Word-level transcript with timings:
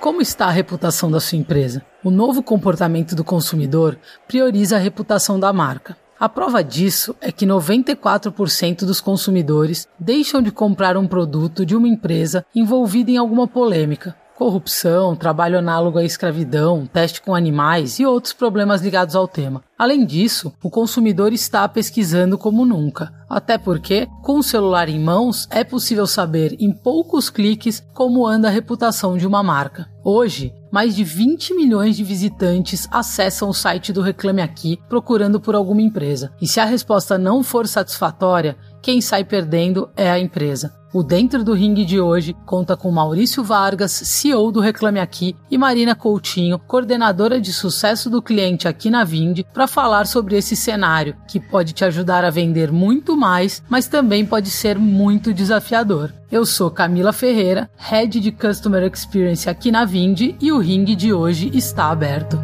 Como 0.00 0.22
está 0.22 0.46
a 0.46 0.50
reputação 0.50 1.10
da 1.10 1.18
sua 1.18 1.38
empresa? 1.38 1.84
O 2.04 2.10
novo 2.10 2.40
comportamento 2.40 3.16
do 3.16 3.24
consumidor 3.24 3.98
prioriza 4.28 4.76
a 4.76 4.78
reputação 4.78 5.40
da 5.40 5.52
marca. 5.52 5.96
A 6.20 6.28
prova 6.28 6.62
disso 6.62 7.16
é 7.20 7.32
que 7.32 7.44
94% 7.44 8.84
dos 8.84 9.00
consumidores 9.00 9.88
deixam 9.98 10.40
de 10.40 10.52
comprar 10.52 10.96
um 10.96 11.06
produto 11.06 11.66
de 11.66 11.74
uma 11.74 11.88
empresa 11.88 12.46
envolvida 12.54 13.10
em 13.10 13.16
alguma 13.16 13.48
polêmica, 13.48 14.16
corrupção, 14.38 15.16
trabalho 15.16 15.58
análogo 15.58 15.98
à 15.98 16.04
escravidão, 16.04 16.86
teste 16.86 17.20
com 17.20 17.34
animais 17.34 17.98
e 17.98 18.06
outros 18.06 18.32
problemas 18.32 18.80
ligados 18.80 19.16
ao 19.16 19.26
tema. 19.26 19.64
Além 19.76 20.06
disso, 20.06 20.52
o 20.62 20.70
consumidor 20.70 21.32
está 21.32 21.68
pesquisando 21.68 22.38
como 22.38 22.64
nunca, 22.64 23.12
até 23.28 23.58
porque, 23.58 24.06
com 24.22 24.38
o 24.38 24.42
celular 24.42 24.88
em 24.88 25.00
mãos, 25.00 25.48
é 25.50 25.64
possível 25.64 26.06
saber 26.06 26.56
em 26.60 26.72
poucos 26.72 27.28
cliques 27.28 27.82
como 27.92 28.24
anda 28.24 28.46
a 28.46 28.52
reputação 28.52 29.16
de 29.16 29.26
uma 29.26 29.42
marca. 29.42 29.90
Hoje, 30.04 30.54
mais 30.70 30.94
de 30.94 31.02
20 31.02 31.54
milhões 31.54 31.96
de 31.96 32.04
visitantes 32.04 32.86
acessam 32.92 33.48
o 33.48 33.54
site 33.54 33.92
do 33.92 34.02
Reclame 34.02 34.40
Aqui 34.40 34.78
procurando 34.88 35.40
por 35.40 35.56
alguma 35.56 35.82
empresa. 35.82 36.32
E 36.40 36.46
se 36.46 36.60
a 36.60 36.64
resposta 36.64 37.18
não 37.18 37.42
for 37.42 37.66
satisfatória, 37.66 38.56
quem 38.80 39.00
sai 39.00 39.24
perdendo 39.24 39.90
é 39.96 40.08
a 40.08 40.18
empresa. 40.18 40.77
O 40.92 41.02
Dentro 41.02 41.44
do 41.44 41.52
Ringue 41.52 41.84
de 41.84 42.00
hoje 42.00 42.34
conta 42.46 42.74
com 42.74 42.90
Maurício 42.90 43.44
Vargas, 43.44 43.92
CEO 43.92 44.50
do 44.50 44.58
Reclame 44.58 44.98
Aqui, 44.98 45.36
e 45.50 45.58
Marina 45.58 45.94
Coutinho, 45.94 46.58
coordenadora 46.58 47.38
de 47.38 47.52
sucesso 47.52 48.08
do 48.08 48.22
cliente 48.22 48.66
aqui 48.66 48.88
na 48.88 49.04
Vinde, 49.04 49.44
para 49.52 49.66
falar 49.66 50.06
sobre 50.06 50.38
esse 50.38 50.56
cenário, 50.56 51.14
que 51.28 51.38
pode 51.38 51.74
te 51.74 51.84
ajudar 51.84 52.24
a 52.24 52.30
vender 52.30 52.72
muito 52.72 53.14
mais, 53.14 53.62
mas 53.68 53.86
também 53.86 54.24
pode 54.24 54.50
ser 54.50 54.78
muito 54.78 55.34
desafiador. 55.34 56.10
Eu 56.32 56.46
sou 56.46 56.70
Camila 56.70 57.12
Ferreira, 57.12 57.68
Head 57.76 58.18
de 58.18 58.32
Customer 58.32 58.82
Experience 58.90 59.48
aqui 59.48 59.70
na 59.70 59.84
Vinde, 59.84 60.36
e 60.40 60.50
o 60.50 60.58
ringue 60.58 60.96
de 60.96 61.12
hoje 61.12 61.50
está 61.52 61.90
aberto. 61.90 62.38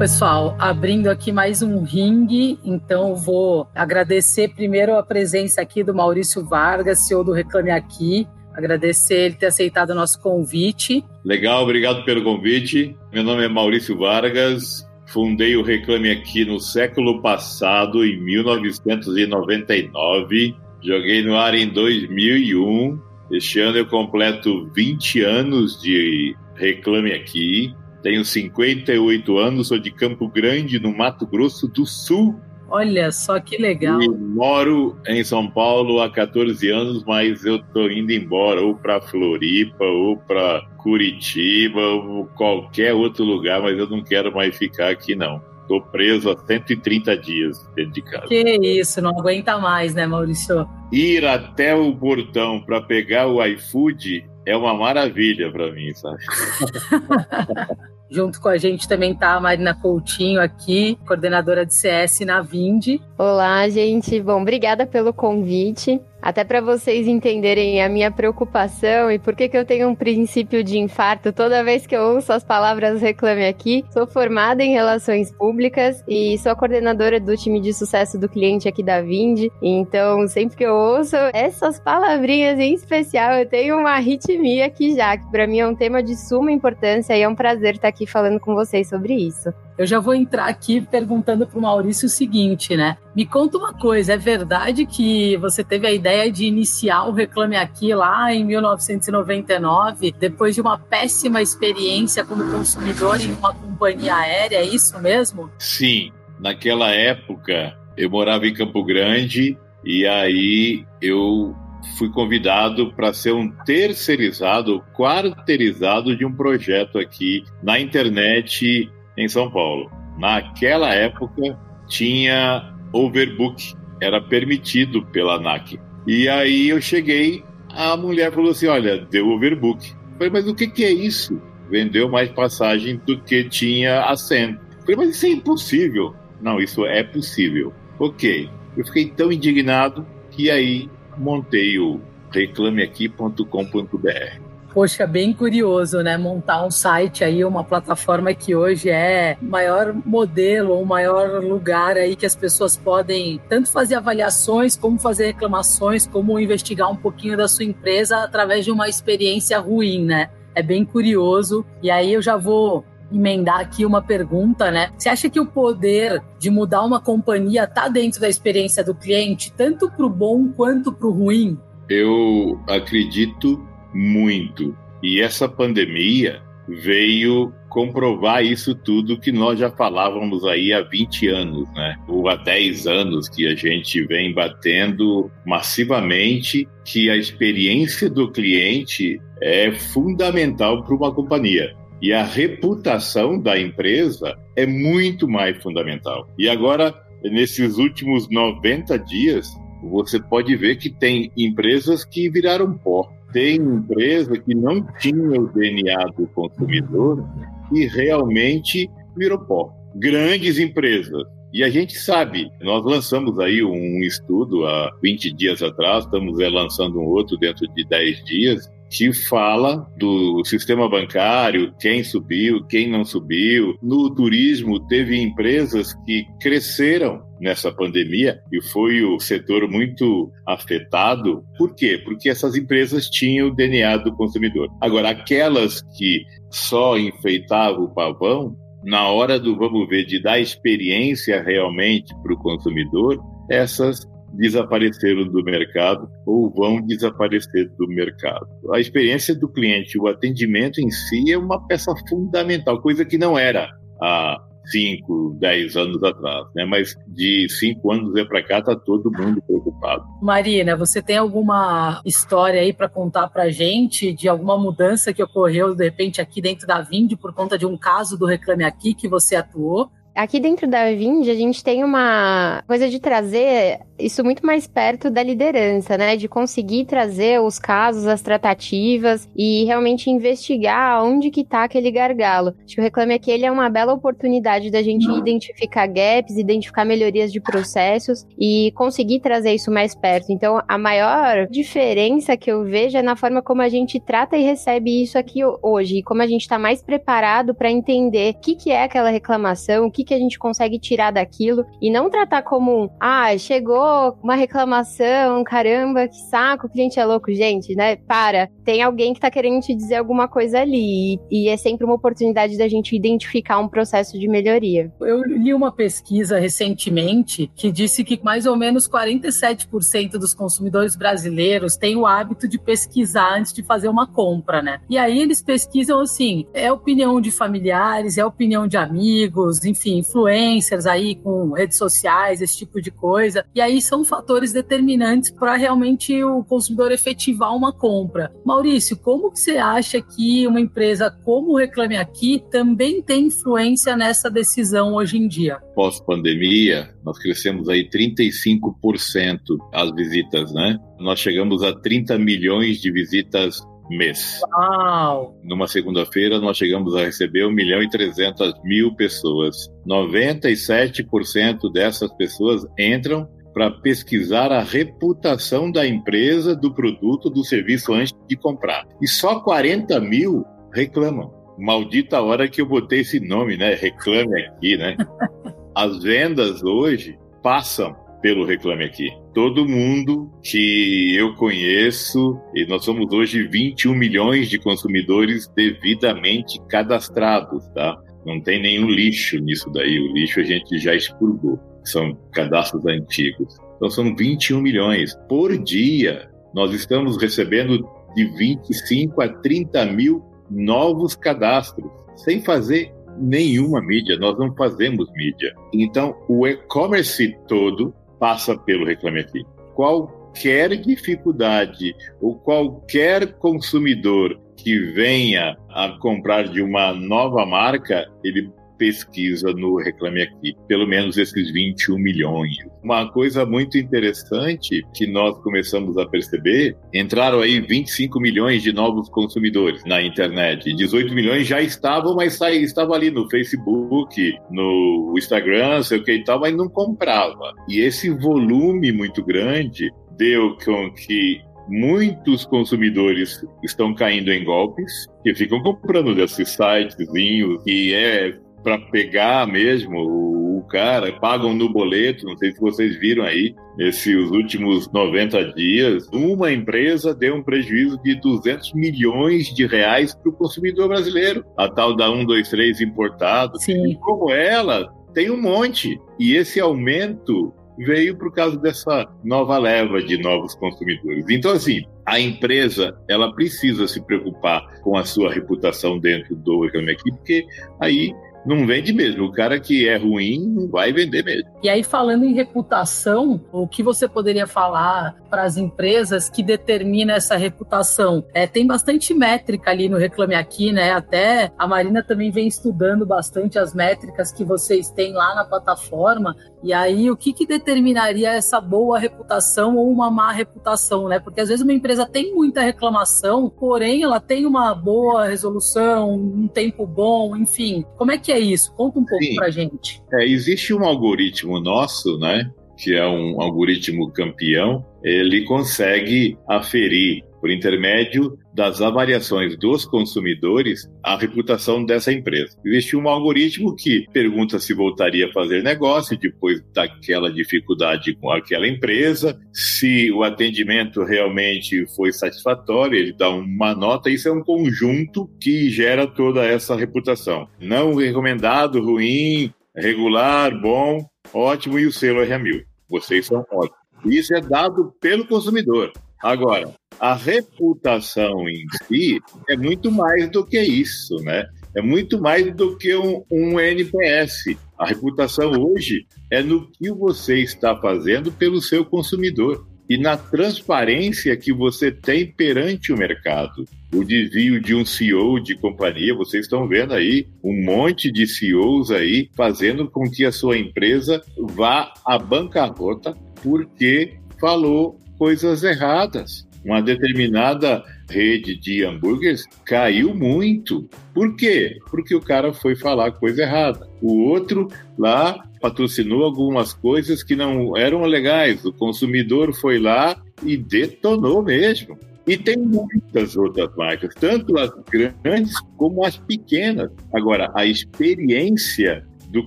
Pessoal, 0.00 0.56
abrindo 0.58 1.06
aqui 1.10 1.30
mais 1.30 1.60
um 1.60 1.82
ringue, 1.82 2.58
então 2.64 3.14
vou 3.14 3.68
agradecer 3.74 4.48
primeiro 4.48 4.96
a 4.96 5.02
presença 5.02 5.60
aqui 5.60 5.84
do 5.84 5.94
Maurício 5.94 6.42
Vargas, 6.42 7.06
CEO 7.06 7.22
do 7.22 7.32
Reclame 7.32 7.70
Aqui. 7.70 8.26
Agradecer 8.54 9.26
ele 9.26 9.34
ter 9.34 9.48
aceitado 9.48 9.90
o 9.90 9.94
nosso 9.94 10.18
convite. 10.18 11.04
Legal, 11.22 11.62
obrigado 11.62 12.02
pelo 12.06 12.24
convite. 12.24 12.96
Meu 13.12 13.22
nome 13.22 13.44
é 13.44 13.48
Maurício 13.48 13.98
Vargas, 13.98 14.88
fundei 15.06 15.54
o 15.54 15.62
Reclame 15.62 16.12
Aqui 16.12 16.46
no 16.46 16.58
século 16.58 17.20
passado, 17.20 18.02
em 18.02 18.18
1999. 18.22 20.56
Joguei 20.82 21.22
no 21.22 21.36
ar 21.36 21.54
em 21.54 21.68
2001. 21.68 22.98
Este 23.32 23.60
ano 23.60 23.76
eu 23.76 23.84
completo 23.84 24.66
20 24.74 25.24
anos 25.24 25.78
de 25.78 26.34
Reclame 26.54 27.12
Aqui. 27.12 27.74
Tenho 28.02 28.24
58 28.24 29.38
anos, 29.38 29.68
sou 29.68 29.78
de 29.78 29.90
Campo 29.90 30.28
Grande, 30.28 30.80
no 30.80 30.96
Mato 30.96 31.26
Grosso 31.26 31.68
do 31.68 31.84
Sul. 31.84 32.40
Olha 32.70 33.10
só 33.10 33.38
que 33.40 33.60
legal. 33.60 34.00
E 34.00 34.08
moro 34.08 34.96
em 35.06 35.24
São 35.24 35.50
Paulo 35.50 36.00
há 36.00 36.08
14 36.08 36.70
anos, 36.70 37.04
mas 37.04 37.44
eu 37.44 37.58
tô 37.58 37.88
indo 37.90 38.12
embora 38.12 38.62
ou 38.62 38.76
para 38.76 39.00
Floripa 39.00 39.84
ou 39.84 40.16
para 40.16 40.62
Curitiba 40.78 41.80
ou 41.80 42.26
qualquer 42.26 42.94
outro 42.94 43.24
lugar, 43.24 43.60
mas 43.60 43.76
eu 43.76 43.88
não 43.88 44.04
quero 44.04 44.32
mais 44.32 44.56
ficar 44.56 44.90
aqui 44.90 45.16
não. 45.16 45.42
Tô 45.66 45.80
preso 45.80 46.30
há 46.30 46.36
130 46.36 47.16
dias 47.16 47.58
dentro 47.74 47.92
de 47.92 48.02
casa. 48.02 48.26
Que 48.26 48.42
isso, 48.80 49.00
não 49.02 49.18
aguenta 49.18 49.58
mais, 49.58 49.94
né, 49.94 50.06
Maurício? 50.06 50.66
Ir 50.92 51.24
até 51.24 51.74
o 51.74 51.94
portão 51.94 52.60
para 52.60 52.80
pegar 52.80 53.26
o 53.26 53.44
iFood 53.44 54.29
é 54.46 54.56
uma 54.56 54.74
maravilha 54.74 55.50
para 55.50 55.70
mim, 55.72 55.92
sabe? 55.94 56.18
Junto 58.10 58.40
com 58.40 58.48
a 58.48 58.58
gente 58.58 58.88
também 58.88 59.14
tá 59.14 59.34
a 59.34 59.40
Marina 59.40 59.72
Coutinho 59.72 60.40
aqui, 60.40 60.98
coordenadora 61.06 61.64
de 61.64 61.72
CS 61.72 62.20
na 62.20 62.42
Vinde. 62.42 63.00
Olá, 63.16 63.68
gente. 63.68 64.20
Bom, 64.20 64.42
obrigada 64.42 64.84
pelo 64.84 65.12
convite. 65.12 66.00
Até 66.22 66.44
para 66.44 66.60
vocês 66.60 67.06
entenderem 67.06 67.82
a 67.82 67.88
minha 67.88 68.10
preocupação 68.10 69.10
e 69.10 69.18
por 69.18 69.34
que, 69.34 69.48
que 69.48 69.56
eu 69.56 69.64
tenho 69.64 69.88
um 69.88 69.94
princípio 69.94 70.62
de 70.62 70.78
infarto 70.78 71.32
toda 71.32 71.64
vez 71.64 71.86
que 71.86 71.96
eu 71.96 72.02
ouço 72.02 72.32
as 72.32 72.44
palavras 72.44 73.00
reclame 73.00 73.46
aqui. 73.46 73.84
Sou 73.90 74.06
formada 74.06 74.62
em 74.62 74.72
relações 74.72 75.32
públicas 75.32 76.04
e 76.06 76.36
sou 76.38 76.54
coordenadora 76.54 77.18
do 77.18 77.36
time 77.36 77.60
de 77.60 77.72
sucesso 77.72 78.18
do 78.18 78.28
cliente 78.28 78.68
aqui 78.68 78.82
da 78.82 79.00
Vinde. 79.00 79.50
Então, 79.62 80.28
sempre 80.28 80.56
que 80.56 80.64
eu 80.64 80.74
ouço 80.74 81.16
essas 81.32 81.80
palavrinhas 81.80 82.58
em 82.58 82.74
especial, 82.74 83.32
eu 83.34 83.46
tenho 83.46 83.78
uma 83.78 83.92
arritmia 83.92 84.66
aqui 84.66 84.94
já, 84.94 85.16
que 85.16 85.30
para 85.30 85.46
mim 85.46 85.60
é 85.60 85.66
um 85.66 85.74
tema 85.74 86.02
de 86.02 86.16
suma 86.16 86.52
importância 86.52 87.16
e 87.16 87.22
é 87.22 87.28
um 87.28 87.34
prazer 87.34 87.76
estar 87.76 87.88
aqui 87.88 88.06
falando 88.06 88.38
com 88.38 88.54
vocês 88.54 88.88
sobre 88.88 89.14
isso. 89.14 89.52
Eu 89.80 89.86
já 89.86 89.98
vou 89.98 90.14
entrar 90.14 90.44
aqui 90.44 90.82
perguntando 90.82 91.46
para 91.46 91.58
o 91.58 91.62
Maurício 91.62 92.04
o 92.04 92.10
seguinte, 92.10 92.76
né? 92.76 92.98
Me 93.16 93.24
conta 93.24 93.56
uma 93.56 93.72
coisa, 93.72 94.12
é 94.12 94.16
verdade 94.18 94.84
que 94.84 95.38
você 95.38 95.64
teve 95.64 95.86
a 95.86 95.90
ideia 95.90 96.30
de 96.30 96.44
iniciar 96.44 97.04
o 97.04 97.12
Reclame 97.12 97.56
Aqui 97.56 97.94
lá 97.94 98.30
em 98.30 98.44
1999, 98.44 100.14
depois 100.20 100.54
de 100.54 100.60
uma 100.60 100.78
péssima 100.78 101.40
experiência 101.40 102.22
como 102.22 102.52
consumidor 102.52 103.18
em 103.22 103.32
uma 103.32 103.54
companhia 103.54 104.16
aérea, 104.16 104.58
é 104.58 104.66
isso 104.66 105.00
mesmo? 105.00 105.50
Sim, 105.58 106.12
naquela 106.38 106.90
época 106.90 107.74
eu 107.96 108.10
morava 108.10 108.46
em 108.46 108.52
Campo 108.52 108.84
Grande 108.84 109.56
e 109.82 110.06
aí 110.06 110.84
eu 111.00 111.56
fui 111.96 112.10
convidado 112.10 112.92
para 112.92 113.14
ser 113.14 113.32
um 113.32 113.50
terceirizado, 113.64 114.84
quarteirizado 114.94 116.14
de 116.14 116.26
um 116.26 116.32
projeto 116.34 116.98
aqui 116.98 117.44
na 117.62 117.80
internet 117.80 118.90
em 119.20 119.28
São 119.28 119.50
Paulo. 119.50 119.90
Naquela 120.18 120.94
época 120.94 121.58
tinha 121.86 122.74
overbook, 122.92 123.74
era 124.00 124.20
permitido 124.20 125.04
pela 125.06 125.36
ANAC. 125.36 125.78
E 126.06 126.28
aí 126.28 126.68
eu 126.68 126.80
cheguei, 126.80 127.44
a 127.68 127.96
mulher 127.96 128.32
falou 128.32 128.50
assim: 128.50 128.66
olha, 128.66 128.98
deu 128.98 129.28
overbook. 129.28 129.90
Eu 129.90 130.16
falei, 130.16 130.30
mas 130.30 130.48
o 130.48 130.54
que, 130.54 130.66
que 130.66 130.84
é 130.84 130.92
isso? 130.92 131.40
Vendeu 131.70 132.08
mais 132.08 132.30
passagem 132.30 133.00
do 133.06 133.20
que 133.20 133.44
tinha 133.44 134.04
assento. 134.04 134.60
Eu 134.80 134.80
falei, 134.80 134.96
mas 134.96 135.16
isso 135.16 135.26
é 135.26 135.30
impossível. 135.30 136.14
Não, 136.40 136.58
isso 136.58 136.86
é 136.86 137.02
possível. 137.02 137.72
Ok. 137.98 138.48
Eu 138.76 138.86
fiquei 138.86 139.10
tão 139.10 139.30
indignado 139.30 140.06
que 140.30 140.50
aí 140.50 140.88
montei 141.18 141.78
o 141.78 142.00
reclameaqui.com.br. 142.32 144.49
Poxa, 144.72 145.04
bem 145.04 145.32
curioso, 145.32 146.00
né? 146.00 146.16
Montar 146.16 146.64
um 146.64 146.70
site 146.70 147.24
aí, 147.24 147.44
uma 147.44 147.64
plataforma 147.64 148.32
que 148.32 148.54
hoje 148.54 148.88
é 148.88 149.36
o 149.42 149.44
maior 149.44 149.92
modelo, 150.06 150.80
o 150.80 150.86
maior 150.86 151.42
lugar 151.42 151.96
aí 151.96 152.14
que 152.14 152.24
as 152.24 152.36
pessoas 152.36 152.76
podem 152.76 153.40
tanto 153.48 153.70
fazer 153.70 153.96
avaliações, 153.96 154.76
como 154.76 154.98
fazer 154.98 155.26
reclamações, 155.26 156.06
como 156.06 156.38
investigar 156.38 156.90
um 156.90 156.96
pouquinho 156.96 157.36
da 157.36 157.48
sua 157.48 157.64
empresa 157.64 158.18
através 158.22 158.64
de 158.64 158.70
uma 158.70 158.88
experiência 158.88 159.58
ruim, 159.58 160.04
né? 160.04 160.30
É 160.54 160.62
bem 160.62 160.84
curioso. 160.84 161.66
E 161.82 161.90
aí 161.90 162.12
eu 162.12 162.22
já 162.22 162.36
vou 162.36 162.84
emendar 163.12 163.58
aqui 163.58 163.84
uma 163.84 164.00
pergunta, 164.00 164.70
né? 164.70 164.90
Você 164.96 165.08
acha 165.08 165.28
que 165.28 165.40
o 165.40 165.46
poder 165.46 166.22
de 166.38 166.48
mudar 166.48 166.84
uma 166.84 167.00
companhia 167.00 167.64
está 167.64 167.88
dentro 167.88 168.20
da 168.20 168.28
experiência 168.28 168.84
do 168.84 168.94
cliente, 168.94 169.52
tanto 169.52 169.90
para 169.90 170.06
o 170.06 170.10
bom 170.10 170.48
quanto 170.48 170.92
para 170.92 171.08
o 171.08 171.10
ruim? 171.10 171.58
Eu 171.88 172.60
acredito 172.68 173.60
muito. 173.92 174.76
E 175.02 175.20
essa 175.20 175.48
pandemia 175.48 176.42
veio 176.68 177.52
comprovar 177.68 178.44
isso 178.44 178.74
tudo 178.74 179.18
que 179.18 179.32
nós 179.32 179.58
já 179.58 179.70
falávamos 179.70 180.44
aí 180.44 180.72
há 180.72 180.82
20 180.82 181.28
anos, 181.28 181.72
né? 181.72 181.96
Ou 182.08 182.28
há 182.28 182.36
10 182.36 182.86
anos 182.86 183.28
que 183.28 183.46
a 183.46 183.54
gente 183.54 184.04
vem 184.06 184.34
batendo 184.34 185.30
massivamente 185.46 186.68
que 186.84 187.08
a 187.08 187.16
experiência 187.16 188.10
do 188.10 188.30
cliente 188.30 189.20
é 189.40 189.70
fundamental 189.72 190.82
para 190.84 190.94
uma 190.94 191.14
companhia. 191.14 191.74
E 192.02 192.12
a 192.12 192.24
reputação 192.24 193.40
da 193.40 193.58
empresa 193.58 194.36
é 194.56 194.66
muito 194.66 195.28
mais 195.28 195.62
fundamental. 195.62 196.28
E 196.38 196.48
agora, 196.48 196.94
nesses 197.22 197.78
últimos 197.78 198.28
90 198.30 198.98
dias, 198.98 199.48
você 199.82 200.20
pode 200.20 200.56
ver 200.56 200.76
que 200.76 200.90
tem 200.90 201.30
empresas 201.36 202.04
que 202.04 202.28
viraram 202.30 202.72
pó 202.76 203.10
tem 203.32 203.56
empresa 203.56 204.38
que 204.38 204.54
não 204.54 204.86
tinha 204.98 205.40
o 205.40 205.48
DNA 205.48 206.06
do 206.16 206.26
consumidor 206.28 207.24
e 207.72 207.86
realmente 207.86 208.88
virou 209.16 209.38
pó. 209.38 209.72
Grandes 209.94 210.58
empresas. 210.58 211.24
E 211.52 211.64
a 211.64 211.68
gente 211.68 211.98
sabe, 211.98 212.48
nós 212.60 212.84
lançamos 212.84 213.38
aí 213.40 213.62
um 213.62 213.98
estudo 214.02 214.64
há 214.66 214.96
20 215.02 215.32
dias 215.32 215.62
atrás, 215.62 216.04
estamos 216.04 216.38
lançando 216.38 217.00
um 217.00 217.06
outro 217.06 217.36
dentro 217.36 217.66
de 217.74 217.84
10 217.84 218.24
dias, 218.24 218.70
que 218.90 219.12
fala 219.12 219.86
do 219.96 220.44
sistema 220.44 220.88
bancário, 220.88 221.72
quem 221.78 222.02
subiu, 222.02 222.66
quem 222.66 222.90
não 222.90 223.04
subiu. 223.04 223.76
No 223.80 224.12
turismo, 224.12 224.84
teve 224.88 225.16
empresas 225.16 225.94
que 226.04 226.24
cresceram 226.40 227.22
nessa 227.40 227.72
pandemia 227.72 228.40
e 228.52 228.60
foi 228.60 229.02
o 229.02 229.18
setor 229.20 229.68
muito 229.68 230.30
afetado. 230.46 231.44
Por 231.56 231.74
quê? 231.74 232.00
Porque 232.04 232.28
essas 232.28 232.56
empresas 232.56 233.08
tinham 233.08 233.48
o 233.48 233.54
DNA 233.54 233.96
do 233.98 234.14
consumidor. 234.14 234.68
Agora, 234.80 235.10
aquelas 235.10 235.80
que 235.96 236.24
só 236.50 236.98
enfeitavam 236.98 237.84
o 237.84 237.94
pavão, 237.94 238.56
na 238.84 239.08
hora 239.08 239.38
do 239.38 239.56
vamos 239.56 239.88
ver, 239.88 240.04
de 240.04 240.20
dar 240.20 240.40
experiência 240.40 241.42
realmente 241.42 242.12
para 242.22 242.34
o 242.34 242.38
consumidor, 242.38 243.18
essas 243.48 244.06
desapareceram 244.32 245.24
do 245.24 245.42
mercado 245.42 246.08
ou 246.26 246.50
vão 246.50 246.80
desaparecer 246.80 247.70
do 247.76 247.86
mercado. 247.88 248.46
A 248.72 248.80
experiência 248.80 249.34
do 249.34 249.48
cliente, 249.48 249.98
o 249.98 250.06
atendimento 250.06 250.80
em 250.80 250.90
si 250.90 251.32
é 251.32 251.38
uma 251.38 251.66
peça 251.66 251.92
fundamental, 252.08 252.80
coisa 252.80 253.04
que 253.04 253.18
não 253.18 253.38
era 253.38 253.68
há 254.00 254.38
5, 254.66 255.36
10 255.40 255.76
anos 255.76 256.02
atrás, 256.02 256.46
né? 256.54 256.64
Mas 256.64 256.94
de 257.08 257.46
5 257.48 257.92
anos 257.92 258.16
é 258.16 258.24
para 258.24 258.42
cá 258.42 258.58
está 258.58 258.76
todo 258.76 259.10
mundo 259.10 259.42
preocupado. 259.42 260.04
Marina, 260.22 260.76
você 260.76 261.02
tem 261.02 261.16
alguma 261.16 262.00
história 262.04 262.60
aí 262.60 262.72
para 262.72 262.88
contar 262.88 263.28
para 263.28 263.50
gente 263.50 264.12
de 264.12 264.28
alguma 264.28 264.58
mudança 264.58 265.12
que 265.12 265.22
ocorreu 265.22 265.74
de 265.74 265.84
repente 265.84 266.20
aqui 266.20 266.40
dentro 266.40 266.66
da 266.66 266.80
Vind 266.80 267.16
por 267.16 267.34
conta 267.34 267.58
de 267.58 267.66
um 267.66 267.76
caso 267.76 268.18
do 268.18 268.26
Reclame 268.26 268.64
Aqui 268.64 268.94
que 268.94 269.08
você 269.08 269.34
atuou? 269.34 269.90
Aqui 270.20 270.38
dentro 270.38 270.68
da 270.68 270.84
Vind, 270.92 271.26
a 271.30 271.34
gente 271.34 271.64
tem 271.64 271.82
uma 271.82 272.62
coisa 272.66 272.90
de 272.90 273.00
trazer 273.00 273.80
isso 273.98 274.22
muito 274.22 274.44
mais 274.44 274.66
perto 274.66 275.10
da 275.10 275.22
liderança, 275.22 275.96
né? 275.96 276.14
De 276.14 276.28
conseguir 276.28 276.84
trazer 276.84 277.40
os 277.40 277.58
casos, 277.58 278.06
as 278.06 278.20
tratativas 278.20 279.26
e 279.34 279.64
realmente 279.64 280.10
investigar 280.10 281.02
onde 281.02 281.30
que 281.30 281.42
tá 281.42 281.64
aquele 281.64 281.90
gargalo. 281.90 282.54
Acho 282.66 282.74
que 282.74 282.80
o 282.80 282.84
Reclame 282.84 283.14
Aqui 283.14 283.30
ele 283.30 283.46
é 283.46 283.50
uma 283.50 283.70
bela 283.70 283.94
oportunidade 283.94 284.70
da 284.70 284.82
gente 284.82 285.10
identificar 285.10 285.86
gaps, 285.86 286.36
identificar 286.36 286.84
melhorias 286.84 287.32
de 287.32 287.40
processos 287.40 288.26
e 288.38 288.72
conseguir 288.74 289.20
trazer 289.20 289.54
isso 289.54 289.70
mais 289.70 289.94
perto. 289.94 290.30
Então, 290.30 290.62
a 290.68 290.76
maior 290.76 291.46
diferença 291.48 292.36
que 292.36 292.52
eu 292.52 292.62
vejo 292.62 292.98
é 292.98 293.02
na 293.02 293.16
forma 293.16 293.40
como 293.40 293.62
a 293.62 293.70
gente 293.70 293.98
trata 293.98 294.36
e 294.36 294.42
recebe 294.42 295.02
isso 295.02 295.16
aqui 295.16 295.40
hoje 295.62 295.98
e 295.98 296.02
como 296.02 296.20
a 296.20 296.26
gente 296.26 296.42
está 296.42 296.58
mais 296.58 296.82
preparado 296.82 297.54
para 297.54 297.70
entender 297.70 298.34
o 298.34 298.40
que, 298.40 298.54
que 298.54 298.70
é 298.70 298.84
aquela 298.84 299.08
reclamação, 299.08 299.86
o 299.86 299.90
que, 299.90 300.04
que 300.10 300.14
a 300.14 300.18
gente 300.18 300.40
consegue 300.40 300.76
tirar 300.76 301.12
daquilo 301.12 301.64
e 301.80 301.88
não 301.88 302.10
tratar 302.10 302.42
como 302.42 302.84
um, 302.84 302.88
ah, 302.98 303.38
chegou 303.38 304.18
uma 304.20 304.34
reclamação, 304.34 305.44
caramba, 305.44 306.08
que 306.08 306.16
saco, 306.28 306.66
o 306.66 306.68
cliente 306.68 306.98
é 306.98 307.04
louco. 307.04 307.32
Gente, 307.32 307.76
né? 307.76 307.94
Para. 307.94 308.48
Tem 308.64 308.82
alguém 308.82 309.14
que 309.14 309.20
tá 309.20 309.30
querendo 309.30 309.60
te 309.60 309.72
dizer 309.72 309.96
alguma 309.96 310.26
coisa 310.26 310.60
ali. 310.60 311.14
E, 311.30 311.44
e 311.44 311.48
é 311.48 311.56
sempre 311.56 311.84
uma 311.84 311.94
oportunidade 311.94 312.58
da 312.58 312.66
gente 312.66 312.96
identificar 312.96 313.60
um 313.60 313.68
processo 313.68 314.18
de 314.18 314.26
melhoria. 314.26 314.92
Eu 315.00 315.22
li 315.22 315.54
uma 315.54 315.70
pesquisa 315.70 316.40
recentemente 316.40 317.50
que 317.54 317.70
disse 317.70 318.02
que 318.02 318.20
mais 318.22 318.46
ou 318.46 318.56
menos 318.56 318.88
47% 318.88 320.12
dos 320.12 320.34
consumidores 320.34 320.96
brasileiros 320.96 321.76
têm 321.76 321.96
o 321.96 322.04
hábito 322.04 322.48
de 322.48 322.58
pesquisar 322.58 323.38
antes 323.38 323.52
de 323.52 323.62
fazer 323.62 323.88
uma 323.88 324.08
compra, 324.08 324.60
né? 324.60 324.80
E 324.90 324.98
aí 324.98 325.20
eles 325.20 325.40
pesquisam 325.40 326.00
assim, 326.00 326.46
é 326.52 326.72
opinião 326.72 327.20
de 327.20 327.30
familiares, 327.30 328.18
é 328.18 328.24
opinião 328.24 328.66
de 328.66 328.76
amigos, 328.76 329.64
enfim, 329.64 329.89
influencers 329.98 330.86
aí 330.86 331.14
com 331.16 331.52
redes 331.52 331.78
sociais, 331.78 332.40
esse 332.40 332.58
tipo 332.58 332.80
de 332.80 332.90
coisa. 332.90 333.44
E 333.54 333.60
aí 333.60 333.80
são 333.80 334.04
fatores 334.04 334.52
determinantes 334.52 335.30
para 335.30 335.56
realmente 335.56 336.22
o 336.22 336.44
consumidor 336.44 336.92
efetivar 336.92 337.54
uma 337.54 337.72
compra. 337.72 338.32
Maurício, 338.44 338.96
como 338.96 339.30
que 339.30 339.40
você 339.40 339.56
acha 339.56 340.00
que 340.00 340.46
uma 340.46 340.60
empresa 340.60 341.10
como 341.24 341.52
o 341.52 341.56
Reclame 341.56 341.96
Aqui 341.96 342.42
também 342.50 343.02
tem 343.02 343.26
influência 343.26 343.96
nessa 343.96 344.30
decisão 344.30 344.94
hoje 344.94 345.18
em 345.18 345.28
dia? 345.28 345.58
Pós-pandemia, 345.74 346.94
nós 347.04 347.18
crescemos 347.18 347.68
aí 347.68 347.88
35% 347.88 349.40
as 349.72 349.90
visitas, 349.92 350.52
né? 350.52 350.78
Nós 350.98 351.18
chegamos 351.18 351.62
a 351.62 351.72
30 351.72 352.18
milhões 352.18 352.80
de 352.80 352.90
visitas 352.92 353.60
mês. 353.96 354.40
Uau! 354.56 355.38
Numa 355.42 355.66
segunda-feira, 355.66 356.38
nós 356.38 356.56
chegamos 356.56 356.94
a 356.94 357.04
receber 357.04 357.44
1 357.46 357.50
milhão 357.50 357.82
e 357.82 357.90
300 357.90 358.54
mil 358.64 358.94
pessoas. 358.94 359.68
97% 359.86 361.70
dessas 361.72 362.12
pessoas 362.14 362.64
entram 362.78 363.28
para 363.52 363.70
pesquisar 363.70 364.52
a 364.52 364.62
reputação 364.62 365.70
da 365.70 365.86
empresa, 365.86 366.54
do 366.54 366.72
produto, 366.72 367.28
do 367.28 367.44
serviço 367.44 367.92
antes 367.92 368.14
de 368.28 368.36
comprar. 368.36 368.86
E 369.02 369.08
só 369.08 369.40
40 369.40 370.00
mil 370.00 370.44
reclamam. 370.72 371.32
Maldita 371.58 372.22
hora 372.22 372.48
que 372.48 372.60
eu 372.60 372.66
botei 372.66 373.00
esse 373.00 373.20
nome, 373.20 373.56
né? 373.56 373.74
Reclame 373.74 374.42
aqui, 374.46 374.76
né? 374.76 374.96
As 375.74 376.02
vendas 376.02 376.62
hoje 376.62 377.18
passam 377.42 377.94
pelo 378.22 378.44
Reclame 378.44 378.84
Aqui. 378.84 379.08
Todo 379.34 379.68
mundo 379.68 380.30
que 380.42 381.14
eu 381.16 381.34
conheço, 381.34 382.38
e 382.54 382.66
nós 382.66 382.84
somos 382.84 383.12
hoje 383.12 383.46
21 383.46 383.94
milhões 383.94 384.48
de 384.48 384.58
consumidores 384.58 385.46
devidamente 385.54 386.60
cadastrados, 386.68 387.66
tá? 387.68 387.96
Não 388.26 388.40
tem 388.40 388.60
nenhum 388.60 388.88
lixo 388.88 389.38
nisso 389.38 389.70
daí. 389.70 389.98
O 389.98 390.12
lixo 390.12 390.40
a 390.40 390.44
gente 390.44 390.78
já 390.78 390.94
expurgou 390.94 391.58
são 391.84 392.16
cadastros 392.32 392.84
antigos. 392.86 393.56
Então 393.76 393.88
são 393.88 394.14
21 394.14 394.60
milhões. 394.60 395.14
Por 395.28 395.56
dia, 395.56 396.28
nós 396.54 396.74
estamos 396.74 397.16
recebendo 397.16 397.88
de 398.14 398.24
25 398.36 399.22
a 399.22 399.28
30 399.28 399.86
mil 399.86 400.22
novos 400.50 401.14
cadastros, 401.14 401.90
sem 402.16 402.42
fazer 402.42 402.92
nenhuma 403.18 403.80
mídia, 403.80 404.16
nós 404.18 404.38
não 404.38 404.54
fazemos 404.54 405.10
mídia. 405.12 405.54
Então, 405.72 406.16
o 406.28 406.46
e-commerce 406.46 407.36
todo 407.46 407.94
passa 408.20 408.56
pelo 408.56 408.84
Reclame 408.84 409.20
Aqui. 409.20 409.44
Qualquer 409.74 410.76
dificuldade 410.76 411.96
ou 412.20 412.38
qualquer 412.38 413.32
consumidor 413.38 414.38
que 414.56 414.78
venha 414.92 415.56
a 415.70 415.88
comprar 415.98 416.46
de 416.48 416.62
uma 416.62 416.92
nova 416.92 417.44
marca, 417.46 418.06
ele 418.22 418.52
pesquisa 418.80 419.52
no 419.52 419.76
Reclame 419.76 420.22
Aqui, 420.22 420.56
pelo 420.66 420.88
menos 420.88 421.18
esses 421.18 421.52
21 421.52 421.98
milhões. 421.98 422.56
Uma 422.82 423.12
coisa 423.12 423.44
muito 423.44 423.76
interessante 423.76 424.82
que 424.94 425.06
nós 425.06 425.38
começamos 425.42 425.98
a 425.98 426.06
perceber, 426.06 426.74
entraram 426.94 427.40
aí 427.40 427.60
25 427.60 428.18
milhões 428.18 428.62
de 428.62 428.72
novos 428.72 429.10
consumidores 429.10 429.84
na 429.84 430.02
internet. 430.02 430.74
18 430.74 431.14
milhões 431.14 431.46
já 431.46 431.60
estavam, 431.60 432.16
mas 432.16 432.40
estavam 432.40 432.94
ali 432.94 433.10
no 433.10 433.28
Facebook, 433.28 434.34
no 434.50 435.14
Instagram, 435.18 435.82
sei 435.82 435.98
o 435.98 436.02
que 436.02 436.12
e 436.12 436.24
tal, 436.24 436.40
mas 436.40 436.56
não 436.56 436.68
comprava. 436.68 437.52
E 437.68 437.80
esse 437.80 438.08
volume 438.08 438.92
muito 438.92 439.22
grande 439.22 439.92
deu 440.16 440.56
com 440.64 440.90
que 440.92 441.42
muitos 441.68 442.44
consumidores 442.46 443.44
estão 443.62 443.94
caindo 443.94 444.32
em 444.32 444.44
golpes, 444.44 445.06
que 445.22 445.34
ficam 445.34 445.62
comprando 445.62 446.14
desses 446.14 446.48
sitezinhos 446.48 447.62
que 447.62 447.94
é 447.94 448.36
para 448.62 448.78
pegar 448.78 449.46
mesmo 449.46 449.98
o, 449.98 450.62
cara, 450.68 451.12
pagam 451.18 451.52
no 451.52 451.72
boleto, 451.72 452.24
não 452.24 452.36
sei 452.36 452.52
se 452.52 452.60
vocês 452.60 452.96
viram 452.98 453.24
aí, 453.24 453.54
nesses 453.76 454.30
últimos 454.30 454.90
90 454.92 455.52
dias, 455.54 456.06
uma 456.12 456.52
empresa 456.52 457.14
deu 457.14 457.34
um 457.34 457.42
prejuízo 457.42 458.00
de 458.02 458.14
200 458.20 458.72
milhões 458.74 459.52
de 459.52 459.66
reais 459.66 460.14
para 460.14 460.30
o 460.30 460.32
consumidor 460.32 460.88
brasileiro, 460.88 461.44
a 461.56 461.68
tal 461.68 461.96
da 461.96 462.06
123 462.06 462.80
importado. 462.82 463.58
Sim. 463.58 463.90
E 463.90 463.96
como 463.96 464.30
ela, 464.30 464.92
tem 465.12 465.30
um 465.30 465.40
monte. 465.40 466.00
E 466.18 466.34
esse 466.34 466.60
aumento 466.60 467.52
veio 467.78 468.16
por 468.16 468.32
causa 468.32 468.56
dessa 468.58 469.08
nova 469.24 469.58
leva 469.58 470.02
de 470.02 470.18
novos 470.18 470.54
consumidores. 470.54 471.24
Então, 471.30 471.52
assim, 471.52 471.82
a 472.04 472.20
empresa 472.20 472.94
ela 473.08 473.32
precisa 473.34 473.88
se 473.88 474.04
preocupar 474.04 474.80
com 474.82 474.96
a 474.96 475.04
sua 475.04 475.32
reputação 475.32 475.98
dentro 475.98 476.36
do 476.36 476.62
Reclame 476.62 476.92
Aqui, 476.92 477.10
porque 477.10 477.46
aí 477.80 478.12
não 478.44 478.66
vende 478.66 478.92
mesmo. 478.92 479.24
O 479.24 479.32
cara 479.32 479.60
que 479.60 479.88
é 479.88 479.96
ruim 479.96 480.38
não 480.48 480.68
vai 480.68 480.92
vender 480.92 481.24
mesmo. 481.24 481.50
E 481.62 481.68
aí, 481.68 481.82
falando 481.82 482.24
em 482.24 482.34
reputação, 482.34 483.40
o 483.52 483.66
que 483.66 483.82
você 483.82 484.08
poderia 484.08 484.46
falar 484.46 485.14
para 485.28 485.42
as 485.42 485.56
empresas 485.56 486.28
que 486.28 486.42
determina 486.42 487.14
essa 487.14 487.36
reputação? 487.36 488.24
É, 488.34 488.46
tem 488.46 488.66
bastante 488.66 489.12
métrica 489.14 489.70
ali 489.70 489.88
no 489.88 489.98
Reclame 489.98 490.34
Aqui, 490.34 490.72
né? 490.72 490.92
Até 490.92 491.52
a 491.58 491.66
Marina 491.66 492.02
também 492.02 492.30
vem 492.30 492.48
estudando 492.48 493.06
bastante 493.06 493.58
as 493.58 493.74
métricas 493.74 494.32
que 494.32 494.44
vocês 494.44 494.90
têm 494.90 495.12
lá 495.12 495.34
na 495.34 495.44
plataforma. 495.44 496.34
E 496.62 496.72
aí, 496.72 497.10
o 497.10 497.16
que, 497.16 497.32
que 497.32 497.46
determinaria 497.46 498.32
essa 498.32 498.60
boa 498.60 498.98
reputação 498.98 499.76
ou 499.76 499.90
uma 499.90 500.10
má 500.10 500.32
reputação, 500.32 501.08
né? 501.08 501.18
Porque 501.18 501.40
às 501.40 501.48
vezes 501.48 501.62
uma 501.62 501.72
empresa 501.72 502.06
tem 502.06 502.34
muita 502.34 502.60
reclamação, 502.60 503.48
porém 503.48 504.02
ela 504.02 504.20
tem 504.20 504.46
uma 504.46 504.74
boa 504.74 505.26
resolução, 505.26 506.14
um 506.14 506.48
tempo 506.48 506.86
bom, 506.86 507.36
enfim. 507.36 507.84
Como 507.96 508.12
é 508.12 508.18
que 508.18 508.29
é 508.32 508.38
isso? 508.38 508.72
Conta 508.74 508.98
um 508.98 509.04
pouco 509.04 509.24
Sim. 509.24 509.34
pra 509.34 509.50
gente. 509.50 510.02
É, 510.12 510.24
existe 510.24 510.74
um 510.74 510.84
algoritmo 510.84 511.60
nosso, 511.60 512.18
né? 512.18 512.50
Que 512.76 512.94
é 512.94 513.06
um 513.06 513.40
algoritmo 513.40 514.10
campeão, 514.10 514.84
ele 515.02 515.44
consegue 515.44 516.36
aferir 516.48 517.24
por 517.40 517.50
intermédio 517.50 518.36
das 518.54 518.80
avaliações 518.80 519.56
dos 519.56 519.84
consumidores, 519.84 520.88
a 521.02 521.16
reputação 521.16 521.84
dessa 521.84 522.12
empresa. 522.12 522.56
Existe 522.64 522.96
um 522.96 523.08
algoritmo 523.08 523.74
que 523.74 524.06
pergunta 524.12 524.58
se 524.58 524.74
voltaria 524.74 525.26
a 525.26 525.32
fazer 525.32 525.62
negócio 525.62 526.18
depois 526.18 526.62
daquela 526.74 527.32
dificuldade 527.32 528.14
com 528.16 528.30
aquela 528.30 528.68
empresa, 528.68 529.38
se 529.52 530.10
o 530.12 530.22
atendimento 530.22 531.02
realmente 531.02 531.86
foi 531.94 532.12
satisfatório, 532.12 532.98
ele 532.98 533.12
dá 533.12 533.30
uma 533.30 533.74
nota. 533.74 534.10
Isso 534.10 534.28
é 534.28 534.32
um 534.32 534.42
conjunto 534.42 535.28
que 535.40 535.70
gera 535.70 536.06
toda 536.06 536.44
essa 536.44 536.76
reputação. 536.76 537.48
Não 537.60 537.94
recomendado, 537.94 538.82
ruim, 538.82 539.52
regular, 539.74 540.58
bom, 540.60 541.06
ótimo 541.32 541.78
e 541.78 541.86
o 541.86 541.92
selo 541.92 542.20
R1000. 542.20 542.64
Vocês 542.88 543.26
são 543.26 543.44
ótimos. 543.50 543.80
Isso 544.04 544.34
é 544.34 544.40
dado 544.40 544.92
pelo 545.00 545.26
consumidor. 545.26 545.92
Agora, 546.22 546.74
a 546.98 547.14
reputação 547.14 548.48
em 548.48 548.64
si 548.86 549.18
é 549.48 549.56
muito 549.56 549.90
mais 549.90 550.30
do 550.30 550.44
que 550.44 550.60
isso, 550.60 551.16
né? 551.22 551.46
É 551.74 551.80
muito 551.80 552.20
mais 552.20 552.54
do 552.54 552.76
que 552.76 552.94
um, 552.94 553.24
um 553.30 553.58
NPS. 553.58 554.56
A 554.78 554.86
reputação 554.86 555.52
hoje 555.52 556.06
é 556.30 556.42
no 556.42 556.70
que 556.72 556.90
você 556.90 557.38
está 557.38 557.76
fazendo 557.76 558.30
pelo 558.32 558.60
seu 558.60 558.84
consumidor 558.84 559.66
e 559.88 559.98
na 559.98 560.16
transparência 560.16 561.36
que 561.36 561.52
você 561.52 561.90
tem 561.90 562.30
perante 562.30 562.92
o 562.92 562.96
mercado. 562.96 563.64
O 563.92 564.04
desvio 564.04 564.60
de 564.60 564.74
um 564.74 564.84
CEO 564.84 565.40
de 565.40 565.56
companhia, 565.56 566.14
vocês 566.14 566.44
estão 566.44 566.68
vendo 566.68 566.94
aí 566.94 567.26
um 567.42 567.64
monte 567.64 568.12
de 568.12 568.26
CEOs 568.26 568.92
aí 568.92 569.28
fazendo 569.34 569.90
com 569.90 570.08
que 570.08 570.24
a 570.24 570.30
sua 570.30 570.56
empresa 570.56 571.20
vá 571.36 571.92
à 572.04 572.16
bancarrota 572.18 573.16
porque 573.42 574.14
falou 574.40 574.96
coisas 575.20 575.62
erradas 575.62 576.48
uma 576.64 576.82
determinada 576.82 577.82
rede 578.08 578.54
de 578.54 578.84
hambúrgueres 578.84 579.46
caiu 579.64 580.14
muito. 580.14 580.88
Por 581.14 581.34
quê? 581.36 581.78
Porque 581.90 582.14
o 582.14 582.20
cara 582.20 582.52
foi 582.52 582.76
falar 582.76 583.12
coisa 583.12 583.42
errada. 583.42 583.88
O 584.02 584.28
outro 584.28 584.68
lá 584.98 585.42
patrocinou 585.60 586.22
algumas 586.22 586.72
coisas 586.72 587.22
que 587.22 587.34
não 587.34 587.76
eram 587.76 588.02
legais. 588.02 588.64
O 588.64 588.72
consumidor 588.72 589.54
foi 589.54 589.78
lá 589.78 590.20
e 590.42 590.56
detonou 590.56 591.42
mesmo. 591.42 591.98
E 592.26 592.36
tem 592.36 592.58
muitas 592.58 593.36
outras 593.36 593.74
marcas, 593.74 594.14
tanto 594.14 594.58
as 594.58 594.70
grandes 594.90 595.58
como 595.76 596.04
as 596.04 596.18
pequenas. 596.18 596.90
Agora, 597.12 597.50
a 597.54 597.64
experiência 597.64 599.04
do 599.30 599.46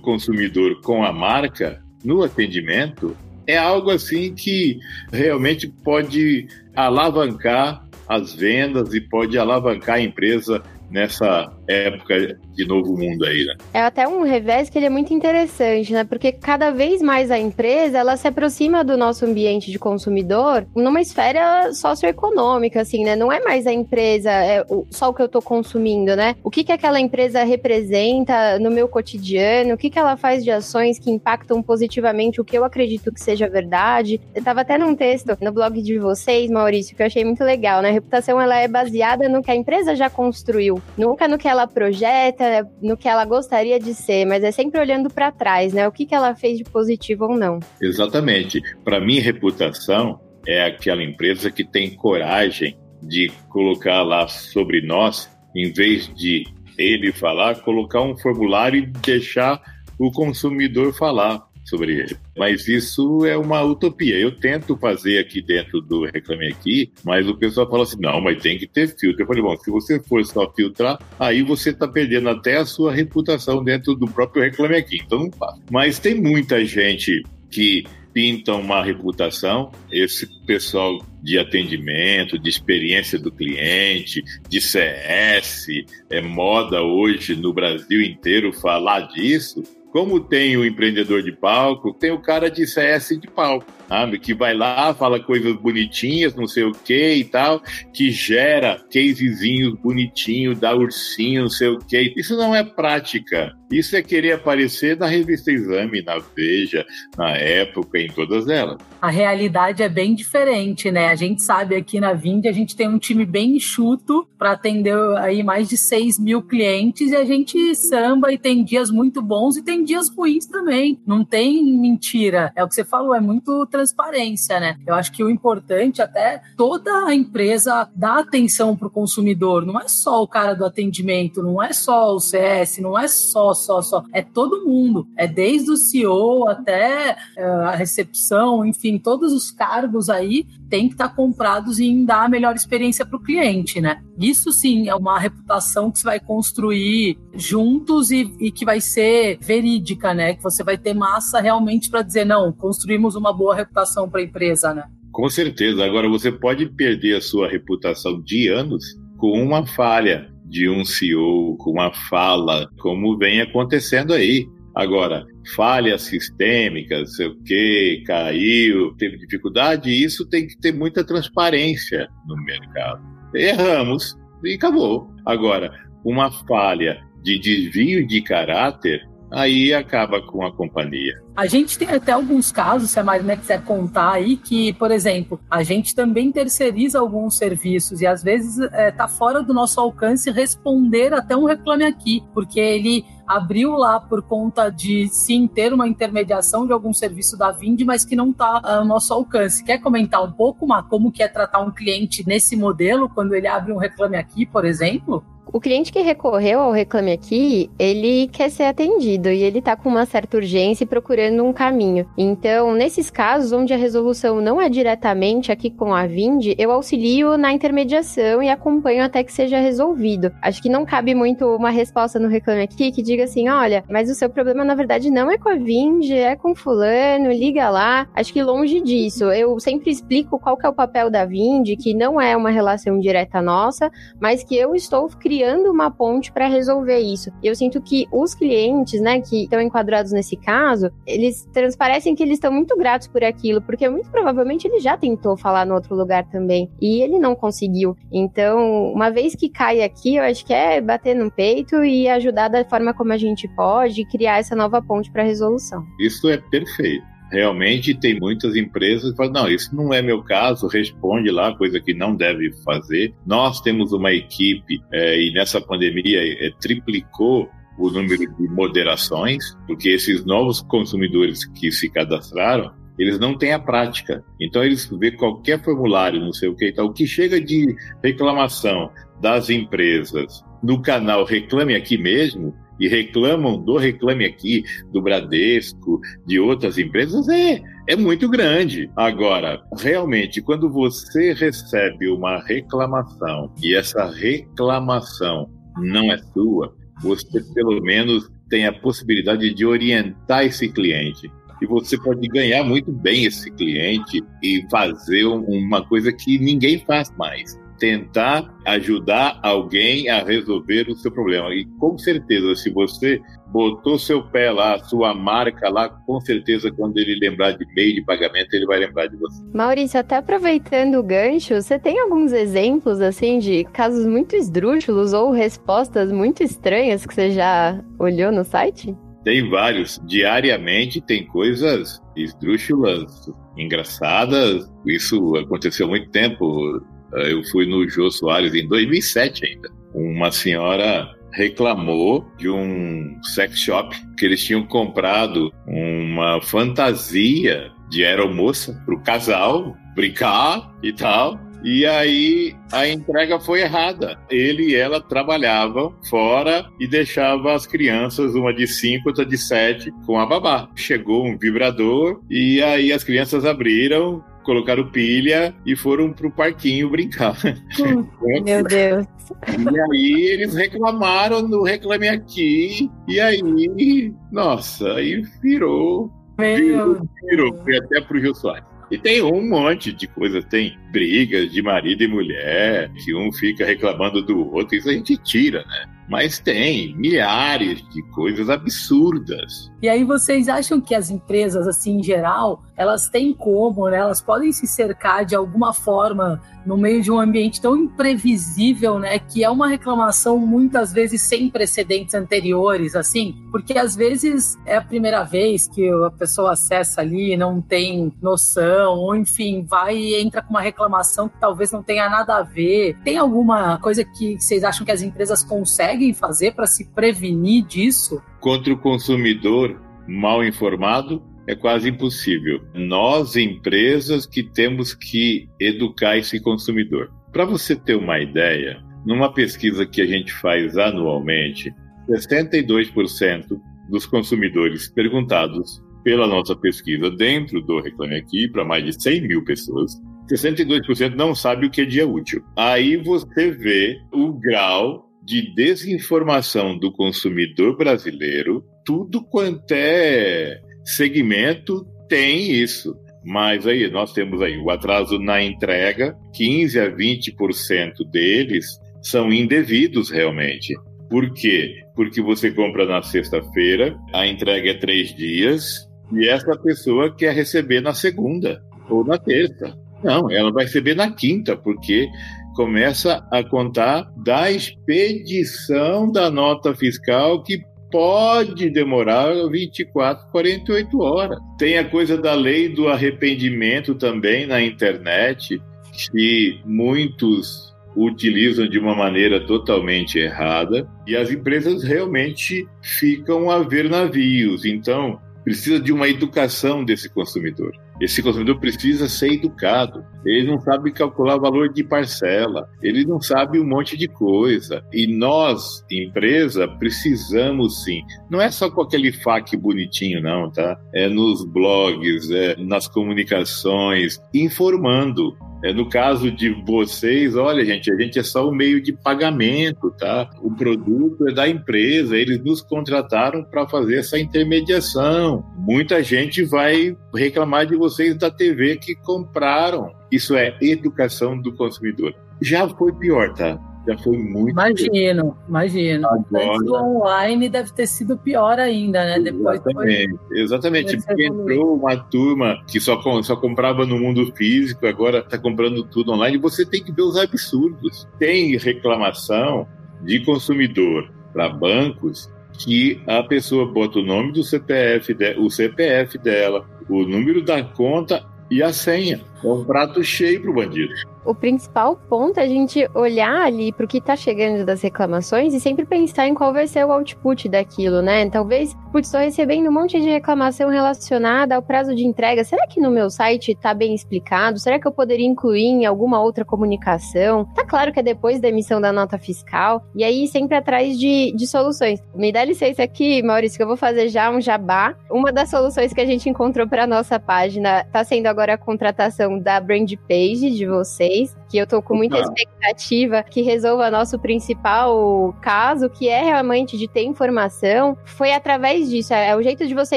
consumidor 0.00 0.80
com 0.82 1.04
a 1.04 1.12
marca 1.12 1.80
no 2.04 2.22
atendimento 2.22 3.16
é 3.46 3.56
algo 3.56 3.90
assim 3.90 4.34
que 4.34 4.78
realmente 5.12 5.68
pode 5.68 6.46
alavancar 6.74 7.84
as 8.08 8.34
vendas 8.34 8.92
e 8.92 9.00
pode 9.00 9.38
alavancar 9.38 9.96
a 9.96 10.00
empresa 10.00 10.62
nessa 10.90 11.52
época 11.68 12.38
de 12.52 12.66
novo 12.66 12.96
mundo 12.96 13.24
aí, 13.24 13.44
né? 13.44 13.54
É 13.72 13.80
até 13.80 14.06
um 14.06 14.22
revés 14.22 14.68
que 14.68 14.78
ele 14.78 14.86
é 14.86 14.90
muito 14.90 15.12
interessante, 15.12 15.92
né? 15.92 16.04
Porque 16.04 16.32
cada 16.32 16.70
vez 16.70 17.02
mais 17.02 17.30
a 17.30 17.38
empresa, 17.38 17.98
ela 17.98 18.16
se 18.16 18.28
aproxima 18.28 18.84
do 18.84 18.96
nosso 18.96 19.24
ambiente 19.24 19.70
de 19.70 19.78
consumidor 19.78 20.66
numa 20.74 21.00
esfera 21.00 21.72
socioeconômica, 21.72 22.80
assim, 22.80 23.04
né? 23.04 23.16
Não 23.16 23.32
é 23.32 23.40
mais 23.40 23.66
a 23.66 23.72
empresa, 23.72 24.30
é 24.30 24.64
só 24.90 25.10
o 25.10 25.14
que 25.14 25.22
eu 25.22 25.28
tô 25.28 25.40
consumindo, 25.40 26.14
né? 26.16 26.36
O 26.42 26.50
que 26.50 26.64
que 26.64 26.72
aquela 26.72 27.00
empresa 27.00 27.42
representa 27.44 28.58
no 28.58 28.70
meu 28.70 28.88
cotidiano, 28.88 29.74
o 29.74 29.78
que 29.78 29.90
que 29.90 29.98
ela 29.98 30.16
faz 30.16 30.44
de 30.44 30.50
ações 30.50 30.98
que 30.98 31.10
impactam 31.10 31.62
positivamente 31.62 32.40
o 32.40 32.44
que 32.44 32.56
eu 32.56 32.64
acredito 32.64 33.12
que 33.12 33.20
seja 33.20 33.48
verdade. 33.48 34.20
Eu 34.34 34.42
tava 34.42 34.60
até 34.60 34.78
num 34.78 34.94
texto 34.94 35.36
no 35.40 35.52
blog 35.52 35.80
de 35.80 35.98
vocês, 35.98 36.50
Maurício, 36.50 36.94
que 36.96 37.02
eu 37.02 37.06
achei 37.06 37.24
muito 37.24 37.42
legal, 37.42 37.82
né? 37.82 37.88
A 37.88 37.92
reputação, 37.92 38.40
ela 38.40 38.56
é 38.56 38.68
baseada 38.68 39.28
no 39.28 39.42
que 39.42 39.50
a 39.50 39.56
empresa 39.56 39.94
já 39.96 40.10
construiu, 40.10 40.80
nunca 40.96 41.26
no 41.28 41.38
que 41.38 41.48
ela 41.54 41.66
projeta, 41.66 42.68
no 42.82 42.96
que 42.96 43.08
ela 43.08 43.24
gostaria 43.24 43.78
de 43.80 43.94
ser, 43.94 44.24
mas 44.26 44.44
é 44.44 44.50
sempre 44.50 44.80
olhando 44.80 45.08
para 45.08 45.32
trás, 45.32 45.72
né? 45.72 45.86
O 45.88 45.92
que, 45.92 46.04
que 46.04 46.14
ela 46.14 46.34
fez 46.34 46.58
de 46.58 46.64
positivo 46.64 47.24
ou 47.24 47.36
não. 47.36 47.60
Exatamente. 47.80 48.60
Para 48.84 49.00
mim, 49.00 49.18
reputação 49.20 50.20
é 50.46 50.64
aquela 50.64 51.02
empresa 51.02 51.50
que 51.50 51.64
tem 51.64 51.94
coragem 51.94 52.76
de 53.02 53.30
colocar 53.48 54.02
lá 54.02 54.28
sobre 54.28 54.82
nós, 54.82 55.30
em 55.54 55.72
vez 55.72 56.12
de 56.14 56.44
ele 56.76 57.12
falar, 57.12 57.60
colocar 57.62 58.02
um 58.02 58.16
formulário 58.16 58.78
e 58.78 58.86
deixar 58.86 59.60
o 59.98 60.10
consumidor 60.10 60.92
falar 60.92 61.42
sobre 61.64 61.92
ele. 61.92 62.16
Mas 62.36 62.68
isso 62.68 63.24
é 63.26 63.36
uma 63.36 63.62
utopia. 63.62 64.16
Eu 64.16 64.32
tento 64.32 64.76
fazer 64.76 65.18
aqui 65.18 65.40
dentro 65.40 65.80
do 65.80 66.04
Reclame 66.04 66.48
Aqui, 66.48 66.92
mas 67.02 67.26
o 67.26 67.36
pessoal 67.36 67.68
fala 67.68 67.82
assim: 67.84 68.00
não, 68.00 68.20
mas 68.20 68.42
tem 68.42 68.58
que 68.58 68.66
ter 68.66 68.88
filtro. 68.88 69.22
Eu 69.22 69.26
falei: 69.26 69.42
bom, 69.42 69.56
se 69.56 69.70
você 69.70 70.00
for 70.00 70.24
só 70.24 70.50
filtrar, 70.52 70.98
aí 71.18 71.42
você 71.42 71.70
está 71.70 71.88
perdendo 71.88 72.28
até 72.28 72.58
a 72.58 72.66
sua 72.66 72.92
reputação 72.92 73.64
dentro 73.64 73.94
do 73.94 74.06
próprio 74.06 74.42
Reclame 74.42 74.76
Aqui. 74.76 75.00
Então 75.04 75.24
não 75.24 75.32
faz. 75.32 75.58
Mas 75.70 75.98
tem 75.98 76.14
muita 76.14 76.64
gente 76.64 77.22
que 77.50 77.84
pinta 78.14 78.54
uma 78.54 78.82
reputação, 78.82 79.72
esse 79.90 80.26
pessoal 80.46 81.04
de 81.20 81.36
atendimento, 81.36 82.38
de 82.38 82.48
experiência 82.48 83.18
do 83.18 83.32
cliente, 83.32 84.22
de 84.48 84.60
CS, 84.60 85.66
é 86.08 86.20
moda 86.20 86.80
hoje 86.80 87.34
no 87.34 87.52
Brasil 87.52 88.00
inteiro 88.00 88.52
falar 88.52 89.08
disso. 89.08 89.64
Como 89.94 90.18
tem 90.18 90.56
o 90.56 90.66
empreendedor 90.66 91.22
de 91.22 91.30
palco, 91.30 91.94
tem 91.94 92.10
o 92.10 92.20
cara 92.20 92.50
de 92.50 92.66
CS 92.66 93.10
de 93.10 93.28
palco 93.28 93.64
sabe? 93.94 94.18
Que 94.18 94.34
vai 94.34 94.54
lá, 94.54 94.92
fala 94.92 95.20
coisas 95.20 95.54
bonitinhas, 95.54 96.34
não 96.34 96.48
sei 96.48 96.64
o 96.64 96.72
que 96.72 97.14
e 97.14 97.24
tal, 97.24 97.62
que 97.92 98.10
gera 98.10 98.82
casezinhos 98.92 99.74
bonitinhos, 99.78 100.58
dá 100.58 100.74
ursinho, 100.74 101.42
não 101.42 101.48
sei 101.48 101.68
o 101.68 101.78
que. 101.78 102.12
Isso 102.16 102.36
não 102.36 102.54
é 102.54 102.64
prática. 102.64 103.54
Isso 103.70 103.96
é 103.96 104.02
querer 104.02 104.32
aparecer 104.32 104.96
na 104.96 105.06
revista 105.06 105.50
Exame, 105.50 106.02
na 106.02 106.18
Veja, 106.18 106.84
na 107.16 107.30
época, 107.30 107.98
em 107.98 108.08
todas 108.08 108.48
elas. 108.48 108.78
A 109.00 109.10
realidade 109.10 109.82
é 109.82 109.88
bem 109.88 110.14
diferente, 110.14 110.90
né? 110.90 111.08
A 111.08 111.14
gente 111.14 111.42
sabe 111.42 111.74
aqui 111.74 111.98
na 111.98 112.12
Vind, 112.12 112.46
a 112.46 112.52
gente 112.52 112.76
tem 112.76 112.88
um 112.88 112.98
time 112.98 113.26
bem 113.26 113.56
enxuto 113.56 114.28
para 114.38 114.52
atender 114.52 114.96
aí 115.18 115.42
mais 115.42 115.68
de 115.68 115.76
6 115.76 116.18
mil 116.18 116.42
clientes 116.42 117.10
e 117.10 117.16
a 117.16 117.24
gente 117.24 117.74
samba 117.74 118.32
e 118.32 118.38
tem 118.38 118.62
dias 118.62 118.90
muito 118.90 119.20
bons 119.20 119.56
e 119.56 119.62
tem 119.62 119.82
dias 119.82 120.08
ruins 120.08 120.46
também. 120.46 121.00
Não 121.06 121.24
tem 121.24 121.64
mentira. 121.64 122.52
É 122.54 122.62
o 122.62 122.68
que 122.68 122.74
você 122.74 122.84
falou, 122.84 123.14
é 123.14 123.20
muito 123.20 123.66
transparência, 123.84 124.58
né? 124.58 124.76
Eu 124.86 124.94
acho 124.94 125.12
que 125.12 125.22
o 125.22 125.28
importante 125.28 126.00
até 126.00 126.42
toda 126.56 127.06
a 127.06 127.14
empresa 127.14 127.88
dá 127.94 128.18
atenção 128.18 128.74
para 128.74 128.88
o 128.88 128.90
consumidor, 128.90 129.66
não 129.66 129.78
é 129.78 129.86
só 129.86 130.22
o 130.22 130.28
cara 130.28 130.54
do 130.54 130.64
atendimento, 130.64 131.42
não 131.42 131.62
é 131.62 131.72
só 131.72 132.14
o 132.14 132.20
CS, 132.20 132.78
não 132.78 132.98
é 132.98 133.06
só, 133.06 133.52
só, 133.52 133.82
só, 133.82 134.02
é 134.12 134.22
todo 134.22 134.64
mundo, 134.64 135.06
é 135.16 135.26
desde 135.26 135.70
o 135.70 135.76
CEO 135.76 136.48
até 136.48 137.16
uh, 137.36 137.68
a 137.68 137.72
recepção, 137.72 138.64
enfim, 138.64 138.98
todos 138.98 139.32
os 139.32 139.50
cargos 139.50 140.08
aí 140.08 140.46
têm 140.68 140.88
que 140.88 140.94
estar 140.94 141.08
tá 141.08 141.14
comprados 141.14 141.78
em 141.78 142.04
dar 142.04 142.24
a 142.24 142.28
melhor 142.28 142.54
experiência 142.54 143.04
para 143.04 143.16
o 143.16 143.22
cliente, 143.22 143.80
né? 143.80 144.02
Isso 144.18 144.52
sim 144.52 144.88
é 144.88 144.94
uma 144.94 145.18
reputação 145.18 145.90
que 145.90 145.98
você 145.98 146.04
vai 146.04 146.20
construir 146.20 147.18
juntos 147.34 148.10
e, 148.10 148.32
e 148.38 148.50
que 148.50 148.64
vai 148.64 148.80
ser 148.80 149.38
verídica, 149.40 150.14
né? 150.14 150.34
Que 150.34 150.42
você 150.42 150.62
vai 150.62 150.78
ter 150.78 150.94
massa 150.94 151.40
realmente 151.40 151.90
para 151.90 152.02
dizer, 152.02 152.24
não, 152.24 152.52
construímos 152.52 153.16
uma 153.16 153.32
boa 153.32 153.54
reputação 153.64 154.08
para 154.08 154.20
a 154.20 154.24
empresa, 154.24 154.72
né? 154.72 154.84
Com 155.12 155.28
certeza. 155.28 155.84
Agora, 155.84 156.08
você 156.08 156.30
pode 156.30 156.66
perder 156.66 157.16
a 157.16 157.20
sua 157.20 157.48
reputação 157.48 158.20
de 158.22 158.48
anos 158.48 158.84
com 159.18 159.42
uma 159.42 159.66
falha 159.66 160.28
de 160.44 160.68
um 160.68 160.84
CEO, 160.84 161.56
com 161.58 161.70
uma 161.70 161.92
fala, 162.08 162.68
como 162.80 163.16
vem 163.18 163.40
acontecendo 163.40 164.12
aí. 164.12 164.46
Agora, 164.74 165.24
falhas 165.54 166.02
sistêmicas, 166.02 167.14
sei 167.14 167.28
o 167.28 167.42
que, 167.42 168.02
caiu, 168.06 168.94
teve 168.96 169.16
dificuldade, 169.18 169.90
isso 169.90 170.28
tem 170.28 170.46
que 170.46 170.58
ter 170.58 170.72
muita 170.72 171.04
transparência 171.04 172.08
no 172.26 172.36
mercado. 172.42 173.00
Erramos 173.34 174.16
e 174.44 174.54
acabou. 174.54 175.08
Agora, 175.24 175.72
uma 176.04 176.30
falha 176.30 177.00
de 177.22 177.38
desvio 177.38 178.06
de 178.06 178.20
caráter, 178.20 179.00
aí 179.34 179.74
acaba 179.74 180.22
com 180.22 180.44
a 180.46 180.52
companhia. 180.52 181.14
A 181.36 181.46
gente 181.46 181.76
tem 181.76 181.88
até 181.88 182.12
alguns 182.12 182.52
casos, 182.52 182.90
se 182.90 183.00
a 183.00 183.04
Marina 183.04 183.36
quiser 183.36 183.62
contar 183.64 184.12
aí, 184.12 184.36
que, 184.36 184.72
por 184.74 184.90
exemplo, 184.90 185.40
a 185.50 185.62
gente 185.62 185.94
também 185.94 186.30
terceiriza 186.30 187.00
alguns 187.00 187.36
serviços 187.36 188.00
e 188.00 188.06
às 188.06 188.22
vezes 188.22 188.58
está 188.58 188.76
é, 188.80 188.90
tá 188.92 189.08
fora 189.08 189.42
do 189.42 189.52
nosso 189.52 189.80
alcance 189.80 190.30
responder 190.30 191.12
até 191.12 191.36
um 191.36 191.44
reclame 191.44 191.84
aqui, 191.84 192.22
porque 192.32 192.60
ele 192.60 193.04
abriu 193.26 193.72
lá 193.72 193.98
por 193.98 194.22
conta 194.22 194.70
de 194.70 195.08
sim 195.08 195.46
ter 195.48 195.72
uma 195.72 195.88
intermediação 195.88 196.66
de 196.66 196.72
algum 196.72 196.92
serviço 196.92 197.36
da 197.36 197.50
Vind, 197.50 197.80
mas 197.82 198.04
que 198.04 198.14
não 198.14 198.30
está 198.30 198.60
ao 198.62 198.84
nosso 198.84 199.12
alcance. 199.12 199.64
Quer 199.64 199.78
comentar 199.78 200.22
um 200.22 200.30
pouco, 200.30 200.66
Má, 200.66 200.82
como 200.82 201.10
que 201.10 201.22
é 201.22 201.28
tratar 201.28 201.60
um 201.60 201.70
cliente 201.70 202.24
nesse 202.26 202.54
modelo 202.54 203.08
quando 203.08 203.34
ele 203.34 203.48
abre 203.48 203.72
um 203.72 203.78
reclame 203.78 204.16
aqui, 204.16 204.46
por 204.46 204.64
exemplo? 204.64 205.24
O 205.54 205.60
cliente 205.60 205.92
que 205.92 206.00
recorreu 206.00 206.58
ao 206.58 206.72
Reclame 206.72 207.12
Aqui, 207.12 207.70
ele 207.78 208.26
quer 208.26 208.50
ser 208.50 208.64
atendido 208.64 209.28
e 209.28 209.40
ele 209.40 209.62
tá 209.62 209.76
com 209.76 209.88
uma 209.88 210.04
certa 210.04 210.36
urgência 210.36 210.82
e 210.82 210.86
procurando 210.86 211.44
um 211.44 211.52
caminho. 211.52 212.10
Então, 212.18 212.74
nesses 212.74 213.08
casos 213.08 213.52
onde 213.52 213.72
a 213.72 213.76
resolução 213.76 214.40
não 214.40 214.60
é 214.60 214.68
diretamente 214.68 215.52
aqui 215.52 215.70
com 215.70 215.94
a 215.94 216.08
Vind, 216.08 216.54
eu 216.58 216.72
auxilio 216.72 217.38
na 217.38 217.52
intermediação 217.52 218.42
e 218.42 218.50
acompanho 218.50 219.04
até 219.04 219.22
que 219.22 219.32
seja 219.32 219.60
resolvido. 219.60 220.32
Acho 220.42 220.60
que 220.60 220.68
não 220.68 220.84
cabe 220.84 221.14
muito 221.14 221.46
uma 221.46 221.70
resposta 221.70 222.18
no 222.18 222.26
Reclame 222.26 222.62
Aqui 222.62 222.90
que 222.90 223.00
diga 223.00 223.22
assim: 223.22 223.48
olha, 223.48 223.84
mas 223.88 224.10
o 224.10 224.14
seu 224.16 224.28
problema 224.28 224.64
na 224.64 224.74
verdade 224.74 225.08
não 225.08 225.30
é 225.30 225.38
com 225.38 225.50
a 225.50 225.54
Vind, 225.54 226.10
é 226.10 226.34
com 226.34 226.52
fulano, 226.56 227.30
liga 227.30 227.70
lá. 227.70 228.08
Acho 228.12 228.32
que 228.32 228.42
longe 228.42 228.80
disso. 228.80 229.30
Eu 229.30 229.60
sempre 229.60 229.92
explico 229.92 230.36
qual 230.36 230.58
é 230.60 230.68
o 230.68 230.74
papel 230.74 231.08
da 231.08 231.24
Vind, 231.24 231.76
que 231.80 231.94
não 231.94 232.20
é 232.20 232.36
uma 232.36 232.50
relação 232.50 232.98
direta 232.98 233.40
nossa, 233.40 233.88
mas 234.18 234.42
que 234.42 234.56
eu 234.56 234.74
estou 234.74 235.08
criando 235.10 235.43
uma 235.70 235.90
ponte 235.90 236.32
para 236.32 236.46
resolver 236.46 236.98
isso. 236.98 237.30
E 237.42 237.46
eu 237.46 237.54
sinto 237.54 237.80
que 237.80 238.06
os 238.12 238.34
clientes, 238.34 239.00
né, 239.00 239.20
que 239.20 239.44
estão 239.44 239.60
enquadrados 239.60 240.12
nesse 240.12 240.36
caso, 240.36 240.90
eles 241.06 241.48
transparecem 241.52 242.14
que 242.14 242.22
eles 242.22 242.34
estão 242.34 242.52
muito 242.52 242.76
gratos 242.76 243.08
por 243.08 243.22
aquilo, 243.24 243.60
porque 243.62 243.88
muito 243.88 244.10
provavelmente 244.10 244.66
ele 244.66 244.80
já 244.80 244.96
tentou 244.96 245.36
falar 245.36 245.64
no 245.64 245.74
outro 245.74 245.94
lugar 245.94 246.24
também 246.28 246.70
e 246.80 247.02
ele 247.02 247.18
não 247.18 247.34
conseguiu. 247.34 247.96
Então, 248.12 248.92
uma 248.92 249.10
vez 249.10 249.34
que 249.34 249.48
cai 249.48 249.82
aqui, 249.82 250.16
eu 250.16 250.24
acho 250.24 250.44
que 250.44 250.52
é 250.52 250.80
bater 250.80 251.14
no 251.14 251.30
peito 251.30 251.84
e 251.84 252.08
ajudar 252.08 252.48
da 252.48 252.64
forma 252.64 252.94
como 252.94 253.12
a 253.12 253.18
gente 253.18 253.48
pode 253.54 254.04
criar 254.06 254.38
essa 254.38 254.54
nova 254.54 254.80
ponte 254.82 255.10
para 255.10 255.22
resolução. 255.22 255.84
Isso 255.98 256.28
é 256.28 256.36
perfeito 256.36 257.13
realmente 257.30 257.94
tem 257.94 258.18
muitas 258.18 258.56
empresas 258.56 259.10
que 259.10 259.16
falam, 259.16 259.32
não, 259.32 259.48
isso 259.48 259.74
não 259.74 259.92
é 259.92 260.00
meu 260.00 260.22
caso, 260.22 260.66
responde 260.66 261.30
lá, 261.30 261.56
coisa 261.56 261.80
que 261.80 261.94
não 261.94 262.14
deve 262.14 262.52
fazer. 262.64 263.14
Nós 263.26 263.60
temos 263.60 263.92
uma 263.92 264.12
equipe 264.12 264.80
é, 264.92 265.20
e 265.20 265.32
nessa 265.32 265.60
pandemia 265.60 266.20
é, 266.20 266.50
triplicou 266.60 267.48
o 267.78 267.90
número 267.90 268.18
de 268.36 268.48
moderações, 268.48 269.56
porque 269.66 269.88
esses 269.88 270.24
novos 270.24 270.60
consumidores 270.60 271.44
que 271.44 271.72
se 271.72 271.90
cadastraram, 271.90 272.72
eles 272.96 273.18
não 273.18 273.36
têm 273.36 273.52
a 273.52 273.58
prática. 273.58 274.24
Então 274.40 274.62
eles 274.62 274.88
vê 274.98 275.10
qualquer 275.10 275.62
formulário, 275.62 276.20
não 276.20 276.32
sei 276.32 276.48
o 276.48 276.54
que, 276.54 276.68
então, 276.68 276.86
o 276.86 276.92
que 276.92 277.06
chega 277.06 277.40
de 277.40 277.74
reclamação 278.02 278.90
das 279.20 279.50
empresas 279.50 280.44
no 280.62 280.80
canal 280.80 281.24
Reclame 281.24 281.74
Aqui 281.74 281.98
mesmo, 281.98 282.54
e 282.78 282.88
reclamam 282.88 283.62
do 283.62 283.76
Reclame 283.76 284.24
Aqui, 284.24 284.64
do 284.92 285.00
Bradesco, 285.00 286.00
de 286.26 286.38
outras 286.38 286.78
empresas, 286.78 287.28
é, 287.28 287.62
é 287.88 287.96
muito 287.96 288.28
grande. 288.28 288.90
Agora, 288.96 289.62
realmente, 289.78 290.42
quando 290.42 290.70
você 290.70 291.32
recebe 291.32 292.08
uma 292.08 292.38
reclamação 292.42 293.52
e 293.62 293.74
essa 293.74 294.06
reclamação 294.06 295.48
não 295.78 296.12
é 296.12 296.18
sua, 296.32 296.74
você 297.00 297.42
pelo 297.54 297.80
menos 297.82 298.30
tem 298.48 298.66
a 298.66 298.72
possibilidade 298.72 299.52
de 299.52 299.66
orientar 299.66 300.44
esse 300.44 300.68
cliente. 300.68 301.30
E 301.62 301.66
você 301.66 301.96
pode 301.96 302.26
ganhar 302.28 302.64
muito 302.64 302.92
bem 302.92 303.24
esse 303.24 303.50
cliente 303.50 304.22
e 304.42 304.64
fazer 304.70 305.24
uma 305.24 305.86
coisa 305.86 306.12
que 306.12 306.38
ninguém 306.38 306.84
faz 306.84 307.10
mais 307.16 307.58
tentar 307.78 308.52
ajudar 308.66 309.38
alguém 309.42 310.08
a 310.08 310.22
resolver 310.22 310.88
o 310.88 310.96
seu 310.96 311.10
problema. 311.10 311.54
E 311.54 311.64
com 311.78 311.96
certeza, 311.98 312.54
se 312.54 312.70
você 312.70 313.20
botou 313.48 313.98
seu 313.98 314.22
pé 314.22 314.50
lá, 314.50 314.78
sua 314.78 315.14
marca 315.14 315.68
lá, 315.68 315.88
com 315.88 316.20
certeza 316.20 316.72
quando 316.72 316.98
ele 316.98 317.18
lembrar 317.20 317.52
de 317.52 317.64
meio 317.74 317.94
de 317.94 318.04
pagamento, 318.04 318.52
ele 318.52 318.66
vai 318.66 318.80
lembrar 318.80 319.06
de 319.06 319.16
você. 319.16 319.42
Maurício, 319.52 320.00
até 320.00 320.16
aproveitando 320.16 320.96
o 320.96 321.02
gancho, 321.02 321.54
você 321.54 321.78
tem 321.78 322.00
alguns 322.00 322.32
exemplos 322.32 323.00
assim 323.00 323.38
de 323.38 323.64
casos 323.72 324.06
muito 324.06 324.34
esdrúxulos 324.34 325.12
ou 325.12 325.30
respostas 325.30 326.10
muito 326.10 326.42
estranhas 326.42 327.06
que 327.06 327.14
você 327.14 327.30
já 327.30 327.80
olhou 327.98 328.32
no 328.32 328.44
site? 328.44 328.96
Tem 329.24 329.48
vários. 329.48 330.00
Diariamente 330.04 331.00
tem 331.00 331.24
coisas 331.26 332.02
esdrúxulas, 332.14 333.30
engraçadas. 333.56 334.70
Isso 334.86 335.36
aconteceu 335.36 335.86
há 335.86 335.88
muito 335.88 336.10
tempo. 336.10 336.82
Eh, 337.16 337.32
eu 337.32 337.44
fui 337.44 337.66
no 337.66 337.88
Jô 337.88 338.10
Soares 338.10 338.54
em 338.54 338.66
2007 338.66 339.46
ainda. 339.46 339.70
Uma 339.94 340.30
senhora 340.30 341.08
reclamou 341.32 342.26
de 342.38 342.48
um 342.48 343.18
sex 343.34 343.58
shop 343.58 343.96
que 344.16 344.24
eles 344.24 344.42
tinham 344.44 344.64
comprado 344.64 345.52
uma 345.66 346.40
fantasia 346.40 347.72
de 347.90 348.04
aeromoça 348.04 348.80
para 348.84 348.94
o 348.94 349.02
casal 349.02 349.76
brincar 349.94 350.74
e 350.82 350.92
tal. 350.92 351.38
E 351.64 351.86
aí 351.86 352.54
a 352.70 352.86
entrega 352.86 353.40
foi 353.40 353.62
errada. 353.62 354.18
Ele 354.28 354.72
e 354.72 354.74
ela 354.74 355.00
trabalhavam 355.00 355.94
fora 356.10 356.66
e 356.78 356.86
deixava 356.86 357.54
as 357.54 357.66
crianças, 357.66 358.34
uma 358.34 358.52
de 358.52 358.66
5, 358.66 359.08
outra 359.08 359.24
de 359.24 359.38
7, 359.38 359.90
com 360.04 360.18
a 360.18 360.26
babá. 360.26 360.68
Chegou 360.76 361.26
um 361.26 361.38
vibrador 361.38 362.20
e 362.28 362.62
aí 362.62 362.92
as 362.92 363.02
crianças 363.02 363.46
abriram, 363.46 364.22
colocaram 364.44 364.90
pilha 364.90 365.54
e 365.66 365.74
foram 365.74 366.12
pro 366.12 366.30
parquinho 366.30 366.90
brincar. 366.90 367.36
Hum, 367.80 368.06
meu 368.44 368.62
Deus. 368.62 369.06
E 369.48 369.80
aí 369.80 370.28
eles 370.32 370.54
reclamaram 370.54 371.42
no 371.42 371.62
Reclame 371.62 372.08
Aqui, 372.08 372.90
e 373.08 373.20
aí, 373.20 374.12
nossa, 374.30 374.92
aí 374.92 375.22
virou. 375.42 376.12
Virou, 376.38 377.00
virou, 377.28 377.56
foi 377.62 377.76
até 377.78 378.00
pro 378.00 378.20
Rio 378.20 378.34
Soares. 378.34 378.64
E 378.90 378.98
tem 378.98 379.22
um 379.22 379.48
monte 379.48 379.92
de 379.92 380.06
coisas, 380.06 380.44
tem 380.44 380.78
brigas 380.92 381.50
de 381.50 381.62
marido 381.62 382.02
e 382.02 382.08
mulher, 382.08 382.92
que 383.04 383.14
um 383.14 383.32
fica 383.32 383.64
reclamando 383.64 384.22
do 384.22 384.52
outro, 384.52 384.76
isso 384.76 384.88
a 384.88 384.92
gente 384.92 385.16
tira, 385.16 385.64
né? 385.66 385.93
Mas 386.08 386.38
tem 386.38 386.94
milhares 386.96 387.82
de 387.88 388.02
coisas 388.10 388.50
absurdas. 388.50 389.70
E 389.80 389.88
aí 389.88 390.04
vocês 390.04 390.48
acham 390.48 390.80
que 390.80 390.94
as 390.94 391.10
empresas, 391.10 391.66
assim, 391.66 391.98
em 391.98 392.02
geral, 392.02 392.62
elas 392.76 393.08
têm 393.08 393.32
como, 393.32 393.88
né? 393.88 393.98
Elas 393.98 394.20
podem 394.20 394.52
se 394.52 394.66
cercar 394.66 395.24
de 395.24 395.34
alguma 395.34 395.72
forma 395.72 396.40
no 396.64 396.76
meio 396.76 397.02
de 397.02 397.10
um 397.10 397.20
ambiente 397.20 397.60
tão 397.60 397.76
imprevisível, 397.76 398.98
né? 398.98 399.18
Que 399.18 399.44
é 399.44 399.50
uma 399.50 399.68
reclamação 399.68 400.38
muitas 400.38 400.92
vezes 400.92 401.20
sem 401.22 401.50
precedentes 401.50 402.14
anteriores, 402.14 402.96
assim, 402.96 403.36
porque 403.50 403.78
às 403.78 403.94
vezes 403.94 404.58
é 404.64 404.76
a 404.76 404.82
primeira 404.82 405.22
vez 405.22 405.68
que 405.68 405.88
a 405.88 406.10
pessoa 406.10 406.52
acessa 406.52 407.02
ali, 407.02 407.36
não 407.36 407.60
tem 407.60 408.12
noção, 408.22 408.96
ou 408.96 409.14
enfim, 409.14 409.64
vai 409.68 409.96
e 409.96 410.22
entra 410.22 410.42
com 410.42 410.50
uma 410.50 410.60
reclamação 410.62 411.28
que 411.28 411.38
talvez 411.38 411.70
não 411.70 411.82
tenha 411.82 412.08
nada 412.08 412.36
a 412.36 412.42
ver. 412.42 412.96
Tem 413.04 413.18
alguma 413.18 413.78
coisa 413.78 414.04
que 414.04 414.40
vocês 414.40 414.64
acham 414.64 414.84
que 414.84 414.92
as 414.92 415.02
empresas 415.02 415.44
conseguem 415.44 415.93
fazer 416.14 416.52
para 416.52 416.66
se 416.66 416.92
prevenir 416.92 417.64
disso? 417.64 418.20
Contra 418.40 418.72
o 418.72 418.78
consumidor 418.78 419.80
mal 420.06 420.44
informado, 420.44 421.22
é 421.46 421.54
quase 421.54 421.88
impossível. 421.88 422.62
Nós, 422.74 423.36
empresas, 423.36 424.26
que 424.26 424.42
temos 424.42 424.94
que 424.94 425.48
educar 425.60 426.16
esse 426.16 426.40
consumidor. 426.40 427.10
Para 427.32 427.44
você 427.44 427.76
ter 427.76 427.96
uma 427.96 428.18
ideia, 428.18 428.82
numa 429.04 429.32
pesquisa 429.32 429.84
que 429.84 430.00
a 430.00 430.06
gente 430.06 430.32
faz 430.32 430.76
anualmente, 430.76 431.74
62% 432.08 433.60
dos 433.90 434.06
consumidores 434.06 434.88
perguntados 434.88 435.82
pela 436.02 436.26
nossa 436.26 436.54
pesquisa 436.54 437.10
dentro 437.10 437.60
do 437.62 437.80
Reclame 437.80 438.16
Aqui, 438.16 438.48
para 438.48 438.64
mais 438.64 438.84
de 438.84 439.02
100 439.02 439.26
mil 439.26 439.44
pessoas, 439.44 440.00
62% 440.30 441.14
não 441.14 441.34
sabe 441.34 441.66
o 441.66 441.70
que 441.70 441.82
é 441.82 441.84
dia 441.84 442.06
útil. 442.06 442.42
Aí 442.56 442.96
você 442.96 443.50
vê 443.50 443.98
o 444.12 444.32
grau 444.32 445.10
de 445.24 445.54
desinformação 445.54 446.78
do 446.78 446.92
consumidor 446.92 447.76
brasileiro, 447.76 448.64
tudo 448.84 449.24
quanto 449.24 449.72
é 449.72 450.60
segmento 450.84 451.86
tem 452.08 452.52
isso. 452.52 452.94
Mas 453.24 453.66
aí 453.66 453.90
nós 453.90 454.12
temos 454.12 454.42
aí 454.42 454.58
o 454.58 454.70
atraso 454.70 455.18
na 455.18 455.42
entrega, 455.42 456.14
15 456.34 456.78
a 456.78 456.90
20% 456.90 458.10
deles 458.10 458.66
são 459.02 459.32
indevidos 459.32 460.10
realmente. 460.10 460.74
Por 461.08 461.32
quê? 461.32 461.82
Porque 461.94 462.20
você 462.20 462.50
compra 462.50 462.84
na 462.86 463.02
sexta-feira, 463.02 463.96
a 464.12 464.26
entrega 464.26 464.70
é 464.70 464.74
três 464.74 465.14
dias, 465.14 465.88
e 466.12 466.28
essa 466.28 466.56
pessoa 466.58 467.14
quer 467.14 467.34
receber 467.34 467.80
na 467.80 467.94
segunda 467.94 468.62
ou 468.90 469.04
na 469.04 469.16
terça. 469.16 469.74
Não, 470.02 470.30
ela 470.30 470.52
vai 470.52 470.64
receber 470.64 470.94
na 470.94 471.10
quinta, 471.10 471.56
porque 471.56 472.06
começa 472.54 473.26
a 473.30 473.42
contar 473.42 474.10
da 474.16 474.50
expedição 474.50 476.10
da 476.10 476.30
nota 476.30 476.74
fiscal 476.74 477.42
que 477.42 477.62
pode 477.90 478.70
demorar 478.70 479.32
24, 479.48 480.30
48 480.30 481.00
horas. 481.00 481.38
Tem 481.58 481.78
a 481.78 481.88
coisa 481.88 482.16
da 482.16 482.34
lei 482.34 482.68
do 482.68 482.88
arrependimento 482.88 483.94
também 483.94 484.46
na 484.46 484.60
internet, 484.60 485.62
que 486.10 486.60
muitos 486.64 487.72
utilizam 487.96 488.68
de 488.68 488.78
uma 488.78 488.94
maneira 488.94 489.46
totalmente 489.46 490.18
errada 490.18 490.88
e 491.06 491.16
as 491.16 491.30
empresas 491.30 491.84
realmente 491.84 492.66
ficam 492.82 493.50
a 493.50 493.60
ver 493.60 493.88
navios. 493.88 494.64
Então, 494.64 495.20
precisa 495.44 495.78
de 495.78 495.92
uma 495.92 496.08
educação 496.08 496.84
desse 496.84 497.08
consumidor. 497.08 497.72
Esse 498.00 498.22
consumidor 498.22 498.58
precisa 498.58 499.08
ser 499.08 499.34
educado. 499.34 500.04
Ele 500.24 500.50
não 500.50 500.60
sabe 500.60 500.92
calcular 500.92 501.36
valor 501.36 501.72
de 501.72 501.84
parcela, 501.84 502.68
ele 502.82 503.04
não 503.04 503.20
sabe 503.20 503.58
um 503.58 503.66
monte 503.66 503.96
de 503.96 504.08
coisa. 504.08 504.84
E 504.92 505.06
nós, 505.06 505.84
empresa, 505.90 506.66
precisamos 506.66 507.84
sim. 507.84 508.00
Não 508.30 508.40
é 508.40 508.50
só 508.50 508.70
com 508.70 508.82
aquele 508.82 509.12
FAQ 509.12 509.56
bonitinho, 509.56 510.22
não, 510.22 510.50
tá? 510.50 510.78
É 510.94 511.08
nos 511.08 511.44
blogs, 511.44 512.30
é 512.30 512.56
nas 512.56 512.88
comunicações, 512.88 514.20
informando. 514.32 515.34
É, 515.64 515.72
no 515.72 515.88
caso 515.88 516.30
de 516.30 516.50
vocês, 516.66 517.34
olha, 517.34 517.64
gente, 517.64 517.90
a 517.90 517.96
gente 517.96 518.18
é 518.18 518.22
só 518.22 518.46
o 518.46 518.54
meio 518.54 518.82
de 518.82 518.92
pagamento, 518.92 519.90
tá? 519.92 520.28
O 520.42 520.54
produto 520.54 521.26
é 521.26 521.32
da 521.32 521.48
empresa, 521.48 522.18
eles 522.18 522.38
nos 522.44 522.60
contrataram 522.60 523.42
para 523.42 523.66
fazer 523.66 524.00
essa 524.00 524.18
intermediação. 524.18 525.42
Muita 525.56 526.02
gente 526.02 526.44
vai 526.44 526.94
reclamar 527.14 527.64
de 527.64 527.76
vocês 527.76 528.14
da 528.14 528.30
TV 528.30 528.76
que 528.76 528.94
compraram. 528.94 529.90
Isso 530.14 530.36
é 530.36 530.56
educação 530.60 531.38
do 531.40 531.52
consumidor. 531.52 532.14
Já 532.40 532.68
foi 532.68 532.92
pior, 532.92 533.32
tá? 533.34 533.58
já 533.86 533.98
foi 533.98 534.16
muito. 534.16 534.50
Imagino, 534.50 535.36
imagino. 535.48 536.08
Agora... 536.08 536.62
O 536.64 537.00
online 537.02 537.48
deve 537.48 537.72
ter 537.72 537.86
sido 537.86 538.16
pior 538.16 538.58
ainda, 538.58 539.04
né? 539.04 539.20
Depois 539.20 539.60
exatamente, 539.60 540.16
foi... 540.28 540.40
exatamente. 540.40 540.96
Porque 540.96 541.26
entrou 541.26 541.74
uma 541.76 541.96
turma 541.96 542.62
que 542.66 542.80
só, 542.80 543.00
só 543.22 543.36
comprava 543.36 543.84
no 543.84 543.98
mundo 543.98 544.32
físico, 544.34 544.86
agora 544.86 545.18
está 545.18 545.38
comprando 545.38 545.84
tudo 545.84 546.12
online. 546.12 546.38
Você 546.38 546.64
tem 546.64 546.82
que 546.82 546.92
ver 546.92 547.02
os 547.02 547.16
absurdos. 547.16 548.08
Tem 548.18 548.56
reclamação 548.56 549.66
de 550.02 550.24
consumidor 550.24 551.10
para 551.32 551.48
bancos 551.48 552.32
que 552.58 553.02
a 553.06 553.22
pessoa 553.22 553.66
bota 553.66 553.98
o 553.98 554.04
nome 554.04 554.32
do 554.32 554.44
CPF, 554.44 555.12
de, 555.12 555.34
o 555.38 555.50
CPF 555.50 556.16
dela, 556.18 556.64
o 556.88 557.02
número 557.02 557.44
da 557.44 557.62
conta 557.62 558.24
e 558.50 558.62
a 558.62 558.72
senha. 558.72 559.20
É 559.44 559.48
um 559.48 559.64
prato 559.64 560.02
cheio 560.02 560.40
para 560.40 560.50
o 560.50 560.54
bandido 560.54 560.94
o 561.24 561.34
principal 561.34 561.96
ponto 561.96 562.38
é 562.38 562.42
a 562.42 562.46
gente 562.46 562.88
olhar 562.94 563.46
ali 563.46 563.72
para 563.72 563.84
o 563.84 563.88
que 563.88 563.98
está 563.98 564.14
chegando 564.14 564.64
das 564.64 564.82
reclamações 564.82 565.54
e 565.54 565.60
sempre 565.60 565.84
pensar 565.84 566.28
em 566.28 566.34
qual 566.34 566.52
vai 566.52 566.66
ser 566.66 566.84
o 566.84 566.92
output 566.92 567.48
daquilo, 567.48 568.02
né? 568.02 568.28
Talvez, 568.28 568.74
putz, 568.92 569.08
estou 569.08 569.20
recebendo 569.20 569.68
um 569.68 569.72
monte 569.72 570.00
de 570.00 570.08
reclamação 570.08 570.68
relacionada 570.68 571.56
ao 571.56 571.62
prazo 571.62 571.94
de 571.94 572.04
entrega. 572.04 572.44
Será 572.44 572.66
que 572.66 572.80
no 572.80 572.90
meu 572.90 573.08
site 573.08 573.52
está 573.52 573.72
bem 573.72 573.94
explicado? 573.94 574.58
Será 574.58 574.78
que 574.78 574.86
eu 574.86 574.92
poderia 574.92 575.26
incluir 575.26 575.64
em 575.64 575.86
alguma 575.86 576.20
outra 576.20 576.44
comunicação? 576.44 577.46
Tá 577.54 577.64
claro 577.64 577.92
que 577.92 578.00
é 578.00 578.02
depois 578.02 578.40
da 578.40 578.48
emissão 578.48 578.80
da 578.80 578.92
nota 578.92 579.18
fiscal 579.18 579.84
e 579.94 580.04
aí 580.04 580.28
sempre 580.28 580.56
atrás 580.56 580.98
de, 580.98 581.32
de 581.34 581.46
soluções. 581.46 582.02
Me 582.14 582.32
dá 582.32 582.44
licença 582.44 582.82
aqui, 582.82 583.22
Maurício, 583.22 583.56
que 583.56 583.62
eu 583.62 583.68
vou 583.68 583.76
fazer 583.76 584.08
já 584.08 584.30
um 584.30 584.40
jabá. 584.40 584.94
Uma 585.10 585.32
das 585.32 585.48
soluções 585.48 585.92
que 585.92 586.00
a 586.00 586.06
gente 586.06 586.28
encontrou 586.28 586.68
para 586.68 586.86
nossa 586.86 587.18
página 587.18 587.80
está 587.80 588.04
sendo 588.04 588.26
agora 588.26 588.54
a 588.54 588.58
contratação 588.58 589.33
da 589.38 589.60
brand 589.60 589.90
page 590.08 590.50
de 590.50 590.66
vocês 590.66 591.36
que 591.48 591.58
eu 591.58 591.66
tô 591.66 591.80
com 591.80 591.94
muita 591.94 592.18
expectativa 592.18 593.22
que 593.22 593.42
resolva 593.42 593.90
nosso 593.90 594.18
principal 594.18 595.34
caso, 595.40 595.88
que 595.88 596.08
é 596.08 596.22
realmente 596.22 596.76
de 596.76 596.88
ter 596.88 597.02
informação. 597.04 597.96
Foi 598.04 598.32
através 598.32 598.90
disso, 598.90 599.14
é 599.14 599.36
o 599.36 599.42
jeito 599.42 599.66
de 599.66 599.74
você 599.74 599.96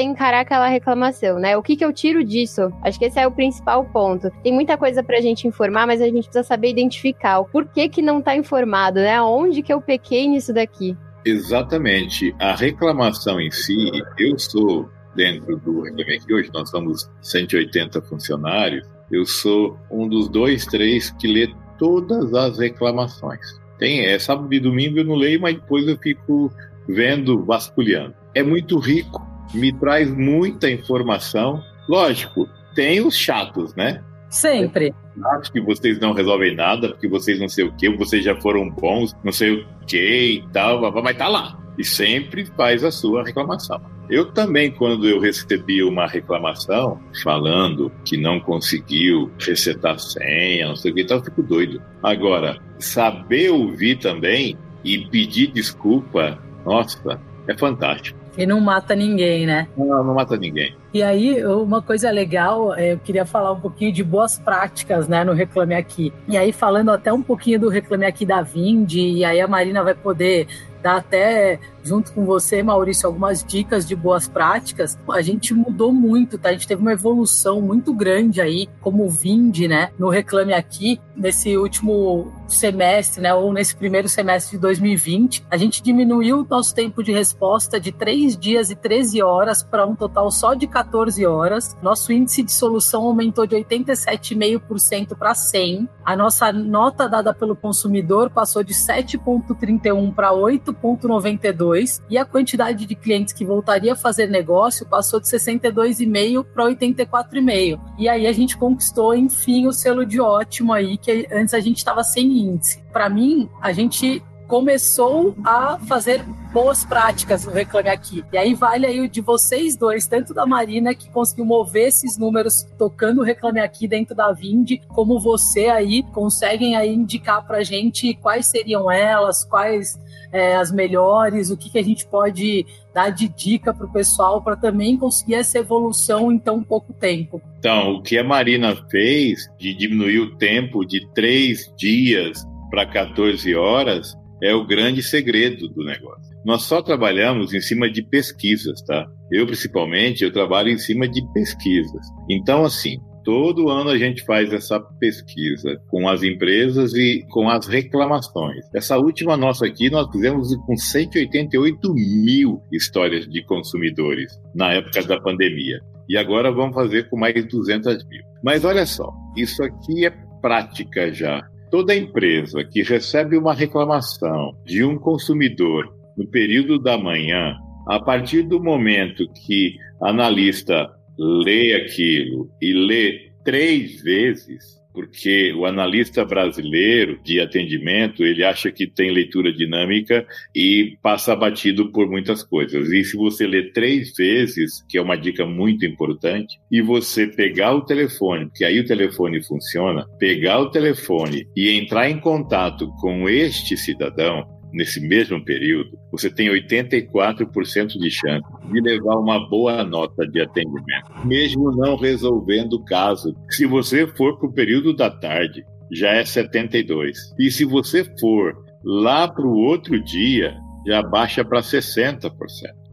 encarar 0.00 0.40
aquela 0.40 0.68
reclamação, 0.68 1.38
né? 1.38 1.56
O 1.56 1.62
que 1.62 1.76
que 1.76 1.84
eu 1.84 1.92
tiro 1.92 2.22
disso? 2.22 2.72
Acho 2.82 2.98
que 2.98 3.06
esse 3.06 3.18
é 3.18 3.26
o 3.26 3.32
principal 3.32 3.84
ponto. 3.84 4.30
Tem 4.42 4.52
muita 4.52 4.76
coisa 4.76 5.02
pra 5.02 5.20
gente 5.20 5.48
informar, 5.48 5.86
mas 5.86 6.00
a 6.00 6.04
gente 6.04 6.28
precisa 6.28 6.44
saber 6.44 6.70
identificar 6.70 7.40
o 7.40 7.44
porquê 7.44 7.88
que 7.88 8.02
não 8.02 8.20
tá 8.22 8.36
informado, 8.36 9.00
né? 9.00 9.20
Onde 9.20 9.62
que 9.62 9.72
eu 9.72 9.80
pequei 9.80 10.28
nisso 10.28 10.52
daqui? 10.52 10.96
Exatamente. 11.24 12.34
A 12.38 12.54
reclamação 12.54 13.40
em 13.40 13.50
si, 13.50 13.90
eu 14.18 14.38
sou 14.38 14.88
dentro 15.14 15.56
do 15.56 15.82
Aqui, 15.84 16.32
hoje 16.32 16.50
nós 16.54 16.70
somos 16.70 17.10
180 17.20 18.00
funcionários, 18.02 18.86
eu 19.10 19.24
sou 19.24 19.78
um 19.90 20.08
dos 20.08 20.28
dois, 20.28 20.66
três 20.66 21.10
que 21.10 21.26
lê 21.26 21.52
todas 21.78 22.34
as 22.34 22.58
reclamações. 22.58 23.40
Tem, 23.78 24.06
é 24.06 24.18
sábado 24.18 24.52
e 24.52 24.60
domingo 24.60 24.98
eu 24.98 25.04
não 25.04 25.14
leio, 25.14 25.40
mas 25.40 25.54
depois 25.54 25.86
eu 25.86 25.96
fico 25.96 26.52
vendo, 26.88 27.44
vasculhando. 27.44 28.14
É 28.34 28.42
muito 28.42 28.78
rico, 28.78 29.24
me 29.54 29.72
traz 29.72 30.10
muita 30.10 30.70
informação. 30.70 31.62
Lógico, 31.88 32.48
tem 32.74 33.00
os 33.00 33.16
chatos, 33.16 33.74
né? 33.74 34.02
Sempre. 34.30 34.94
Acho 35.38 35.50
que 35.52 35.60
vocês 35.60 35.98
não 35.98 36.12
resolvem 36.12 36.54
nada, 36.54 36.90
porque 36.90 37.08
vocês 37.08 37.38
não 37.40 37.48
sei 37.48 37.64
o 37.64 37.72
que, 37.72 37.88
vocês 37.88 38.24
já 38.24 38.36
foram 38.36 38.68
bons, 38.68 39.16
não 39.24 39.32
sei 39.32 39.52
o 39.52 39.66
que 39.86 40.32
e 40.32 40.48
tal, 40.52 40.80
mas 41.02 41.16
tá 41.16 41.28
lá. 41.28 41.58
E 41.78 41.84
sempre 41.84 42.44
faz 42.44 42.84
a 42.84 42.90
sua 42.90 43.24
reclamação. 43.24 43.80
Eu 44.10 44.32
também, 44.32 44.70
quando 44.70 45.06
eu 45.06 45.20
recebi 45.20 45.82
uma 45.82 46.06
reclamação 46.06 46.98
falando 47.22 47.92
que 48.04 48.16
não 48.16 48.40
conseguiu 48.40 49.30
resetar 49.38 49.98
senha, 49.98 50.68
não 50.68 50.76
sei 50.76 50.92
o 50.92 50.94
que, 50.94 51.02
então 51.02 51.18
eu 51.18 51.24
fico 51.24 51.42
doido. 51.42 51.82
Agora, 52.02 52.58
saber 52.78 53.50
ouvir 53.50 53.98
também 53.98 54.56
e 54.82 55.06
pedir 55.06 55.48
desculpa, 55.48 56.38
nossa, 56.64 57.20
é 57.46 57.56
fantástico. 57.56 58.18
E 58.38 58.46
não 58.46 58.60
mata 58.60 58.94
ninguém, 58.94 59.44
né? 59.44 59.66
Não, 59.76 60.04
não 60.04 60.14
mata 60.14 60.36
ninguém. 60.36 60.72
E 60.94 61.02
aí, 61.02 61.44
uma 61.44 61.82
coisa 61.82 62.08
legal, 62.08 62.72
é, 62.72 62.92
eu 62.92 62.98
queria 62.98 63.26
falar 63.26 63.50
um 63.50 63.60
pouquinho 63.60 63.92
de 63.92 64.04
boas 64.04 64.38
práticas, 64.38 65.08
né, 65.08 65.24
no 65.24 65.32
Reclame 65.32 65.74
Aqui. 65.74 66.12
E 66.28 66.36
aí, 66.36 66.52
falando 66.52 66.92
até 66.92 67.12
um 67.12 67.20
pouquinho 67.20 67.58
do 67.58 67.68
Reclame 67.68 68.06
Aqui 68.06 68.24
da 68.24 68.40
Vindi, 68.40 69.00
e 69.00 69.24
aí 69.24 69.40
a 69.40 69.48
Marina 69.48 69.82
vai 69.82 69.94
poder 69.94 70.46
dar 70.80 70.98
até 70.98 71.58
junto 71.82 72.12
com 72.12 72.24
você, 72.24 72.62
Maurício, 72.62 73.06
algumas 73.06 73.42
dicas 73.42 73.86
de 73.86 73.96
boas 73.96 74.28
práticas. 74.28 74.98
A 75.10 75.22
gente 75.22 75.54
mudou 75.54 75.92
muito, 75.92 76.38
tá? 76.38 76.50
A 76.50 76.52
gente 76.52 76.66
teve 76.66 76.80
uma 76.80 76.92
evolução 76.92 77.60
muito 77.60 77.92
grande 77.92 78.40
aí, 78.40 78.68
como 78.80 79.04
o 79.04 79.10
Vind, 79.10 79.58
né? 79.68 79.90
No 79.98 80.08
Reclame 80.08 80.52
Aqui, 80.52 81.00
nesse 81.16 81.56
último 81.56 82.32
semestre, 82.46 83.22
né? 83.22 83.34
Ou 83.34 83.52
nesse 83.52 83.76
primeiro 83.76 84.08
semestre 84.08 84.56
de 84.56 84.62
2020, 84.62 85.44
a 85.50 85.56
gente 85.56 85.82
diminuiu 85.82 86.40
o 86.40 86.46
nosso 86.48 86.74
tempo 86.74 87.02
de 87.02 87.12
resposta 87.12 87.80
de 87.80 87.92
3 87.92 88.36
dias 88.36 88.70
e 88.70 88.76
13 88.76 89.22
horas 89.22 89.62
para 89.62 89.86
um 89.86 89.94
total 89.94 90.30
só 90.30 90.54
de 90.54 90.66
14 90.66 91.24
horas. 91.26 91.76
Nosso 91.82 92.12
índice 92.12 92.42
de 92.42 92.52
solução 92.52 93.04
aumentou 93.04 93.46
de 93.46 93.56
87,5% 93.56 95.16
para 95.16 95.34
100. 95.34 95.88
A 96.04 96.16
nossa 96.16 96.52
nota 96.52 97.08
dada 97.08 97.34
pelo 97.34 97.54
consumidor 97.54 98.30
passou 98.30 98.62
de 98.62 98.74
7,31 98.74 100.14
para 100.14 100.32
8,92 100.32 101.67
e 102.08 102.18
a 102.18 102.24
quantidade 102.24 102.86
de 102.86 102.94
clientes 102.94 103.32
que 103.32 103.44
voltaria 103.44 103.92
a 103.92 103.96
fazer 103.96 104.28
negócio 104.28 104.86
passou 104.86 105.20
de 105.20 105.26
62,5 105.28 106.44
para 106.44 106.64
84,5. 106.64 107.80
E 107.98 108.08
aí 108.08 108.26
a 108.26 108.32
gente 108.32 108.56
conquistou, 108.56 109.14
enfim, 109.14 109.66
o 109.66 109.72
selo 109.72 110.04
de 110.04 110.20
ótimo 110.20 110.72
aí, 110.72 110.96
que 110.98 111.26
antes 111.32 111.54
a 111.54 111.60
gente 111.60 111.78
estava 111.78 112.02
sem 112.02 112.26
índice. 112.26 112.82
Para 112.92 113.08
mim, 113.08 113.48
a 113.60 113.72
gente 113.72 114.22
começou 114.48 115.36
a 115.44 115.78
fazer 115.86 116.24
boas 116.52 116.82
práticas 116.82 117.44
no 117.44 117.52
Reclame 117.52 117.90
Aqui. 117.90 118.24
E 118.32 118.38
aí 118.38 118.54
vale 118.54 118.86
aí 118.86 119.00
o 119.00 119.08
de 119.08 119.20
vocês 119.20 119.76
dois, 119.76 120.06
tanto 120.06 120.32
da 120.32 120.46
Marina, 120.46 120.94
que 120.94 121.10
conseguiu 121.10 121.44
mover 121.44 121.88
esses 121.88 122.16
números 122.16 122.66
tocando 122.78 123.20
o 123.20 123.24
Reclame 123.24 123.60
Aqui 123.60 123.86
dentro 123.86 124.16
da 124.16 124.32
Vind, 124.32 124.78
como 124.88 125.20
você 125.20 125.66
aí, 125.66 126.02
conseguem 126.14 126.74
aí 126.74 126.92
indicar 126.92 127.46
pra 127.46 127.62
gente 127.62 128.14
quais 128.14 128.46
seriam 128.46 128.90
elas, 128.90 129.44
quais 129.44 129.98
é, 130.32 130.56
as 130.56 130.72
melhores, 130.72 131.50
o 131.50 131.56
que, 131.56 131.70
que 131.70 131.78
a 131.78 131.84
gente 131.84 132.06
pode 132.06 132.64
dar 132.94 133.10
de 133.10 133.28
dica 133.28 133.74
para 133.74 133.86
o 133.86 133.92
pessoal 133.92 134.42
para 134.42 134.56
também 134.56 134.96
conseguir 134.96 135.34
essa 135.34 135.58
evolução 135.58 136.32
em 136.32 136.38
tão 136.38 136.62
pouco 136.62 136.94
tempo. 136.94 137.42
Então, 137.58 137.96
o 137.96 138.02
que 138.02 138.16
a 138.16 138.24
Marina 138.24 138.74
fez 138.90 139.46
de 139.58 139.74
diminuir 139.74 140.20
o 140.20 140.36
tempo 140.36 140.86
de 140.86 141.06
três 141.12 141.70
dias 141.76 142.46
para 142.70 142.86
14 142.86 143.54
horas 143.54 144.16
é 144.42 144.54
o 144.54 144.66
grande 144.66 145.02
segredo 145.02 145.68
do 145.68 145.84
negócio. 145.84 146.36
Nós 146.44 146.62
só 146.62 146.80
trabalhamos 146.80 147.52
em 147.52 147.60
cima 147.60 147.90
de 147.90 148.02
pesquisas, 148.02 148.80
tá? 148.82 149.06
Eu, 149.30 149.46
principalmente, 149.46 150.24
eu 150.24 150.32
trabalho 150.32 150.70
em 150.70 150.78
cima 150.78 151.08
de 151.08 151.22
pesquisas. 151.32 152.06
Então, 152.30 152.64
assim, 152.64 152.98
todo 153.24 153.68
ano 153.68 153.90
a 153.90 153.98
gente 153.98 154.24
faz 154.24 154.52
essa 154.52 154.80
pesquisa 154.80 155.78
com 155.88 156.08
as 156.08 156.22
empresas 156.22 156.94
e 156.94 157.26
com 157.30 157.48
as 157.48 157.66
reclamações. 157.66 158.64
Essa 158.74 158.96
última 158.96 159.36
nossa 159.36 159.66
aqui, 159.66 159.90
nós 159.90 160.10
fizemos 160.10 160.54
com 160.64 160.76
188 160.76 161.92
mil 161.92 162.62
histórias 162.72 163.28
de 163.28 163.44
consumidores 163.44 164.32
na 164.54 164.72
época 164.72 165.02
da 165.02 165.20
pandemia. 165.20 165.80
E 166.08 166.16
agora 166.16 166.50
vamos 166.50 166.74
fazer 166.74 167.10
com 167.10 167.18
mais 167.18 167.34
de 167.34 167.42
200 167.42 168.02
mil. 168.08 168.22
Mas 168.42 168.64
olha 168.64 168.86
só, 168.86 169.12
isso 169.36 169.62
aqui 169.62 170.06
é 170.06 170.10
prática 170.40 171.12
já. 171.12 171.42
Toda 171.70 171.94
empresa 171.94 172.64
que 172.64 172.82
recebe 172.82 173.36
uma 173.36 173.52
reclamação 173.52 174.56
de 174.64 174.82
um 174.82 174.98
consumidor 174.98 175.92
no 176.16 176.26
período 176.26 176.78
da 176.78 176.96
manhã, 176.96 177.54
a 177.86 178.00
partir 178.00 178.42
do 178.42 178.62
momento 178.62 179.30
que 179.46 179.76
analista 180.00 180.90
lê 181.18 181.74
aquilo 181.74 182.50
e 182.60 182.72
lê 182.72 183.30
três 183.44 184.02
vezes, 184.02 184.78
porque 184.98 185.52
o 185.52 185.64
analista 185.64 186.24
brasileiro 186.24 187.20
de 187.22 187.38
atendimento, 187.40 188.24
ele 188.24 188.42
acha 188.42 188.72
que 188.72 188.84
tem 188.84 189.12
leitura 189.12 189.52
dinâmica 189.52 190.26
e 190.52 190.98
passa 191.00 191.36
batido 191.36 191.92
por 191.92 192.10
muitas 192.10 192.42
coisas. 192.42 192.90
E 192.90 193.04
se 193.04 193.16
você 193.16 193.46
ler 193.46 193.70
três 193.72 194.12
vezes, 194.16 194.84
que 194.88 194.98
é 194.98 195.00
uma 195.00 195.14
dica 195.14 195.46
muito 195.46 195.86
importante, 195.86 196.58
e 196.68 196.82
você 196.82 197.28
pegar 197.28 197.76
o 197.76 197.82
telefone, 197.82 198.46
porque 198.46 198.64
aí 198.64 198.80
o 198.80 198.84
telefone 198.84 199.40
funciona, 199.40 200.04
pegar 200.18 200.58
o 200.58 200.70
telefone 200.70 201.46
e 201.56 201.70
entrar 201.70 202.10
em 202.10 202.18
contato 202.18 202.88
com 203.00 203.28
este 203.28 203.76
cidadão, 203.76 204.57
nesse 204.72 205.00
mesmo 205.00 205.42
período, 205.44 205.98
você 206.10 206.30
tem 206.30 206.48
84% 206.48 207.98
de 207.98 208.10
chance 208.10 208.44
de 208.72 208.80
levar 208.80 209.16
uma 209.16 209.48
boa 209.48 209.84
nota 209.84 210.26
de 210.26 210.40
atendimento, 210.40 211.26
mesmo 211.26 211.72
não 211.72 211.96
resolvendo 211.96 212.74
o 212.74 212.84
caso. 212.84 213.34
Se 213.50 213.66
você 213.66 214.06
for 214.06 214.38
para 214.38 214.48
o 214.48 214.52
período 214.52 214.94
da 214.94 215.10
tarde, 215.10 215.64
já 215.90 216.10
é 216.10 216.24
72. 216.24 217.34
E 217.38 217.50
se 217.50 217.64
você 217.64 218.04
for 218.18 218.54
lá 218.84 219.28
para 219.28 219.46
o 219.46 219.56
outro 219.56 220.02
dia, 220.02 220.54
já 220.86 221.02
baixa 221.02 221.44
para 221.44 221.60
60%. 221.60 222.30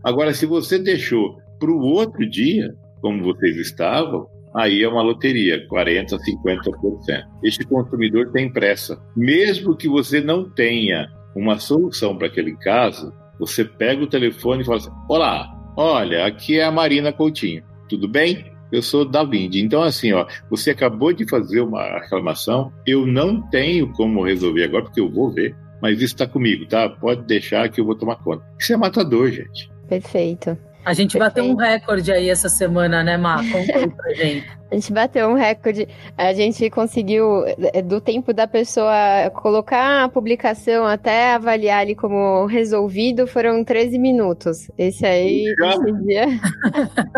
Agora, 0.03 0.33
se 0.33 0.45
você 0.45 0.77
deixou 0.79 1.37
para 1.59 1.71
o 1.71 1.81
outro 1.81 2.29
dia, 2.29 2.73
como 3.01 3.23
vocês 3.23 3.57
estavam, 3.57 4.27
aí 4.53 4.83
é 4.83 4.87
uma 4.87 5.01
loteria, 5.01 5.67
40%, 5.67 6.07
50%. 6.07 7.23
Este 7.43 7.65
consumidor 7.65 8.31
tem 8.31 8.51
pressa. 8.51 9.01
Mesmo 9.15 9.75
que 9.75 9.87
você 9.87 10.21
não 10.21 10.49
tenha 10.49 11.07
uma 11.35 11.59
solução 11.59 12.17
para 12.17 12.27
aquele 12.27 12.55
caso, 12.55 13.13
você 13.37 13.65
pega 13.65 14.01
o 14.01 14.07
telefone 14.07 14.61
e 14.61 14.65
fala 14.65 14.77
assim: 14.77 14.91
Olá, 15.09 15.53
olha, 15.75 16.25
aqui 16.25 16.59
é 16.59 16.63
a 16.63 16.71
Marina 16.71 17.11
Coutinho, 17.11 17.63
tudo 17.89 18.07
bem? 18.07 18.53
Eu 18.71 18.81
sou 18.81 19.05
da 19.05 19.23
Vind. 19.23 19.55
Então, 19.55 19.83
assim, 19.83 20.11
ó, 20.13 20.25
você 20.49 20.71
acabou 20.71 21.13
de 21.13 21.29
fazer 21.29 21.61
uma 21.61 21.99
reclamação, 21.99 22.73
eu 22.85 23.05
não 23.05 23.41
tenho 23.49 23.91
como 23.93 24.23
resolver 24.23 24.63
agora, 24.63 24.85
porque 24.85 24.99
eu 24.99 25.09
vou 25.09 25.31
ver, 25.31 25.55
mas 25.81 25.97
isso 25.97 26.15
está 26.15 26.25
comigo, 26.25 26.65
tá? 26.65 26.89
Pode 26.89 27.23
deixar 27.23 27.69
que 27.69 27.79
eu 27.79 27.85
vou 27.85 27.95
tomar 27.95 28.15
conta. 28.17 28.43
Isso 28.59 28.73
é 28.73 28.77
matador, 28.77 29.29
gente. 29.29 29.69
Perfeito. 29.87 30.57
A 30.85 30.93
gente 30.93 31.17
bateu 31.17 31.43
um 31.43 31.55
recorde 31.55 32.11
aí 32.11 32.29
essa 32.29 32.47
semana, 32.47 33.03
né, 33.03 33.17
Má? 33.17 33.37
Conta 33.37 33.87
pra 33.89 34.13
gente. 34.13 34.47
A 34.69 34.75
gente 34.75 34.93
bateu 34.93 35.27
um 35.27 35.33
recorde. 35.33 35.87
A 36.15 36.31
gente 36.31 36.69
conseguiu, 36.69 37.43
é, 37.73 37.81
do 37.81 37.99
tempo 37.99 38.31
da 38.31 38.45
pessoa 38.45 38.93
colocar 39.33 40.03
a 40.03 40.09
publicação 40.09 40.85
até 40.85 41.33
avaliar 41.33 41.79
ali 41.79 41.95
como 41.95 42.45
resolvido, 42.45 43.25
foram 43.25 43.63
13 43.63 43.97
minutos. 43.97 44.69
Esse 44.77 45.07
aí, 45.07 45.45
esse 45.45 45.91
dia. 46.03 46.25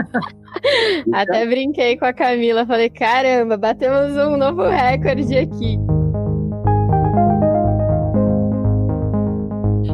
até 1.12 1.46
brinquei 1.46 1.98
com 1.98 2.06
a 2.06 2.14
Camila. 2.14 2.66
Falei, 2.66 2.90
caramba, 2.90 3.58
batemos 3.58 4.16
um 4.16 4.38
novo 4.38 4.64
recorde 4.64 5.38
aqui. 5.38 5.78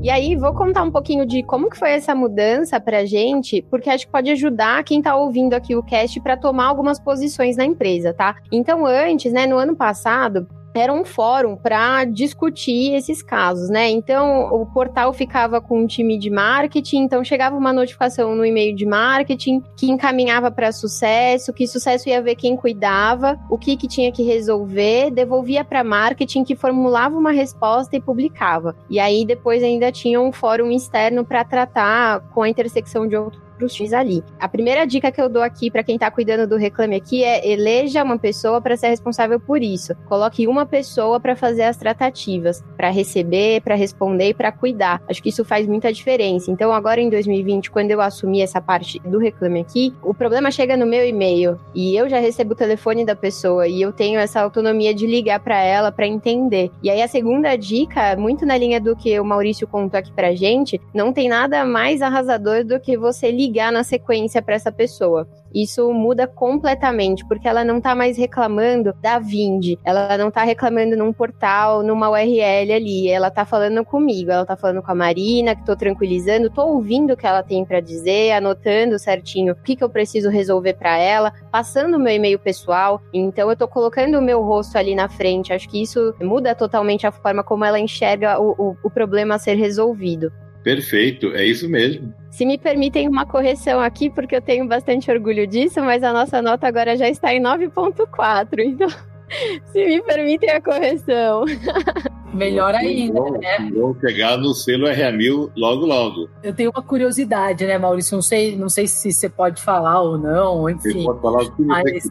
E 0.02 0.10
aí, 0.10 0.34
vou 0.34 0.52
contar 0.52 0.82
um 0.82 0.90
pouquinho 0.90 1.24
de 1.24 1.44
como 1.44 1.70
que 1.70 1.78
foi 1.78 1.92
essa 1.92 2.12
mudança 2.12 2.80
pra 2.80 3.04
gente, 3.04 3.62
porque 3.70 3.88
acho 3.88 4.06
que 4.06 4.12
pode 4.12 4.32
ajudar 4.32 4.82
quem 4.82 5.00
tá 5.00 5.14
ouvindo 5.14 5.54
aqui 5.54 5.76
o 5.76 5.82
cast 5.84 6.20
para 6.20 6.36
tomar 6.36 6.66
algumas 6.66 6.98
posições 6.98 7.56
na 7.56 7.64
empresa, 7.64 8.12
tá? 8.12 8.34
Então, 8.50 8.84
antes, 8.84 9.32
né, 9.32 9.46
no 9.46 9.58
ano 9.58 9.76
passado, 9.76 10.48
era 10.74 10.92
um 10.92 11.04
fórum 11.04 11.56
para 11.56 12.04
discutir 12.04 12.94
esses 12.94 13.22
casos, 13.22 13.68
né? 13.68 13.88
Então, 13.90 14.52
o 14.52 14.66
portal 14.66 15.12
ficava 15.12 15.60
com 15.60 15.80
um 15.80 15.86
time 15.86 16.18
de 16.18 16.30
marketing, 16.30 16.98
então 16.98 17.24
chegava 17.24 17.56
uma 17.56 17.72
notificação 17.72 18.34
no 18.34 18.44
e-mail 18.44 18.74
de 18.74 18.86
marketing 18.86 19.62
que 19.76 19.90
encaminhava 19.90 20.50
para 20.50 20.72
sucesso, 20.72 21.52
que 21.52 21.66
sucesso 21.66 22.08
ia 22.08 22.22
ver 22.22 22.36
quem 22.36 22.56
cuidava, 22.56 23.38
o 23.50 23.58
que 23.58 23.76
que 23.76 23.88
tinha 23.88 24.12
que 24.12 24.22
resolver, 24.22 25.10
devolvia 25.10 25.64
para 25.64 25.82
marketing 25.82 26.44
que 26.44 26.54
formulava 26.54 27.16
uma 27.16 27.32
resposta 27.32 27.96
e 27.96 28.00
publicava. 28.00 28.76
E 28.88 28.98
aí 29.00 29.24
depois 29.24 29.62
ainda 29.62 29.90
tinha 29.90 30.20
um 30.20 30.32
fórum 30.32 30.70
externo 30.70 31.24
para 31.24 31.44
tratar 31.44 32.20
com 32.30 32.42
a 32.42 32.48
intersecção 32.48 33.06
de 33.06 33.16
outros 33.16 33.49
os 33.64 33.74
X 33.74 33.92
ali. 33.92 34.22
A 34.38 34.48
primeira 34.48 34.86
dica 34.86 35.10
que 35.10 35.20
eu 35.20 35.28
dou 35.28 35.42
aqui 35.42 35.70
para 35.70 35.82
quem 35.82 35.98
tá 35.98 36.10
cuidando 36.10 36.46
do 36.46 36.56
Reclame 36.56 36.96
Aqui 36.96 37.24
é 37.24 37.48
eleja 37.50 38.02
uma 38.02 38.18
pessoa 38.18 38.60
para 38.60 38.76
ser 38.76 38.88
responsável 38.88 39.38
por 39.38 39.62
isso. 39.62 39.94
Coloque 40.06 40.46
uma 40.46 40.66
pessoa 40.66 41.20
para 41.20 41.36
fazer 41.36 41.62
as 41.62 41.76
tratativas, 41.76 42.62
para 42.76 42.90
receber, 42.90 43.60
para 43.62 43.74
responder 43.74 44.30
e 44.30 44.34
para 44.34 44.52
cuidar. 44.52 45.02
Acho 45.08 45.22
que 45.22 45.28
isso 45.28 45.44
faz 45.44 45.66
muita 45.66 45.92
diferença. 45.92 46.50
Então, 46.50 46.72
agora 46.72 47.00
em 47.00 47.10
2020, 47.10 47.70
quando 47.70 47.90
eu 47.90 48.00
assumi 48.00 48.40
essa 48.40 48.60
parte 48.60 48.98
do 49.00 49.18
Reclame 49.18 49.60
Aqui, 49.60 49.94
o 50.02 50.14
problema 50.14 50.50
chega 50.50 50.76
no 50.76 50.86
meu 50.86 51.06
e-mail 51.06 51.58
e 51.74 51.94
eu 51.96 52.08
já 52.08 52.18
recebo 52.18 52.52
o 52.52 52.56
telefone 52.56 53.04
da 53.04 53.14
pessoa 53.14 53.68
e 53.68 53.80
eu 53.80 53.92
tenho 53.92 54.18
essa 54.18 54.40
autonomia 54.40 54.94
de 54.94 55.06
ligar 55.06 55.40
para 55.40 55.62
ela 55.62 55.92
para 55.92 56.06
entender. 56.06 56.70
E 56.82 56.90
aí 56.90 57.02
a 57.02 57.08
segunda 57.08 57.56
dica, 57.56 58.16
muito 58.16 58.46
na 58.46 58.56
linha 58.56 58.80
do 58.80 58.96
que 58.96 59.18
o 59.18 59.24
Maurício 59.24 59.66
contou 59.66 59.98
aqui 59.98 60.12
pra 60.12 60.34
gente, 60.34 60.80
não 60.94 61.12
tem 61.12 61.28
nada 61.28 61.64
mais 61.64 62.02
arrasador 62.02 62.64
do 62.64 62.80
que 62.80 62.96
você 62.96 63.30
ligar 63.30 63.49
ligar 63.50 63.72
na 63.72 63.82
sequência 63.82 64.40
para 64.40 64.54
essa 64.54 64.70
pessoa. 64.70 65.28
Isso 65.52 65.92
muda 65.92 66.28
completamente, 66.28 67.26
porque 67.26 67.48
ela 67.48 67.64
não 67.64 67.80
tá 67.80 67.92
mais 67.92 68.16
reclamando 68.16 68.94
da 69.02 69.18
Vind, 69.18 69.74
ela 69.84 70.16
não 70.16 70.30
tá 70.30 70.44
reclamando 70.44 70.96
num 70.96 71.12
portal, 71.12 71.82
numa 71.82 72.08
URL 72.08 72.72
ali, 72.72 73.08
ela 73.08 73.32
tá 73.32 73.44
falando 73.44 73.84
comigo, 73.84 74.30
ela 74.30 74.46
tá 74.46 74.56
falando 74.56 74.80
com 74.80 74.92
a 74.92 74.94
Marina, 74.94 75.56
que 75.56 75.66
tô 75.66 75.74
tranquilizando, 75.74 76.48
tô 76.50 76.64
ouvindo 76.64 77.14
o 77.14 77.16
que 77.16 77.26
ela 77.26 77.42
tem 77.42 77.64
para 77.64 77.80
dizer, 77.80 78.30
anotando 78.30 78.96
certinho 78.96 79.54
o 79.54 79.56
que, 79.56 79.74
que 79.74 79.82
eu 79.82 79.90
preciso 79.90 80.30
resolver 80.30 80.74
para 80.74 80.96
ela, 80.96 81.32
passando 81.50 81.96
o 81.96 81.98
meu 81.98 82.14
e-mail 82.14 82.38
pessoal, 82.38 83.02
então 83.12 83.50
eu 83.50 83.56
tô 83.56 83.66
colocando 83.66 84.18
o 84.18 84.22
meu 84.22 84.40
rosto 84.42 84.78
ali 84.78 84.94
na 84.94 85.08
frente, 85.08 85.52
acho 85.52 85.68
que 85.68 85.82
isso 85.82 86.14
muda 86.20 86.54
totalmente 86.54 87.08
a 87.08 87.10
forma 87.10 87.42
como 87.42 87.64
ela 87.64 87.80
enxerga 87.80 88.40
o, 88.40 88.54
o, 88.56 88.76
o 88.84 88.90
problema 88.90 89.34
a 89.34 89.38
ser 89.38 89.54
resolvido. 89.54 90.32
Perfeito, 90.62 91.32
é 91.34 91.44
isso 91.44 91.68
mesmo. 91.68 92.14
Se 92.30 92.44
me 92.44 92.58
permitem 92.58 93.08
uma 93.08 93.26
correção 93.26 93.80
aqui, 93.80 94.10
porque 94.10 94.36
eu 94.36 94.42
tenho 94.42 94.66
bastante 94.66 95.10
orgulho 95.10 95.46
disso, 95.46 95.80
mas 95.80 96.02
a 96.02 96.12
nossa 96.12 96.40
nota 96.40 96.66
agora 96.66 96.96
já 96.96 97.08
está 97.08 97.34
em 97.34 97.42
9.4, 97.42 98.58
então 98.60 98.88
se 99.72 99.84
me 99.84 100.02
permitem 100.02 100.50
a 100.50 100.60
correção. 100.60 101.44
Melhor 102.32 102.74
ainda, 102.74 103.20
vão, 103.20 103.30
né? 103.32 103.70
Vão 103.74 103.96
chegar 104.00 104.36
no 104.36 104.54
selo 104.54 104.86
RA1000 104.86 105.50
logo, 105.56 105.86
logo. 105.86 106.28
Eu 106.42 106.54
tenho 106.54 106.70
uma 106.70 106.82
curiosidade, 106.82 107.66
né, 107.66 107.76
Maurício? 107.76 108.14
Não 108.14 108.22
sei, 108.22 108.56
não 108.56 108.68
sei 108.68 108.86
se 108.86 109.12
você 109.12 109.28
pode 109.28 109.60
falar 109.60 110.00
ou 110.00 110.16
não, 110.16 110.68
enfim. 110.68 110.92
Você 110.92 111.04
pode 111.04 111.20
falar 111.20 111.44
tudo 111.44 111.66
mas 111.66 112.10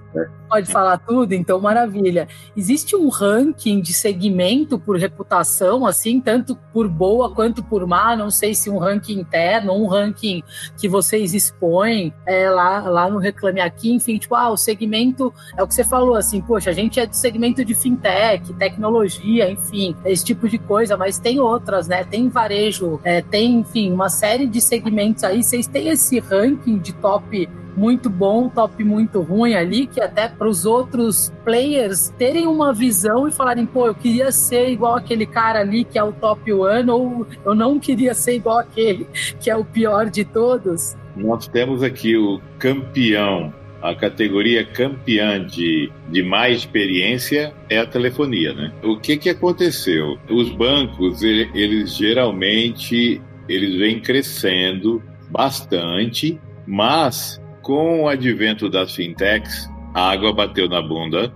pode 0.49 0.71
falar 0.71 0.97
tudo, 0.97 1.33
então 1.33 1.61
maravilha. 1.61 2.27
Existe 2.57 2.95
um 2.95 3.07
ranking 3.07 3.79
de 3.79 3.93
segmento 3.93 4.79
por 4.79 4.97
reputação, 4.97 5.85
assim, 5.85 6.19
tanto 6.19 6.55
por 6.73 6.87
boa 6.87 7.33
quanto 7.33 7.63
por 7.63 7.85
má? 7.85 8.15
Não 8.15 8.31
sei 8.31 8.55
se 8.55 8.69
um 8.69 8.79
ranking 8.79 9.19
interno, 9.19 9.73
um 9.73 9.85
ranking 9.85 10.43
que 10.75 10.89
vocês 10.89 11.35
expõem 11.35 12.11
é, 12.25 12.49
lá, 12.49 12.79
lá 12.89 13.09
no 13.09 13.19
Reclame 13.19 13.59
Aqui, 13.61 13.91
enfim, 13.93 14.17
tipo, 14.17 14.33
ah, 14.33 14.49
o 14.49 14.57
segmento 14.57 15.31
é 15.55 15.61
o 15.61 15.67
que 15.67 15.75
você 15.75 15.83
falou, 15.83 16.15
assim, 16.15 16.41
poxa, 16.41 16.71
a 16.71 16.73
gente 16.73 16.99
é 16.99 17.05
do 17.05 17.15
segmento 17.15 17.63
de 17.63 17.75
fintech, 17.75 18.51
tecnologia, 18.53 19.51
enfim 19.51 19.95
esse 20.11 20.23
tipo 20.23 20.47
de 20.47 20.57
coisa, 20.57 20.97
mas 20.97 21.19
tem 21.19 21.39
outras, 21.39 21.87
né? 21.87 22.03
Tem 22.03 22.29
varejo, 22.29 22.99
é, 23.03 23.21
tem, 23.21 23.59
enfim, 23.59 23.91
uma 23.91 24.09
série 24.09 24.47
de 24.47 24.61
segmentos 24.61 25.23
aí. 25.23 25.43
Vocês 25.43 25.67
têm 25.67 25.89
esse 25.89 26.19
ranking 26.19 26.77
de 26.77 26.93
top 26.93 27.47
muito 27.75 28.09
bom, 28.09 28.49
top 28.49 28.83
muito 28.83 29.21
ruim 29.21 29.55
ali, 29.55 29.87
que 29.87 30.01
até 30.01 30.27
para 30.27 30.47
os 30.47 30.65
outros 30.65 31.31
players 31.45 32.09
terem 32.17 32.45
uma 32.45 32.73
visão 32.73 33.27
e 33.27 33.31
falarem, 33.31 33.65
pô, 33.65 33.87
eu 33.87 33.95
queria 33.95 34.31
ser 34.31 34.69
igual 34.69 34.95
aquele 34.95 35.25
cara 35.25 35.59
ali 35.59 35.85
que 35.85 35.97
é 35.97 36.03
o 36.03 36.11
top 36.11 36.51
one, 36.51 36.89
ou 36.89 37.27
eu 37.45 37.55
não 37.55 37.79
queria 37.79 38.13
ser 38.13 38.35
igual 38.35 38.59
aquele 38.59 39.07
que 39.39 39.49
é 39.49 39.55
o 39.55 39.63
pior 39.63 40.09
de 40.09 40.25
todos. 40.25 40.97
Nós 41.15 41.47
temos 41.47 41.83
aqui 41.83 42.17
o 42.17 42.41
campeão 42.57 43.53
a 43.81 43.95
categoria 43.95 44.65
campeã 44.65 45.45
de, 45.45 45.91
de 46.09 46.21
mais 46.21 46.59
experiência 46.59 47.53
é 47.69 47.77
a 47.79 47.85
telefonia, 47.85 48.53
né? 48.53 48.73
O 48.83 48.97
que 48.97 49.17
que 49.17 49.29
aconteceu? 49.29 50.17
Os 50.29 50.49
bancos, 50.49 51.23
eles 51.23 51.95
geralmente 51.95 53.21
eles 53.47 53.75
vêm 53.75 53.99
crescendo 53.99 55.01
bastante, 55.29 56.39
mas 56.67 57.41
com 57.61 58.03
o 58.03 58.07
advento 58.07 58.69
das 58.69 58.93
fintechs, 58.93 59.67
a 59.93 60.11
água 60.11 60.31
bateu 60.31 60.69
na 60.69 60.81
bunda 60.81 61.33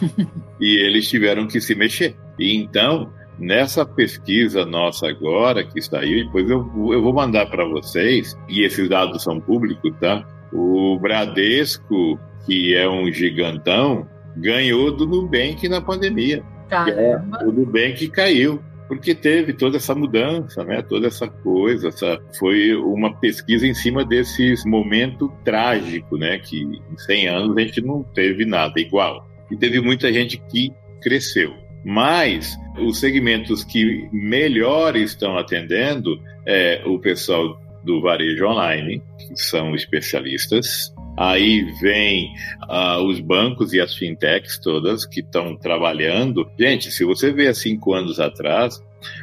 e 0.60 0.76
eles 0.76 1.08
tiveram 1.08 1.46
que 1.46 1.60
se 1.60 1.74
mexer. 1.74 2.16
E 2.38 2.56
então, 2.56 3.12
nessa 3.38 3.84
pesquisa 3.84 4.64
nossa 4.64 5.08
agora 5.08 5.64
que 5.64 5.82
saiu, 5.82 6.24
depois 6.24 6.48
eu, 6.48 6.70
eu 6.92 7.02
vou 7.02 7.12
mandar 7.12 7.46
para 7.46 7.64
vocês, 7.64 8.36
e 8.48 8.64
esses 8.64 8.88
dados 8.88 9.22
são 9.22 9.40
públicos, 9.40 9.92
tá? 10.00 10.24
O 10.52 10.98
Bradesco 10.98 12.18
que 12.46 12.74
é 12.74 12.88
um 12.88 13.12
gigantão, 13.12 14.08
ganhou 14.36 14.92
do 14.92 15.04
Nubank 15.04 15.68
na 15.68 15.80
pandemia. 15.80 16.42
Caramba. 16.70 17.38
É, 17.42 17.44
o 17.44 17.52
Nubank 17.52 18.08
caiu 18.08 18.62
porque 18.88 19.16
teve 19.16 19.52
toda 19.52 19.78
essa 19.78 19.96
mudança, 19.96 20.62
né? 20.64 20.80
Toda 20.80 21.08
essa 21.08 21.26
coisa, 21.26 21.88
essa 21.88 22.20
foi 22.38 22.72
uma 22.76 23.12
pesquisa 23.12 23.66
em 23.66 23.74
cima 23.74 24.04
desse 24.04 24.54
momento 24.64 25.28
trágico, 25.44 26.16
né? 26.16 26.38
Que 26.38 26.62
em 26.62 26.96
100 26.96 27.28
anos 27.28 27.56
a 27.56 27.60
gente 27.60 27.80
não 27.80 28.04
teve 28.04 28.44
nada 28.44 28.80
igual. 28.80 29.28
E 29.50 29.56
teve 29.56 29.80
muita 29.80 30.12
gente 30.12 30.38
que 30.38 30.72
cresceu. 31.02 31.52
Mas 31.84 32.56
os 32.78 32.98
segmentos 32.98 33.64
que 33.64 34.08
melhor 34.12 34.96
estão 34.96 35.36
atendendo 35.36 36.20
é 36.44 36.82
o 36.86 36.98
pessoal 36.98 37.60
do 37.84 38.00
varejo 38.00 38.44
online, 38.46 39.00
são 39.34 39.74
especialistas, 39.74 40.92
Aí 41.16 41.62
vem 41.80 42.34
uh, 42.68 43.02
os 43.06 43.20
bancos 43.20 43.72
e 43.72 43.80
as 43.80 43.94
fintechs 43.94 44.58
todas 44.58 45.06
que 45.06 45.20
estão 45.20 45.56
trabalhando. 45.56 46.46
Gente, 46.58 46.90
se 46.90 47.04
você 47.04 47.32
vê 47.32 47.48
há 47.48 47.54
cinco 47.54 47.94
anos 47.94 48.20
atrás, 48.20 48.82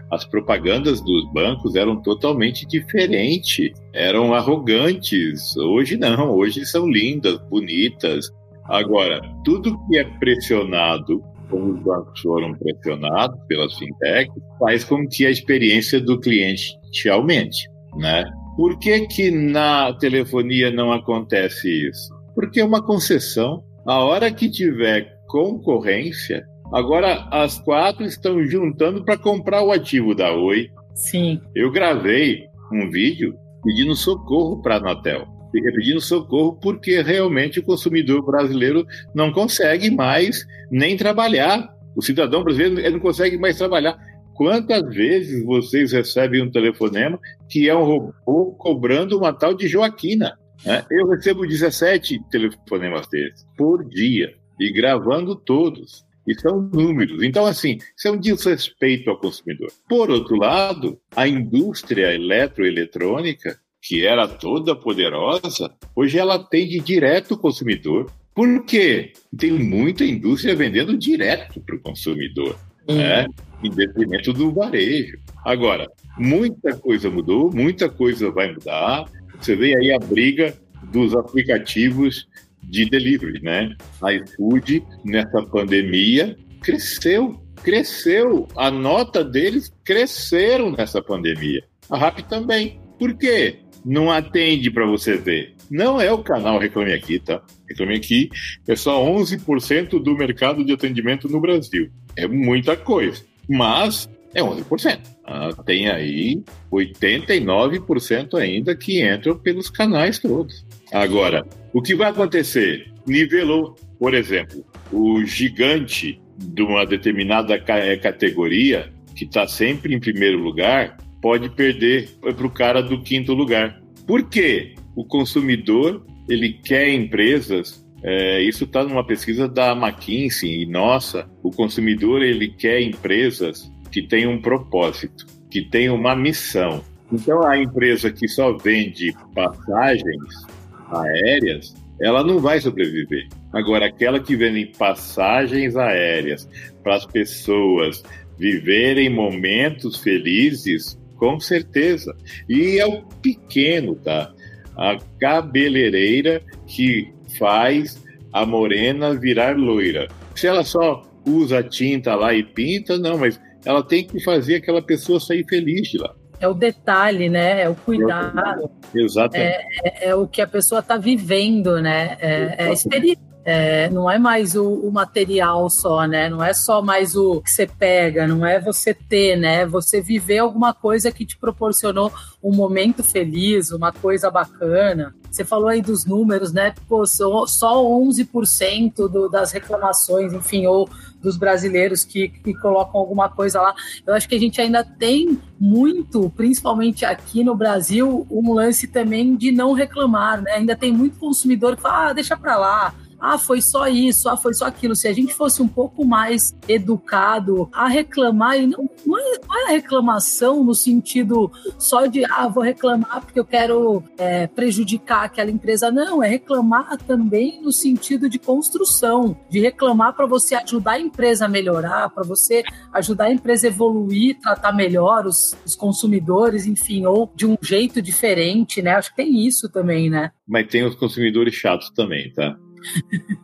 as 0.10 0.26
propagandas 0.26 1.02
dos 1.02 1.32
bancos 1.32 1.76
eram 1.76 2.02
totalmente 2.02 2.66
diferentes, 2.66 3.72
eram 3.94 4.34
arrogantes. 4.34 5.56
Hoje 5.56 5.96
não, 5.96 6.32
hoje 6.32 6.66
são 6.66 6.89
lindas, 6.89 7.38
bonitas. 7.48 8.28
Agora, 8.66 9.22
tudo 9.46 9.78
que 9.88 9.98
é 10.00 10.04
pressionado, 10.18 11.22
como 11.48 11.74
os 11.74 11.80
bancos 11.84 12.20
foram 12.22 12.56
pressionados 12.56 13.39
pelas 13.48 13.78
fintechs, 13.78 14.34
faz 14.58 14.84
com 14.84 15.08
que 15.08 15.28
a 15.28 15.30
experiência 15.30 16.02
do 16.02 16.20
cliente 16.20 16.76
te 16.92 17.08
aumente, 17.08 17.70
né? 17.98 18.26
Por 18.56 18.78
que, 18.78 19.08
que 19.08 19.32
na 19.32 19.94
telefonia 19.94 20.70
não 20.70 20.92
acontece 20.92 21.89
isso? 21.89 22.13
Porque 22.36 22.60
é 22.60 22.66
uma 22.66 22.84
concessão. 22.84 23.63
A 23.86 24.00
hora 24.04 24.32
que 24.32 24.50
tiver 24.50 25.12
concorrência, 25.28 26.46
agora 26.72 27.28
as 27.32 27.60
quatro 27.60 28.06
estão 28.06 28.44
juntando 28.46 29.04
para 29.04 29.18
comprar 29.18 29.63
o 29.63 29.72
ativo 29.72 30.13
da 30.13 30.32
Oi. 30.32 30.70
Sim. 30.94 31.42
Eu 31.56 31.72
gravei 31.72 32.46
um 32.72 32.89
vídeo 32.92 33.36
pedindo 33.63 33.96
socorro 33.96 34.62
para 34.62 34.76
a 34.76 34.78
Anatel. 34.78 35.28
Pedindo 35.52 36.00
socorro 36.00 36.58
porque 36.62 37.02
realmente 37.02 37.60
o 37.60 37.63
consumidor 37.63 38.24
brasileiro 38.24 38.86
não 39.16 39.32
consegue 39.32 39.89
mais 39.89 40.46
nem 40.72 40.96
trabalhar. 40.96 41.74
O 41.96 42.02
cidadão 42.02 42.44
brasileiro 42.44 42.92
não 42.92 43.00
consegue 43.00 43.38
mais 43.38 43.58
trabalhar. 43.58 43.98
Quantas 44.34 44.84
vezes 44.93 45.43
vocês 45.46 45.91
recebem 45.91 46.41
um 46.41 46.52
telefonema 46.52 47.19
que 47.50 47.69
é 47.69 47.76
um 47.76 47.84
robô 47.84 48.52
cobrando 48.54 49.17
uma 49.17 49.32
tal 49.32 49.54
de 49.54 49.67
Joaquina? 49.67 50.38
Né? 50.65 50.84
Eu 50.89 51.08
recebo 51.08 51.46
17 51.46 52.19
telefonemas 52.32 53.08
desses 53.08 53.46
por 53.58 53.88
dia 53.88 54.34
e 54.60 54.72
gravando 54.72 55.36
todos. 55.36 56.04
E 56.26 56.34
são 56.39 56.62
números. 56.62 57.22
Então, 57.22 57.46
assim, 57.46 57.78
isso 57.98 58.08
é 58.08 58.12
um 58.12 58.17
desrespeito 58.17 59.10
ao 59.10 59.19
consumidor. 59.19 59.69
Por 59.89 60.10
outro 60.10 60.38
lado, 60.38 60.98
a 61.13 61.28
indústria 61.28 62.13
eletroeletrônica, 62.13 63.60
que 63.82 64.06
era 64.06 64.26
toda 64.26 64.74
poderosa, 64.74 65.76
hoje 65.93 66.17
ela 66.17 66.36
atende 66.36 66.80
direto 66.80 67.34
o 67.34 67.38
consumidor. 67.38 68.10
Por 68.34 68.65
quê? 68.65 69.12
Tem 69.38 69.52
muita 69.52 70.06
indústria 70.06 70.56
vendendo 70.56 70.98
direto 70.98 71.60
para 71.60 71.76
o 71.76 71.82
consumidor. 71.82 72.58
Né? 72.88 73.28
em 73.63 73.69
detrimento 73.69 74.34
do 74.34 74.52
varejo. 74.52 75.17
Agora, 75.46 75.89
muita 76.17 76.76
coisa 76.76 77.10
mudou, 77.10 77.52
muita 77.52 77.89
coisa 77.89 78.30
vai 78.30 78.52
mudar. 78.52 79.06
Você 79.39 79.56
vê 79.56 79.76
aí 79.76 79.91
a 79.91 80.00
briga 80.00 80.54
dos 80.91 81.15
aplicativos 81.15 82.28
de 82.62 82.89
delivery, 82.89 83.41
né? 83.41 83.76
A 84.02 84.13
iFood, 84.13 84.84
nessa 85.04 85.41
pandemia, 85.43 86.38
cresceu, 86.62 87.41
cresceu. 87.63 88.48
A 88.56 88.69
nota 88.69 89.24
deles 89.24 89.74
cresceram 89.84 90.72
nessa 90.72 91.02
pandemia. 91.02 91.63
A 91.89 91.98
RAP 91.98 92.19
também. 92.22 92.80
Por 93.00 93.15
quê? 93.15 93.60
Não 93.86 94.12
atende 94.12 94.72
para 94.72 94.86
você 94.86 95.17
ver. 95.17 95.56
Não 95.69 96.00
é 96.00 96.12
o 96.12 96.24
canal 96.24 96.60
Reclame 96.60 96.93
Aqui, 96.93 97.19
tá? 97.19 97.41
Reclame 97.67 97.96
Aqui 97.96 98.30
é 98.67 98.76
só 98.76 99.04
11% 99.04 100.02
do 100.02 100.15
mercado 100.15 100.63
de 100.63 100.74
atendimento 100.74 101.28
no 101.28 101.41
Brasil. 101.41 101.89
É 102.15 102.28
muita 102.28 102.78
coisa 102.78 103.24
mas 103.48 104.10
é 104.34 104.41
11%. 104.41 105.00
Ah, 105.26 105.50
tem 105.65 105.89
aí 105.89 106.41
89% 106.72 108.36
ainda 108.36 108.76
que 108.76 109.02
entram 109.08 109.38
pelos 109.38 109.69
canais 109.69 110.19
todos. 110.19 110.65
Agora, 110.91 111.46
o 111.72 111.82
que 111.82 111.96
vai 111.96 112.10
acontecer? 112.10 112.91
Nivelou, 113.06 113.76
por 114.00 114.13
exemplo, 114.13 114.65
o 114.91 115.24
gigante 115.24 116.19
de 116.38 116.62
uma 116.62 116.86
determinada 116.86 117.56
eh, 117.56 117.98
categoria, 117.98 118.91
que 119.15 119.26
está 119.26 119.48
sempre 119.48 119.93
em 119.93 120.00
primeiro 120.00 120.39
lugar, 120.39 120.98
pode 121.24 121.50
perder 121.50 122.10
para 122.20 122.46
o 122.46 122.52
cara 122.52 122.84
do 122.84 123.02
quinto 123.02 123.34
lugar. 123.34 123.82
Por 124.06 124.30
quê? 124.30 124.76
O 124.96 125.04
consumidor 125.04 126.06
ele 126.30 126.54
quer 126.54 126.94
empresas 126.94 127.84
é, 128.04 128.42
isso 128.42 128.66
está 128.66 128.84
numa 128.84 129.06
pesquisa 129.06 129.48
da 129.48 129.72
McKinsey 129.72 130.64
e 130.64 130.66
nossa, 130.66 131.26
o 131.42 131.50
consumidor 131.50 132.22
ele 132.22 132.50
quer 132.50 132.82
empresas 132.82 133.72
que 133.90 134.02
tenham 134.02 134.34
um 134.34 134.42
propósito, 134.42 135.26
que 135.50 135.62
tenham 135.62 135.96
uma 135.96 136.14
missão. 136.14 136.84
Então 137.10 137.48
a 137.48 137.58
empresa 137.58 138.12
que 138.12 138.28
só 138.28 138.58
vende 138.58 139.16
passagens 139.34 140.46
aéreas, 140.92 141.74
ela 142.02 142.26
não 142.26 142.40
vai 142.40 142.60
sobreviver. 142.60 143.30
Agora 143.54 143.86
aquela 143.86 144.20
que 144.20 144.36
vende 144.36 144.66
passagens 144.78 145.78
aéreas 145.78 146.50
para 146.84 146.96
as 146.96 147.06
pessoas 147.06 148.04
viverem 148.38 149.10
momentos 149.10 150.02
felizes, 150.02 151.00
com 151.24 151.40
certeza. 151.40 152.14
E 152.50 152.78
é 152.78 152.86
o 152.86 153.02
pequeno, 153.22 153.96
tá? 153.96 154.30
A 154.76 154.98
cabeleireira 155.18 156.42
que 156.68 157.14
faz 157.40 157.98
a 158.34 158.46
morena 158.46 159.14
virar 159.14 159.56
loira. 159.56 160.10
Se 160.36 160.48
ela 160.48 160.66
só 160.66 161.02
usa 161.26 161.64
tinta 161.64 162.14
lá 162.14 162.34
e 162.34 162.44
pinta, 162.44 162.98
não, 162.98 163.18
mas 163.18 163.40
ela 163.64 163.82
tem 163.82 164.06
que 164.06 164.22
fazer 164.22 164.56
aquela 164.56 164.82
pessoa 164.82 165.18
sair 165.18 165.46
feliz 165.48 165.88
de 165.88 165.98
lá. 165.98 166.14
É 166.42 166.48
o 166.50 166.54
detalhe, 166.54 167.30
né? 167.30 167.62
É 167.62 167.70
o 167.70 167.76
cuidado. 167.76 168.70
Exatamente. 168.94 169.56
É, 169.86 170.08
é, 170.08 170.10
é 170.10 170.16
o 170.16 170.28
que 170.28 170.42
a 170.42 170.48
pessoa 170.48 170.80
está 170.80 170.98
vivendo, 170.98 171.82
né? 171.82 172.18
É, 172.20 172.56
é 172.58 172.68
a 172.68 172.74
experiência 172.74 173.33
é, 173.46 173.90
não 173.90 174.10
é 174.10 174.18
mais 174.18 174.56
o, 174.56 174.66
o, 174.66 174.92
material 174.92 175.70
só, 175.70 176.06
né? 176.06 176.30
Não 176.30 176.42
é 176.42 176.54
só 176.54 176.82
mais 176.82 177.16
o 177.16 177.42
que 177.42 177.52
você 177.52 177.68
pega, 177.68 178.26
não 178.26 178.46
é 178.46 178.60
você 178.60 178.94
ter, 178.94 179.36
né? 179.36 179.62
É 179.62 179.66
você 179.66 180.02
viver 180.02 180.38
alguma 180.38 180.74
coisa 180.74 181.12
que 181.12 181.26
te 181.26 181.38
proporcionou 181.38 182.12
um 182.42 182.56
momento 182.56 183.04
feliz, 183.04 183.72
uma 183.72 183.92
coisa 183.92 184.32
bacana. 184.32 185.14
Você 185.30 185.44
falou 185.44 185.68
aí 185.68 185.82
dos 185.82 186.06
números, 186.06 186.54
né? 186.54 186.74
Pô, 186.88 187.06
só, 187.06 187.46
só 187.46 187.84
11% 187.84 189.10
do, 189.10 189.28
das 189.28 189.52
reclamações, 189.52 190.32
enfim, 190.32 190.66
ou 190.66 190.88
dos 191.22 191.38
brasileiros 191.38 192.04
que, 192.04 192.30
que 192.30 192.54
colocam 192.54 193.00
alguma 193.00 193.30
coisa 193.30 193.62
lá. 193.62 193.74
Eu 194.06 194.14
acho 194.14 194.28
que 194.28 194.36
a 194.36 194.40
gente 194.40 194.62
ainda 194.62 194.84
tem 194.84 195.40
muito, 195.60 196.30
principalmente 196.30 197.04
aqui 197.04 197.44
no 197.44 197.56
Brasil, 197.56 198.28
um 198.30 198.54
lance 198.54 198.88
também 198.88 199.36
de 199.36 199.52
não 199.52 199.74
reclamar, 199.74 200.42
né? 200.42 200.52
Ainda 200.52 200.76
tem 200.76 200.92
muito 200.92 201.18
consumidor 201.18 201.76
que 201.76 201.82
fala, 201.82 202.10
ah, 202.10 202.14
deixa 202.14 202.38
pra 202.38 202.58
lá, 202.58 202.94
ah, 203.24 203.38
foi 203.38 203.62
só 203.62 203.88
isso, 203.88 204.28
ah, 204.28 204.36
foi 204.36 204.54
só 204.54 204.66
aquilo. 204.66 204.98
Se 204.98 205.08
a 205.08 205.14
gente 205.14 205.34
fosse 205.34 205.62
um 205.62 205.68
pouco 205.68 206.04
mais 206.04 206.54
educado 206.68 207.70
a 207.72 207.88
reclamar, 207.88 208.60
e 208.60 208.68
não, 208.68 208.90
não, 209.06 209.18
é, 209.18 209.40
não 209.48 209.70
é 209.70 209.72
reclamação 209.72 210.62
no 210.62 210.76
sentido 210.76 211.50
só 211.80 212.06
de, 212.06 212.26
ah, 212.26 212.50
vou 212.50 212.62
reclamar 212.62 213.22
porque 213.22 213.40
eu 213.40 213.46
quero 213.46 214.04
é, 214.18 214.46
prejudicar 214.48 215.24
aquela 215.24 215.50
empresa. 215.50 215.90
Não, 215.90 216.22
é 216.22 216.28
reclamar 216.28 216.98
também 216.98 217.62
no 217.62 217.72
sentido 217.72 218.28
de 218.28 218.38
construção, 218.38 219.38
de 219.50 219.62
reclamar 219.62 220.14
para 220.14 220.26
você 220.26 220.56
ajudar 220.56 220.94
a 220.94 221.00
empresa 221.00 221.46
a 221.46 221.48
melhorar, 221.48 222.10
para 222.10 222.24
você 222.24 222.62
ajudar 222.92 223.26
a 223.26 223.34
empresa 223.34 223.68
a 223.68 223.70
evoluir, 223.70 224.38
tratar 224.42 224.74
melhor 224.74 225.26
os, 225.26 225.56
os 225.66 225.76
consumidores, 225.76 226.66
enfim, 226.66 227.06
ou 227.06 227.32
de 227.34 227.46
um 227.46 227.56
jeito 227.62 228.02
diferente, 228.02 228.82
né? 228.82 228.92
Acho 228.92 229.12
que 229.12 229.16
tem 229.16 229.48
isso 229.48 229.72
também, 229.72 230.10
né? 230.10 230.32
Mas 230.46 230.68
tem 230.68 230.84
os 230.84 230.96
consumidores 230.96 231.54
chatos 231.54 231.90
também, 231.92 232.30
tá? 232.34 232.58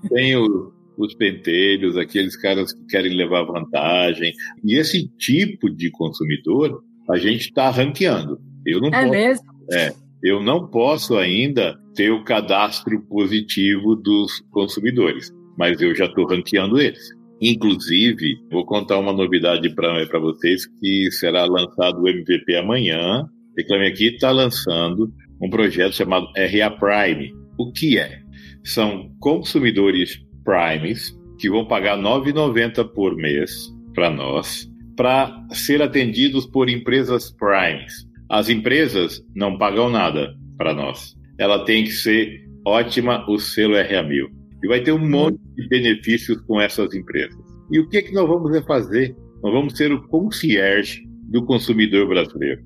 Tem 0.10 0.36
o, 0.36 0.72
os 0.98 1.16
pentelhos, 1.16 1.98
aqueles 1.98 2.36
caras 2.36 2.74
que 2.74 2.86
querem 2.86 3.16
levar 3.16 3.44
vantagem. 3.44 4.34
E 4.64 4.78
esse 4.78 5.08
tipo 5.18 5.70
de 5.70 5.90
consumidor, 5.92 6.84
a 7.10 7.18
gente 7.18 7.46
está 7.46 7.70
ranqueando. 7.70 8.40
Eu 8.66 8.82
não 8.82 8.90
é 8.90 9.02
posso, 9.02 9.12
mesmo? 9.12 9.46
É, 9.72 9.94
eu 10.24 10.44
não 10.44 10.68
posso 10.68 11.18
ainda 11.18 11.80
ter 11.96 12.12
o 12.12 12.24
cadastro 12.24 13.02
positivo 13.08 13.96
dos 13.96 14.42
consumidores, 14.52 15.32
mas 15.58 15.82
eu 15.82 15.96
já 15.96 16.06
estou 16.06 16.28
ranqueando 16.28 16.80
eles. 16.80 17.18
Inclusive, 17.42 18.38
vou 18.52 18.66
contar 18.66 19.00
uma 19.00 19.14
novidade 19.14 19.70
para 19.74 20.20
vocês 20.20 20.66
que 20.80 21.10
será 21.12 21.46
lançado 21.46 22.02
o 22.02 22.08
MVP 22.10 22.56
amanhã. 22.58 23.26
Reclame 23.58 23.88
Aqui 23.88 24.08
está 24.08 24.32
lançando 24.32 25.12
um 25.42 25.50
projeto 25.50 25.96
chamado 25.96 26.28
RA 26.36 26.70
Prime. 26.72 27.34
O 27.58 27.72
que 27.72 27.98
é? 27.98 28.22
São 28.64 29.12
consumidores 29.20 30.20
primes 30.44 31.18
que 31.38 31.50
vão 31.50 31.66
pagar 31.66 31.98
R$ 31.98 32.04
9,90 32.04 32.88
por 32.94 33.16
mês 33.16 33.70
para 33.94 34.10
nós, 34.10 34.70
para 34.96 35.46
ser 35.52 35.82
atendidos 35.82 36.46
por 36.46 36.70
empresas 36.70 37.32
primes. 37.32 38.08
As 38.30 38.50
empresas 38.50 39.24
não 39.36 39.58
pagam 39.58 39.90
nada 39.90 40.36
para 40.58 40.74
nós. 40.74 41.16
Ela 41.38 41.64
tem 41.66 41.84
que 41.84 41.92
ser 41.92 42.46
ótima 42.66 43.26
o 43.30 43.40
selo 43.40 43.76
RA1000. 43.76 44.28
E 44.62 44.68
vai 44.68 44.82
ter 44.82 44.92
um 44.92 45.10
monte 45.10 45.40
de 45.56 45.68
benefícios 45.70 46.40
com 46.42 46.60
essas 46.60 46.94
empresas. 46.94 47.40
E 47.72 47.80
o 47.80 47.88
que, 47.88 48.02
que 48.02 48.14
nós 48.14 48.28
vamos 48.28 48.58
fazer? 48.66 49.16
Nós 49.42 49.54
vamos 49.54 49.78
ser 49.78 49.92
o 49.92 50.06
concierge 50.08 51.02
do 51.30 51.46
consumidor 51.46 52.08
brasileiro. 52.08 52.62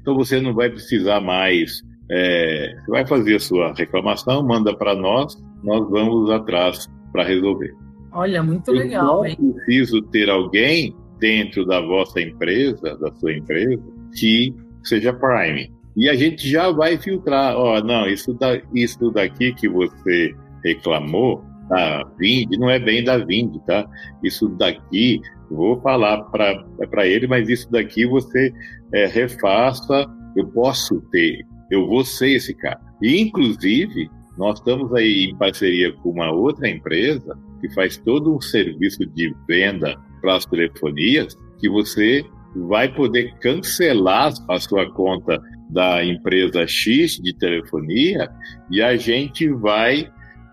Então 0.00 0.16
você 0.16 0.40
não 0.40 0.54
vai 0.54 0.70
precisar 0.70 1.20
mais. 1.20 1.82
É, 2.10 2.74
você 2.84 2.90
vai 2.90 3.06
fazer 3.06 3.36
a 3.36 3.40
sua 3.40 3.74
reclamação, 3.74 4.42
manda 4.46 4.76
para 4.76 4.94
nós, 4.94 5.36
nós 5.62 5.88
vamos 5.90 6.30
atrás 6.30 6.88
para 7.12 7.24
resolver. 7.24 7.74
Olha, 8.12 8.42
muito 8.42 8.70
Eu 8.70 8.74
legal. 8.74 9.26
Eu 9.26 9.36
não 9.38 9.52
preciso 9.52 10.02
ter 10.02 10.30
alguém 10.30 10.94
dentro 11.18 11.64
da 11.66 11.80
vossa 11.80 12.20
empresa, 12.20 12.96
da 12.98 13.12
sua 13.16 13.32
empresa, 13.32 13.82
que 14.14 14.54
seja 14.84 15.12
Prime. 15.12 15.70
E 15.96 16.08
a 16.08 16.14
gente 16.14 16.48
já 16.48 16.70
vai 16.70 16.98
filtrar, 16.98 17.56
ó, 17.56 17.78
oh, 17.78 17.80
não, 17.82 18.06
isso, 18.06 18.34
da, 18.34 18.60
isso 18.74 19.10
daqui 19.10 19.52
que 19.54 19.68
você 19.68 20.34
reclamou, 20.62 21.42
da 21.68 22.04
Vind, 22.18 22.50
não 22.58 22.70
é 22.70 22.78
bem 22.78 23.02
da 23.02 23.18
Vind, 23.18 23.56
tá? 23.66 23.88
Isso 24.22 24.48
daqui, 24.50 25.20
vou 25.50 25.80
falar 25.80 26.22
para 26.24 27.06
ele, 27.06 27.26
mas 27.26 27.48
isso 27.48 27.70
daqui 27.70 28.06
você 28.06 28.52
é, 28.92 29.06
refaça, 29.06 30.06
eu 30.36 30.46
posso 30.48 31.00
ter, 31.10 31.44
eu 31.70 31.86
vou 31.86 32.04
ser 32.04 32.30
esse 32.30 32.54
cara. 32.54 32.80
E, 33.02 33.20
inclusive, 33.20 34.10
nós 34.36 34.58
estamos 34.58 34.92
aí 34.94 35.30
em 35.30 35.36
parceria 35.36 35.92
com 35.92 36.10
uma 36.10 36.30
outra 36.30 36.68
empresa 36.68 37.38
que 37.60 37.72
faz 37.74 37.96
todo 37.96 38.34
um 38.34 38.40
serviço 38.40 39.04
de 39.06 39.34
venda 39.48 39.96
para 40.20 40.36
as 40.36 40.44
telefonias, 40.46 41.36
que 41.58 41.68
você 41.68 42.24
vai 42.68 42.92
poder 42.92 43.34
cancelar 43.38 44.32
a 44.48 44.60
sua 44.60 44.90
conta 44.92 45.40
da 45.70 46.04
empresa 46.04 46.66
X 46.66 47.16
de 47.16 47.36
telefonia 47.36 48.28
e 48.70 48.80
a 48.80 48.96
gente 48.96 49.48
vai 49.48 50.10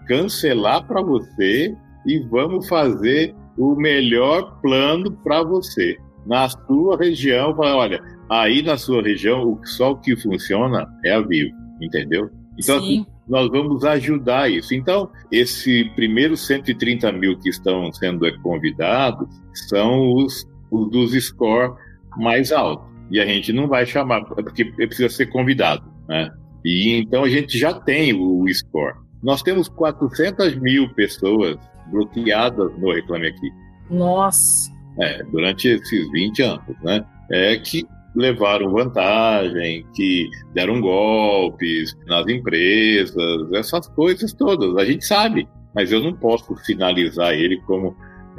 cancelar 0.08 0.86
para 0.88 1.02
você 1.02 1.74
e 2.06 2.20
vamos 2.30 2.68
fazer 2.68 3.34
o 3.58 3.76
melhor 3.76 4.60
plano 4.62 5.12
para 5.24 5.44
você. 5.44 5.98
Na 6.26 6.50
sua 6.50 6.98
região, 6.98 7.56
olha, 7.58 8.02
aí 8.30 8.62
na 8.62 8.78
sua 8.78 9.02
região, 9.02 9.60
só 9.64 9.92
o 9.92 9.98
que 9.98 10.16
funciona 10.16 10.88
é 11.04 11.14
a 11.14 11.22
Vivo, 11.22 11.56
entendeu? 11.82 12.30
Então, 12.58 12.78
assim, 12.78 13.06
nós 13.28 13.50
vamos 13.50 13.84
ajudar 13.84 14.50
isso. 14.50 14.74
Então, 14.74 15.10
esse 15.32 15.86
primeiro 15.96 16.36
130 16.36 17.12
mil 17.12 17.38
que 17.40 17.50
estão 17.50 17.92
sendo 17.94 18.26
convidados 18.42 19.28
são 19.70 20.14
os, 20.14 20.46
os 20.72 20.90
dos 20.90 21.26
score 21.26 21.74
mais 22.18 22.52
altos. 22.52 22.88
E 23.12 23.20
a 23.20 23.26
gente 23.26 23.52
não 23.54 23.68
vai 23.68 23.86
chamar, 23.86 24.24
porque 24.26 24.66
precisa 24.66 25.10
ser 25.10 25.28
convidado, 25.28 25.84
né? 26.08 26.30
E 26.66 26.98
então 26.98 27.24
a 27.24 27.30
gente 27.30 27.58
já 27.58 27.74
tem 27.74 28.14
o, 28.14 28.44
o 28.44 28.54
score. 28.54 28.96
Nós 29.22 29.42
temos 29.42 29.68
400 29.70 30.56
mil 30.56 30.90
pessoas 30.94 31.58
bloqueadas 31.92 32.72
no 32.78 32.94
Reclame 32.94 33.28
Aqui. 33.28 33.52
Nossa! 33.90 34.72
É, 35.00 35.24
durante 35.24 35.68
esses 35.68 36.12
20 36.12 36.42
anos, 36.44 36.76
né? 36.84 37.06
É 37.32 37.58
que 37.58 37.86
levaram 38.16 38.72
vantagem, 38.72 39.86
que 39.96 40.30
deram 40.54 40.80
golpes 40.80 41.96
nas 42.06 42.28
empresas, 42.28 43.52
essas 43.54 43.88
coisas 43.90 44.34
todas. 44.34 44.76
A 44.78 44.86
gente 44.86 45.06
sabe, 45.06 45.48
mas 45.74 45.92
eu 45.92 46.02
não 46.02 46.14
posso 46.14 46.56
finalizar 46.66 47.34
ele 47.34 47.60
como. 47.62 47.96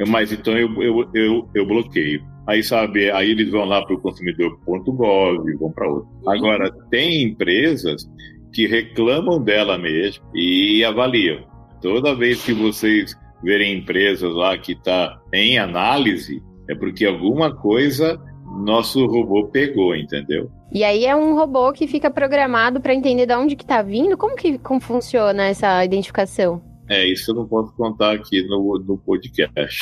Mas 0.08 0.32
então 0.32 0.56
eu, 0.56 0.82
eu, 0.82 1.10
eu, 1.14 1.48
eu 1.54 1.66
bloqueio. 1.66 2.22
Aí 2.46 2.62
sabe, 2.62 3.10
aí 3.10 3.30
eles 3.30 3.50
vão 3.50 3.64
lá 3.64 3.84
para 3.84 3.94
o 3.94 4.00
consumidor.gov, 4.00 5.56
vão 5.58 5.72
para 5.72 5.88
outro. 5.88 6.08
Agora, 6.26 6.70
tem 6.90 7.22
empresas 7.22 8.06
que 8.52 8.66
reclamam 8.66 9.42
dela 9.42 9.78
mesmo 9.78 10.24
e 10.34 10.84
avaliam. 10.84 11.44
Toda 11.80 12.14
vez 12.14 12.44
que 12.44 12.52
vocês 12.52 13.16
verem 13.42 13.78
empresas 13.78 14.32
lá 14.34 14.56
que 14.58 14.72
está 14.72 15.18
em 15.32 15.58
análise, 15.58 16.42
é 16.68 16.74
porque 16.74 17.04
alguma 17.04 17.54
coisa 17.54 18.20
nosso 18.54 19.04
robô 19.06 19.46
pegou, 19.48 19.94
entendeu? 19.96 20.50
E 20.72 20.82
aí 20.84 21.04
é 21.04 21.14
um 21.14 21.34
robô 21.34 21.72
que 21.72 21.86
fica 21.86 22.10
programado 22.10 22.80
para 22.80 22.94
entender 22.94 23.26
de 23.26 23.34
onde 23.34 23.56
que 23.56 23.64
tá 23.64 23.82
vindo? 23.82 24.16
Como 24.16 24.36
que 24.36 24.58
como 24.58 24.80
funciona 24.80 25.46
essa 25.46 25.84
identificação? 25.84 26.62
É, 26.88 27.06
isso 27.06 27.30
eu 27.30 27.36
não 27.36 27.48
posso 27.48 27.72
contar 27.74 28.12
aqui 28.12 28.46
no, 28.46 28.78
no 28.86 28.98
podcast. 28.98 29.80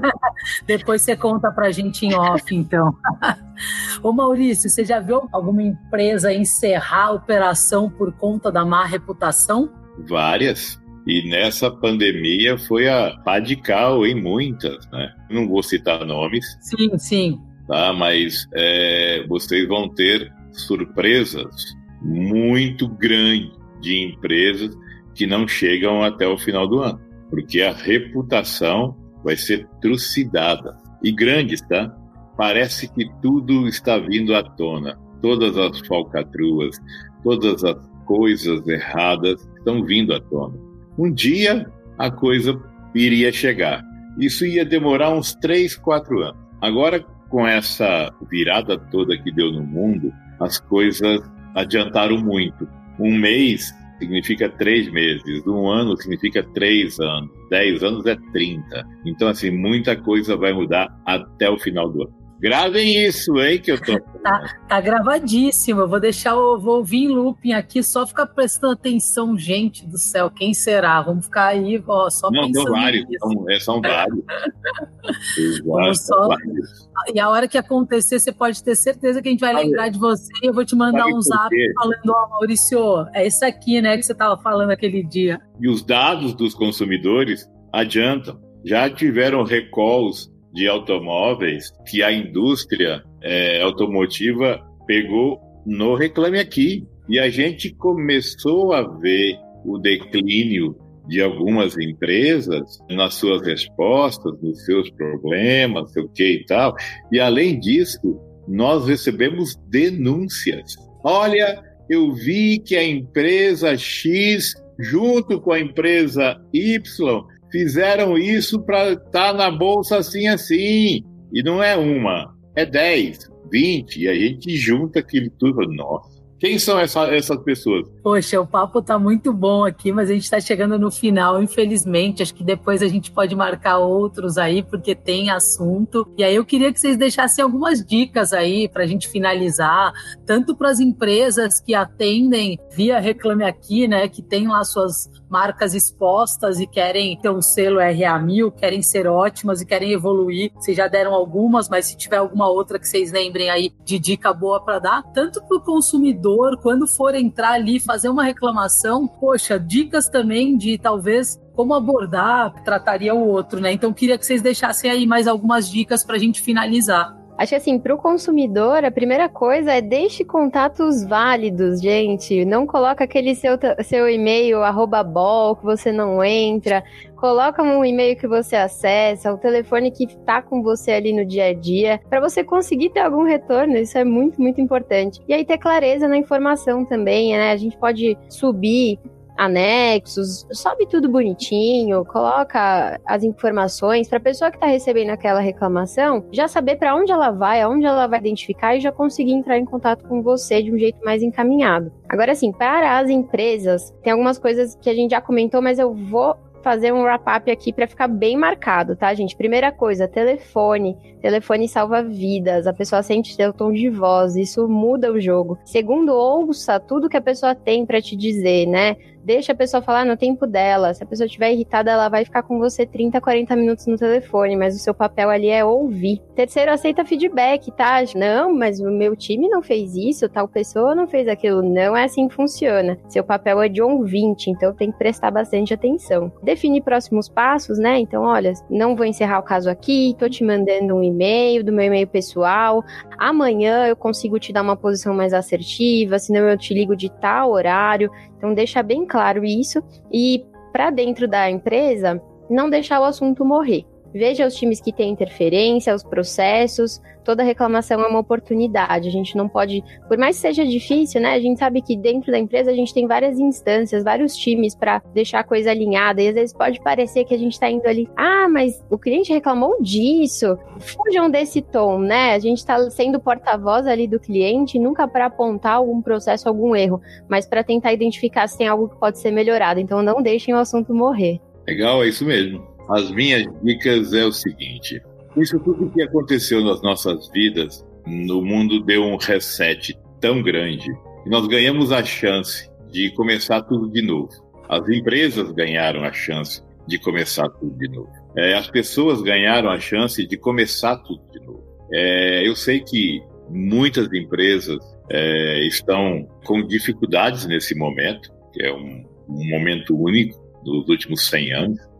Depois 0.66 1.02
você 1.02 1.14
conta 1.14 1.50
pra 1.50 1.70
gente 1.70 2.06
em 2.06 2.14
off, 2.14 2.54
então. 2.54 2.94
Ô 4.02 4.12
Maurício, 4.12 4.70
você 4.70 4.82
já 4.82 4.98
viu 4.98 5.28
alguma 5.30 5.62
empresa 5.62 6.32
encerrar 6.32 7.08
a 7.08 7.12
operação 7.12 7.90
por 7.90 8.12
conta 8.12 8.50
da 8.50 8.64
má 8.64 8.86
reputação? 8.86 9.70
Várias. 10.08 10.80
E 11.06 11.28
nessa 11.28 11.70
pandemia 11.70 12.56
foi 12.56 12.88
a 12.88 13.20
radical 13.26 14.06
em 14.06 14.14
muitas, 14.14 14.88
né? 14.90 15.12
Não 15.28 15.46
vou 15.46 15.62
citar 15.62 16.06
nomes. 16.06 16.46
Sim, 16.62 16.96
sim 16.96 17.51
tá? 17.72 17.90
Mas 17.90 18.46
é, 18.52 19.24
vocês 19.26 19.66
vão 19.66 19.88
ter 19.88 20.30
surpresas 20.52 21.54
muito 22.02 22.86
grandes 22.86 23.50
de 23.80 24.04
empresas 24.04 24.76
que 25.14 25.26
não 25.26 25.48
chegam 25.48 26.02
até 26.02 26.26
o 26.28 26.36
final 26.36 26.68
do 26.68 26.80
ano, 26.80 27.00
porque 27.30 27.62
a 27.62 27.72
reputação 27.72 28.94
vai 29.24 29.36
ser 29.36 29.66
trucidada 29.80 30.76
e 31.02 31.10
grandes, 31.10 31.62
tá? 31.62 31.96
Parece 32.36 32.92
que 32.92 33.10
tudo 33.22 33.66
está 33.66 33.98
vindo 33.98 34.34
à 34.34 34.42
tona, 34.42 34.98
todas 35.22 35.56
as 35.56 35.78
falcatruas, 35.86 36.76
todas 37.24 37.64
as 37.64 37.76
coisas 38.04 38.66
erradas 38.68 39.48
estão 39.56 39.82
vindo 39.84 40.12
à 40.12 40.20
tona. 40.20 40.58
Um 40.98 41.10
dia 41.10 41.70
a 41.98 42.10
coisa 42.10 42.60
iria 42.94 43.32
chegar. 43.32 43.82
Isso 44.18 44.44
ia 44.44 44.64
demorar 44.64 45.10
uns 45.14 45.34
3, 45.36 45.76
4 45.76 46.20
anos. 46.20 46.42
Agora, 46.60 47.04
com 47.32 47.48
essa 47.48 48.12
virada 48.30 48.78
toda 48.78 49.16
que 49.16 49.32
deu 49.32 49.50
no 49.50 49.64
mundo, 49.64 50.12
as 50.38 50.60
coisas 50.60 51.18
adiantaram 51.54 52.18
muito. 52.18 52.68
Um 53.00 53.16
mês 53.16 53.74
significa 53.98 54.50
três 54.50 54.92
meses, 54.92 55.46
um 55.46 55.66
ano 55.66 55.96
significa 55.96 56.42
três 56.42 57.00
anos, 57.00 57.30
dez 57.48 57.82
anos 57.82 58.04
é 58.04 58.16
trinta. 58.32 58.86
Então, 59.06 59.28
assim, 59.28 59.50
muita 59.50 59.96
coisa 59.96 60.36
vai 60.36 60.52
mudar 60.52 60.94
até 61.06 61.48
o 61.48 61.58
final 61.58 61.88
do 61.88 62.02
ano. 62.02 62.21
Gravem 62.42 63.06
isso, 63.06 63.38
hein, 63.38 63.60
que 63.60 63.70
eu 63.70 63.80
tô. 63.80 64.00
tá, 64.20 64.58
tá 64.68 64.80
gravadíssimo. 64.80 65.82
Eu 65.82 65.88
vou 65.88 66.00
deixar, 66.00 66.30
eu 66.30 66.58
vou 66.58 66.78
ouvir 66.78 67.04
em 67.04 67.08
looping 67.08 67.52
aqui, 67.52 67.84
só 67.84 68.04
ficar 68.04 68.26
prestando 68.26 68.72
atenção, 68.72 69.38
gente 69.38 69.86
do 69.86 69.96
céu, 69.96 70.28
quem 70.28 70.52
será? 70.52 71.00
Vamos 71.02 71.26
ficar 71.26 71.46
aí, 71.46 71.80
ó, 71.86 72.10
só 72.10 72.28
Não, 72.32 72.42
pensando. 72.42 72.64
Não, 72.64 72.72
vários, 72.72 73.06
são, 73.20 73.50
é, 73.50 73.60
são 73.60 73.80
vários. 73.80 74.24
só... 76.04 76.26
vários. 76.26 76.90
E 77.14 77.20
a 77.20 77.28
hora 77.28 77.46
que 77.46 77.56
acontecer, 77.56 78.18
você 78.18 78.32
pode 78.32 78.62
ter 78.64 78.74
certeza 78.74 79.22
que 79.22 79.28
a 79.28 79.30
gente 79.30 79.40
vai 79.40 79.54
lembrar 79.54 79.88
de 79.88 79.98
você 79.98 80.32
e 80.42 80.48
eu 80.48 80.52
vou 80.52 80.64
te 80.64 80.74
mandar 80.74 81.06
um 81.06 81.20
zap 81.20 81.48
falando, 81.74 82.08
ó, 82.08 82.26
oh, 82.26 82.30
Maurício, 82.30 83.06
é 83.14 83.24
isso 83.24 83.44
aqui, 83.44 83.80
né, 83.80 83.96
que 83.96 84.02
você 84.02 84.14
tava 84.14 84.36
falando 84.42 84.70
aquele 84.70 85.04
dia. 85.04 85.40
E 85.60 85.68
os 85.68 85.84
dados 85.84 86.34
dos 86.34 86.54
consumidores 86.54 87.48
adiantam. 87.72 88.40
Já 88.64 88.88
tiveram 88.88 89.42
recalls 89.44 90.31
de 90.52 90.68
automóveis 90.68 91.72
que 91.88 92.02
a 92.02 92.12
indústria 92.12 93.02
é, 93.22 93.62
automotiva 93.62 94.60
pegou 94.86 95.40
no 95.66 95.94
Reclame 95.94 96.38
Aqui. 96.38 96.86
E 97.08 97.18
a 97.18 97.28
gente 97.28 97.74
começou 97.74 98.72
a 98.72 98.82
ver 98.82 99.36
o 99.64 99.78
declínio 99.78 100.76
de 101.08 101.20
algumas 101.20 101.76
empresas 101.76 102.78
nas 102.88 103.14
suas 103.14 103.42
respostas, 103.42 104.40
nos 104.40 104.64
seus 104.64 104.88
problemas, 104.90 105.92
sei 105.92 106.02
o 106.02 106.08
que 106.08 106.34
e 106.34 106.46
tal. 106.46 106.74
E 107.10 107.18
além 107.18 107.58
disso, 107.58 108.20
nós 108.46 108.86
recebemos 108.86 109.56
denúncias. 109.68 110.76
Olha, 111.02 111.62
eu 111.90 112.12
vi 112.12 112.58
que 112.60 112.76
a 112.76 112.84
empresa 112.84 113.76
X, 113.76 114.54
junto 114.78 115.40
com 115.40 115.52
a 115.52 115.60
empresa 115.60 116.40
Y, 116.52 117.24
fizeram 117.52 118.18
isso 118.18 118.60
para 118.60 118.92
estar 118.92 119.10
tá 119.10 119.32
na 119.32 119.50
bolsa 119.50 119.98
assim, 119.98 120.26
assim. 120.26 121.04
E 121.32 121.42
não 121.44 121.62
é 121.62 121.76
uma, 121.76 122.34
é 122.56 122.66
10, 122.66 123.30
20, 123.52 124.00
e 124.00 124.08
a 124.08 124.14
gente 124.14 124.56
junta 124.56 124.98
aquilo 124.98 125.30
tudo. 125.38 125.60
Nossa, 125.72 126.20
quem 126.40 126.58
são 126.58 126.80
essa, 126.80 127.14
essas 127.14 127.38
pessoas? 127.44 127.86
Poxa, 128.02 128.40
o 128.40 128.46
papo 128.46 128.82
tá 128.82 128.98
muito 128.98 129.32
bom 129.32 129.64
aqui, 129.64 129.92
mas 129.92 130.10
a 130.10 130.12
gente 130.12 130.24
está 130.24 130.40
chegando 130.40 130.76
no 130.76 130.90
final, 130.90 131.40
infelizmente. 131.40 132.20
Acho 132.20 132.34
que 132.34 132.42
depois 132.42 132.82
a 132.82 132.88
gente 132.88 133.12
pode 133.12 133.36
marcar 133.36 133.78
outros 133.78 134.36
aí, 134.38 134.60
porque 134.60 134.92
tem 134.92 135.30
assunto. 135.30 136.12
E 136.18 136.24
aí 136.24 136.34
eu 136.34 136.44
queria 136.44 136.72
que 136.72 136.80
vocês 136.80 136.96
deixassem 136.96 137.44
algumas 137.44 137.84
dicas 137.84 138.32
aí 138.32 138.68
para 138.68 138.82
a 138.82 138.86
gente 138.86 139.08
finalizar, 139.08 139.92
tanto 140.26 140.56
para 140.56 140.70
as 140.70 140.80
empresas 140.80 141.60
que 141.60 141.74
atendem 141.74 142.58
via 142.74 142.98
Reclame 142.98 143.44
Aqui, 143.44 143.86
né, 143.86 144.08
que 144.08 144.20
tem 144.20 144.48
lá 144.48 144.64
suas 144.64 145.08
marcas 145.30 145.72
expostas 145.72 146.60
e 146.60 146.66
querem 146.66 147.16
ter 147.18 147.30
um 147.30 147.40
selo 147.40 147.78
RA1000, 147.78 148.52
querem 148.52 148.82
ser 148.82 149.06
ótimas 149.06 149.60
e 149.60 149.66
querem 149.66 149.92
evoluir. 149.92 150.52
Vocês 150.56 150.76
já 150.76 150.88
deram 150.88 151.14
algumas, 151.14 151.68
mas 151.68 151.86
se 151.86 151.96
tiver 151.96 152.18
alguma 152.18 152.48
outra 152.50 152.78
que 152.78 152.88
vocês 152.88 153.12
lembrem 153.12 153.48
aí 153.48 153.72
de 153.84 153.98
dica 153.98 154.32
boa 154.32 154.62
para 154.62 154.78
dar, 154.78 155.02
tanto 155.14 155.40
para 155.42 155.56
o 155.56 155.62
consumidor, 155.62 156.58
quando 156.60 156.86
for 156.86 157.14
entrar 157.14 157.52
ali 157.52 157.80
fazer 157.92 158.08
uma 158.08 158.24
reclamação, 158.24 159.06
poxa, 159.06 159.60
dicas 159.60 160.08
também 160.08 160.56
de 160.56 160.78
talvez 160.78 161.38
como 161.54 161.74
abordar, 161.74 162.50
trataria 162.64 163.14
o 163.14 163.28
outro, 163.28 163.60
né? 163.60 163.70
Então 163.70 163.92
queria 163.92 164.16
que 164.16 164.24
vocês 164.24 164.40
deixassem 164.40 164.90
aí 164.90 165.06
mais 165.06 165.28
algumas 165.28 165.68
dicas 165.68 166.02
para 166.02 166.16
a 166.16 166.18
gente 166.18 166.40
finalizar. 166.40 167.14
Acho 167.36 167.50
que 167.50 167.56
assim, 167.56 167.78
para 167.78 167.94
o 167.94 167.98
consumidor, 167.98 168.84
a 168.84 168.90
primeira 168.90 169.28
coisa 169.28 169.72
é 169.72 169.80
deixe 169.80 170.24
contatos 170.24 171.04
válidos, 171.04 171.80
gente. 171.80 172.44
Não 172.44 172.66
coloca 172.66 173.04
aquele 173.04 173.34
seu, 173.34 173.58
seu 173.82 174.08
e-mail 174.08 174.62
arroba 174.62 175.02
bol 175.02 175.56
que 175.56 175.64
você 175.64 175.90
não 175.90 176.22
entra. 176.22 176.84
Coloca 177.16 177.62
um 177.62 177.84
e-mail 177.84 178.16
que 178.16 178.28
você 178.28 178.56
acessa, 178.56 179.32
o 179.32 179.38
telefone 179.38 179.90
que 179.90 180.04
está 180.04 180.42
com 180.42 180.62
você 180.62 180.92
ali 180.92 181.12
no 181.12 181.24
dia 181.24 181.46
a 181.46 181.54
dia, 181.54 182.00
para 182.08 182.20
você 182.20 182.44
conseguir 182.44 182.90
ter 182.90 183.00
algum 183.00 183.24
retorno. 183.24 183.76
Isso 183.76 183.96
é 183.96 184.04
muito, 184.04 184.40
muito 184.40 184.60
importante. 184.60 185.20
E 185.26 185.32
aí 185.32 185.44
ter 185.44 185.58
clareza 185.58 186.06
na 186.06 186.18
informação 186.18 186.84
também, 186.84 187.32
né? 187.32 187.52
A 187.52 187.56
gente 187.56 187.76
pode 187.78 188.16
subir 188.28 188.98
anexos, 189.36 190.46
sobe 190.52 190.86
tudo 190.86 191.08
bonitinho, 191.08 192.04
coloca 192.04 193.00
as 193.06 193.22
informações 193.22 194.08
para 194.08 194.18
a 194.18 194.20
pessoa 194.20 194.50
que 194.50 194.56
está 194.56 194.66
recebendo 194.66 195.10
aquela 195.10 195.40
reclamação 195.40 196.24
já 196.30 196.48
saber 196.48 196.76
para 196.76 196.94
onde 196.94 197.12
ela 197.12 197.30
vai, 197.30 197.60
aonde 197.60 197.86
ela 197.86 198.06
vai 198.06 198.18
identificar 198.18 198.76
e 198.76 198.80
já 198.80 198.92
conseguir 198.92 199.32
entrar 199.32 199.58
em 199.58 199.64
contato 199.64 200.06
com 200.06 200.22
você 200.22 200.62
de 200.62 200.72
um 200.72 200.78
jeito 200.78 201.02
mais 201.04 201.22
encaminhado. 201.22 201.92
Agora, 202.08 202.32
assim, 202.32 202.52
para 202.52 202.98
as 202.98 203.08
empresas, 203.08 203.92
tem 204.02 204.12
algumas 204.12 204.38
coisas 204.38 204.76
que 204.76 204.90
a 204.90 204.94
gente 204.94 205.12
já 205.12 205.20
comentou, 205.20 205.62
mas 205.62 205.78
eu 205.78 205.94
vou 205.94 206.36
fazer 206.62 206.92
um 206.92 207.02
wrap-up 207.02 207.50
aqui 207.50 207.72
para 207.72 207.86
ficar 207.86 208.08
bem 208.08 208.36
marcado, 208.36 208.96
tá, 208.96 209.12
gente? 209.12 209.36
Primeira 209.36 209.70
coisa, 209.70 210.08
telefone. 210.08 210.96
Telefone 211.20 211.68
salva 211.68 212.02
vidas. 212.02 212.66
A 212.66 212.72
pessoa 212.72 213.02
sente 213.02 213.34
seu 213.34 213.52
tom 213.52 213.72
de 213.72 213.90
voz, 213.90 214.36
isso 214.36 214.68
muda 214.68 215.12
o 215.12 215.20
jogo. 215.20 215.58
Segundo, 215.64 216.12
ouça 216.14 216.80
tudo 216.80 217.08
que 217.08 217.16
a 217.16 217.20
pessoa 217.22 217.54
tem 217.54 217.84
para 217.84 218.00
te 218.00 218.16
dizer, 218.16 218.66
né? 218.66 218.96
Deixa 219.24 219.52
a 219.52 219.54
pessoa 219.54 219.82
falar 219.82 220.04
no 220.04 220.16
tempo 220.16 220.46
dela. 220.46 220.92
Se 220.94 221.02
a 221.02 221.06
pessoa 221.06 221.26
estiver 221.26 221.52
irritada, 221.52 221.90
ela 221.90 222.08
vai 222.08 222.24
ficar 222.24 222.42
com 222.42 222.58
você 222.58 222.84
30, 222.84 223.20
40 223.20 223.56
minutos 223.56 223.86
no 223.86 223.96
telefone, 223.96 224.56
mas 224.56 224.74
o 224.74 224.78
seu 224.78 224.94
papel 224.94 225.30
ali 225.30 225.48
é 225.48 225.64
ouvir. 225.64 226.20
Terceiro, 226.34 226.72
aceita 226.72 227.04
feedback, 227.04 227.70
tá? 227.72 228.02
Não, 228.16 228.54
mas 228.54 228.80
o 228.80 228.90
meu 228.90 229.14
time 229.14 229.48
não 229.48 229.62
fez 229.62 229.94
isso, 229.94 230.28
tal 230.28 230.48
pessoa 230.48 230.94
não 230.94 231.06
fez 231.06 231.28
aquilo. 231.28 231.62
Não 231.62 231.96
é 231.96 232.04
assim 232.04 232.28
que 232.28 232.34
funciona. 232.34 232.98
Seu 233.08 233.22
papel 233.24 233.62
é 233.62 233.68
de 233.68 233.82
ouvinte, 233.82 234.50
então 234.50 234.74
tem 234.74 234.90
que 234.90 234.98
prestar 234.98 235.30
bastante 235.30 235.72
atenção. 235.72 236.32
Definir 236.42 236.82
próximos 236.82 237.28
passos, 237.28 237.78
né? 237.78 237.98
Então, 237.98 238.22
olha, 238.22 238.52
não 238.68 238.96
vou 238.96 239.06
encerrar 239.06 239.38
o 239.38 239.42
caso 239.42 239.70
aqui, 239.70 240.14
tô 240.18 240.28
te 240.28 240.44
mandando 240.44 240.94
um 240.94 241.02
e-mail 241.02 241.64
do 241.64 241.72
meu 241.72 241.86
e-mail 241.86 242.06
pessoal. 242.06 242.84
Amanhã 243.18 243.86
eu 243.86 243.96
consigo 243.96 244.38
te 244.38 244.52
dar 244.52 244.62
uma 244.62 244.76
posição 244.76 245.14
mais 245.14 245.32
assertiva, 245.32 246.18
senão 246.18 246.48
eu 246.48 246.58
te 246.58 246.74
ligo 246.74 246.96
de 246.96 247.10
tal 247.10 247.52
horário. 247.52 248.10
Então, 248.36 248.52
deixa 248.52 248.82
bem 248.82 249.06
claro 249.12 249.44
isso. 249.44 249.84
E 250.10 250.42
para 250.72 250.88
dentro 250.88 251.28
da 251.28 251.50
empresa, 251.50 252.20
não 252.48 252.70
deixar 252.70 252.98
o 252.98 253.04
assunto 253.04 253.44
morrer. 253.44 253.84
Veja 254.12 254.46
os 254.46 254.54
times 254.54 254.80
que 254.80 254.92
têm 254.92 255.10
interferência, 255.10 255.94
os 255.94 256.02
processos, 256.02 257.00
toda 257.24 257.42
reclamação 257.42 258.00
é 258.00 258.06
uma 258.06 258.18
oportunidade. 258.18 259.08
A 259.08 259.10
gente 259.10 259.36
não 259.36 259.48
pode, 259.48 259.82
por 260.08 260.18
mais 260.18 260.36
que 260.36 260.42
seja 260.42 260.66
difícil, 260.66 261.20
né? 261.20 261.34
A 261.34 261.40
gente 261.40 261.58
sabe 261.58 261.80
que 261.80 261.96
dentro 261.96 262.30
da 262.30 262.38
empresa 262.38 262.70
a 262.70 262.74
gente 262.74 262.92
tem 262.92 263.06
várias 263.06 263.38
instâncias, 263.38 264.04
vários 264.04 264.36
times 264.36 264.74
para 264.74 265.02
deixar 265.14 265.40
a 265.40 265.44
coisa 265.44 265.70
alinhada. 265.70 266.20
E 266.22 266.28
às 266.28 266.34
vezes 266.34 266.54
pode 266.54 266.80
parecer 266.80 267.24
que 267.24 267.34
a 267.34 267.38
gente 267.38 267.52
está 267.52 267.70
indo 267.70 267.86
ali, 267.86 268.08
ah, 268.16 268.48
mas 268.48 268.82
o 268.90 268.98
cliente 268.98 269.32
reclamou 269.32 269.80
disso. 269.80 270.58
Fujam 270.78 271.30
desse 271.30 271.62
tom, 271.62 271.98
né? 271.98 272.34
A 272.34 272.38
gente 272.38 272.58
está 272.58 272.90
sendo 272.90 273.20
porta-voz 273.20 273.86
ali 273.86 274.06
do 274.06 274.20
cliente, 274.20 274.78
nunca 274.78 275.06
para 275.08 275.26
apontar 275.26 275.74
algum 275.74 276.02
processo, 276.02 276.48
algum 276.48 276.74
erro, 276.76 277.00
mas 277.28 277.46
para 277.46 277.64
tentar 277.64 277.92
identificar 277.92 278.46
se 278.46 278.58
tem 278.58 278.68
algo 278.68 278.88
que 278.88 278.96
pode 278.96 279.18
ser 279.18 279.30
melhorado. 279.30 279.80
Então 279.80 280.02
não 280.02 280.20
deixem 280.20 280.54
o 280.54 280.58
assunto 280.58 280.92
morrer. 280.94 281.40
Legal, 281.66 282.02
é 282.02 282.08
isso 282.08 282.24
mesmo. 282.24 282.71
As 282.88 283.10
minhas 283.10 283.46
dicas 283.62 284.12
é 284.12 284.24
o 284.24 284.32
seguinte: 284.32 285.00
isso 285.36 285.58
tudo 285.60 285.90
que 285.90 286.02
aconteceu 286.02 286.62
nas 286.62 286.82
nossas 286.82 287.28
vidas, 287.30 287.84
no 288.06 288.42
mundo 288.42 288.82
deu 288.84 289.02
um 289.02 289.16
reset 289.16 289.98
tão 290.20 290.42
grande 290.42 290.86
que 291.22 291.30
nós 291.30 291.46
ganhamos 291.46 291.92
a 291.92 292.04
chance 292.04 292.70
de 292.90 293.10
começar 293.12 293.62
tudo 293.62 293.90
de 293.90 294.02
novo. 294.02 294.30
As 294.68 294.86
empresas 294.88 295.50
ganharam 295.52 296.04
a 296.04 296.12
chance 296.12 296.62
de 296.86 296.98
começar 296.98 297.48
tudo 297.48 297.76
de 297.78 297.88
novo. 297.88 298.10
É, 298.36 298.54
as 298.54 298.68
pessoas 298.68 299.22
ganharam 299.22 299.70
a 299.70 299.78
chance 299.78 300.26
de 300.26 300.36
começar 300.36 300.96
tudo 300.98 301.22
de 301.32 301.40
novo. 301.40 301.64
É, 301.92 302.46
eu 302.46 302.56
sei 302.56 302.80
que 302.80 303.22
muitas 303.48 304.12
empresas 304.12 304.78
é, 305.10 305.66
estão 305.66 306.26
com 306.44 306.66
dificuldades 306.66 307.46
nesse 307.46 307.74
momento, 307.74 308.30
que 308.52 308.62
é 308.62 308.72
um, 308.72 309.04
um 309.28 309.48
momento 309.50 309.96
único 309.96 310.40
dos 310.64 310.88
últimos 310.88 311.28
100 311.28 311.52
anos 311.52 311.91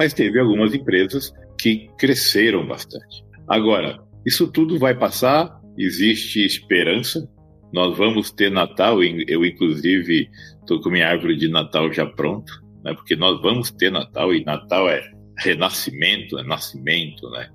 mas 0.00 0.14
teve 0.14 0.40
algumas 0.40 0.72
empresas 0.72 1.30
que 1.60 1.90
cresceram 1.98 2.66
bastante. 2.66 3.22
Agora, 3.46 4.02
isso 4.24 4.50
tudo 4.50 4.78
vai 4.78 4.94
passar, 4.94 5.60
existe 5.76 6.42
esperança. 6.42 7.28
Nós 7.70 7.98
vamos 7.98 8.30
ter 8.30 8.50
Natal, 8.50 9.04
eu 9.04 9.44
inclusive 9.44 10.30
estou 10.58 10.80
com 10.80 10.88
minha 10.88 11.06
árvore 11.06 11.36
de 11.36 11.50
Natal 11.50 11.92
já 11.92 12.06
pronta, 12.06 12.50
né? 12.82 12.94
porque 12.94 13.14
nós 13.14 13.42
vamos 13.42 13.70
ter 13.72 13.92
Natal 13.92 14.32
e 14.32 14.42
Natal 14.42 14.88
é 14.88 15.02
renascimento, 15.36 16.38
é 16.38 16.44
nascimento, 16.44 17.28
né? 17.32 17.50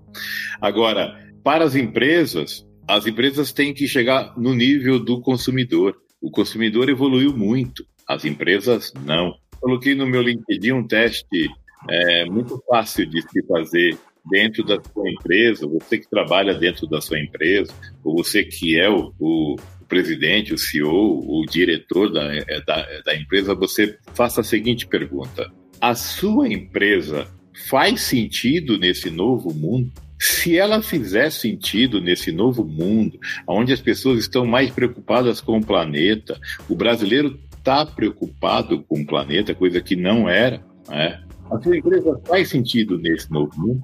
Agora, 0.62 1.20
para 1.44 1.66
as 1.66 1.76
empresas, 1.76 2.64
as 2.88 3.08
empresas 3.08 3.52
têm 3.52 3.74
que 3.74 3.88
chegar 3.88 4.38
no 4.38 4.54
nível 4.54 5.00
do 5.00 5.20
consumidor. 5.20 5.96
O 6.22 6.30
consumidor 6.30 6.90
evoluiu 6.90 7.36
muito, 7.36 7.84
as 8.08 8.24
empresas 8.24 8.94
não. 9.04 9.34
Coloquei 9.60 9.96
no 9.96 10.06
meu 10.06 10.22
LinkedIn 10.22 10.74
um 10.74 10.86
teste 10.86 11.50
é 11.90 12.26
muito 12.26 12.62
fácil 12.68 13.06
de 13.06 13.22
se 13.22 13.46
fazer 13.48 13.98
dentro 14.30 14.64
da 14.64 14.82
sua 14.82 15.10
empresa, 15.10 15.68
você 15.68 16.00
que 16.00 16.10
trabalha 16.10 16.54
dentro 16.54 16.88
da 16.88 17.00
sua 17.00 17.20
empresa, 17.20 17.72
ou 18.04 18.18
você 18.18 18.44
que 18.44 18.80
é 18.80 18.90
o, 18.90 19.14
o 19.20 19.56
presidente, 19.88 20.54
o 20.54 20.58
CEO, 20.58 21.24
o 21.28 21.46
diretor 21.46 22.12
da, 22.12 22.34
é, 22.34 22.62
da, 22.62 22.80
é, 22.90 23.02
da 23.04 23.16
empresa, 23.16 23.54
você 23.54 23.98
faça 24.14 24.42
a 24.42 24.44
seguinte 24.44 24.88
pergunta: 24.88 25.52
a 25.80 25.94
sua 25.96 26.48
empresa 26.48 27.28
faz 27.70 28.02
sentido 28.02 28.78
nesse 28.78 29.10
novo 29.10 29.54
mundo? 29.54 29.92
Se 30.20 30.58
ela 30.58 30.82
fizer 30.82 31.30
sentido 31.30 32.02
nesse 32.02 32.32
novo 32.32 32.64
mundo, 32.64 33.20
onde 33.46 33.74
as 33.74 33.82
pessoas 33.82 34.20
estão 34.20 34.46
mais 34.46 34.72
preocupadas 34.72 35.42
com 35.42 35.58
o 35.58 35.66
planeta, 35.66 36.40
o 36.70 36.76
brasileiro 36.76 37.38
está 37.58 37.86
preocupado 37.86 38.82
com 38.84 39.02
o 39.02 39.06
planeta, 39.06 39.54
coisa 39.54 39.82
que 39.82 39.96
não 39.96 40.30
era, 40.30 40.64
né? 40.88 41.22
A 41.52 41.62
sua 41.62 41.78
empresa 41.78 42.20
faz 42.26 42.50
sentido 42.50 42.98
nesse 42.98 43.32
novo 43.32 43.52
mundo? 43.58 43.82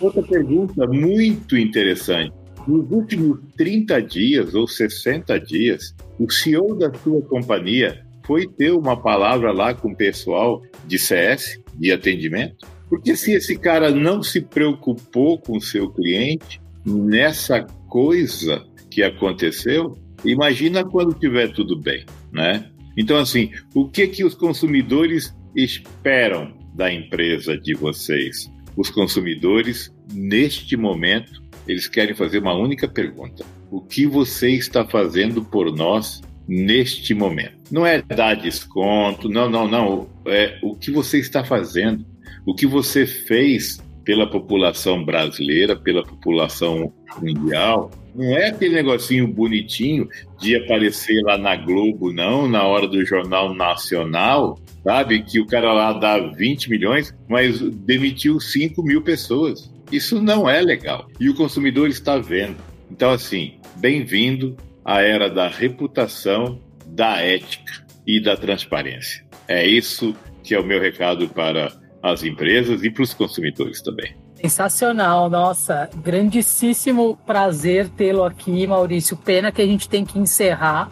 Outra 0.00 0.22
pergunta 0.22 0.86
muito 0.86 1.56
interessante. 1.56 2.32
Nos 2.66 2.90
últimos 2.90 3.40
30 3.56 4.00
dias 4.02 4.54
ou 4.54 4.68
60 4.68 5.38
dias, 5.40 5.94
o 6.18 6.30
CEO 6.30 6.76
da 6.76 6.92
sua 6.94 7.20
companhia 7.22 8.04
foi 8.24 8.46
ter 8.46 8.70
uma 8.70 8.96
palavra 8.96 9.50
lá 9.50 9.74
com 9.74 9.90
o 9.90 9.96
pessoal 9.96 10.62
de 10.86 10.98
CS, 10.98 11.60
de 11.74 11.90
atendimento? 11.90 12.66
Porque 12.88 13.16
se 13.16 13.32
esse 13.32 13.56
cara 13.56 13.90
não 13.90 14.22
se 14.22 14.40
preocupou 14.40 15.38
com 15.38 15.56
o 15.56 15.60
seu 15.60 15.90
cliente 15.90 16.60
nessa 16.84 17.62
coisa 17.88 18.64
que 18.90 19.02
aconteceu, 19.02 19.96
imagina 20.24 20.84
quando 20.84 21.14
tiver 21.14 21.52
tudo 21.52 21.78
bem, 21.78 22.04
né? 22.32 22.70
Então, 22.96 23.16
assim, 23.16 23.50
o 23.74 23.88
que 23.88 24.06
que 24.08 24.24
os 24.24 24.34
consumidores 24.34 25.34
esperam 25.54 26.59
da 26.80 26.90
empresa 26.90 27.58
de 27.58 27.74
vocês? 27.74 28.50
Os 28.74 28.88
consumidores, 28.88 29.94
neste 30.10 30.78
momento, 30.78 31.42
eles 31.68 31.86
querem 31.86 32.14
fazer 32.14 32.38
uma 32.38 32.54
única 32.54 32.88
pergunta: 32.88 33.44
o 33.70 33.82
que 33.82 34.06
você 34.06 34.52
está 34.52 34.82
fazendo 34.86 35.44
por 35.44 35.70
nós 35.76 36.22
neste 36.48 37.12
momento? 37.12 37.58
Não 37.70 37.86
é 37.86 38.00
dar 38.00 38.34
desconto, 38.34 39.28
não, 39.28 39.50
não, 39.50 39.68
não. 39.68 40.08
É 40.26 40.58
o 40.62 40.74
que 40.74 40.90
você 40.90 41.18
está 41.18 41.44
fazendo, 41.44 42.02
o 42.46 42.54
que 42.54 42.66
você 42.66 43.06
fez 43.06 43.78
pela 44.02 44.28
população 44.28 45.04
brasileira, 45.04 45.76
pela 45.76 46.02
população 46.02 46.90
mundial, 47.20 47.90
Não 48.14 48.36
é 48.36 48.48
aquele 48.48 48.74
negocinho 48.74 49.28
bonitinho 49.28 50.08
de 50.40 50.56
aparecer 50.56 51.22
lá 51.22 51.36
na 51.36 51.54
Globo, 51.54 52.10
não, 52.10 52.48
na 52.48 52.64
hora 52.64 52.88
do 52.88 53.04
Jornal 53.04 53.54
Nacional, 53.54 54.58
sabe? 54.84 55.22
Que 55.22 55.40
o 55.40 55.46
cara 55.46 55.72
lá 55.72 55.92
dá 55.92 56.18
20 56.18 56.70
milhões, 56.70 57.14
mas 57.28 57.60
demitiu 57.60 58.40
5 58.40 58.82
mil 58.82 59.02
pessoas. 59.02 59.72
Isso 59.90 60.20
não 60.22 60.48
é 60.48 60.60
legal. 60.60 61.08
E 61.18 61.28
o 61.28 61.34
consumidor 61.34 61.88
está 61.88 62.16
vendo. 62.18 62.56
Então, 62.90 63.10
assim, 63.10 63.58
bem-vindo 63.76 64.56
à 64.84 65.00
era 65.00 65.28
da 65.28 65.48
reputação, 65.48 66.60
da 66.86 67.18
ética 67.18 67.84
e 68.06 68.20
da 68.20 68.36
transparência. 68.36 69.24
É 69.46 69.66
isso 69.66 70.14
que 70.42 70.54
é 70.54 70.60
o 70.60 70.64
meu 70.64 70.80
recado 70.80 71.28
para 71.28 71.72
as 72.02 72.22
empresas 72.22 72.82
e 72.82 72.90
para 72.90 73.02
os 73.02 73.12
consumidores 73.12 73.82
também. 73.82 74.14
Sensacional, 74.40 75.28
nossa, 75.28 75.90
grandíssimo 76.02 77.18
prazer 77.26 77.90
tê-lo 77.90 78.24
aqui, 78.24 78.66
Maurício. 78.66 79.16
Pena 79.16 79.52
que 79.52 79.60
a 79.60 79.66
gente 79.66 79.86
tem 79.86 80.04
que 80.04 80.18
encerrar, 80.18 80.90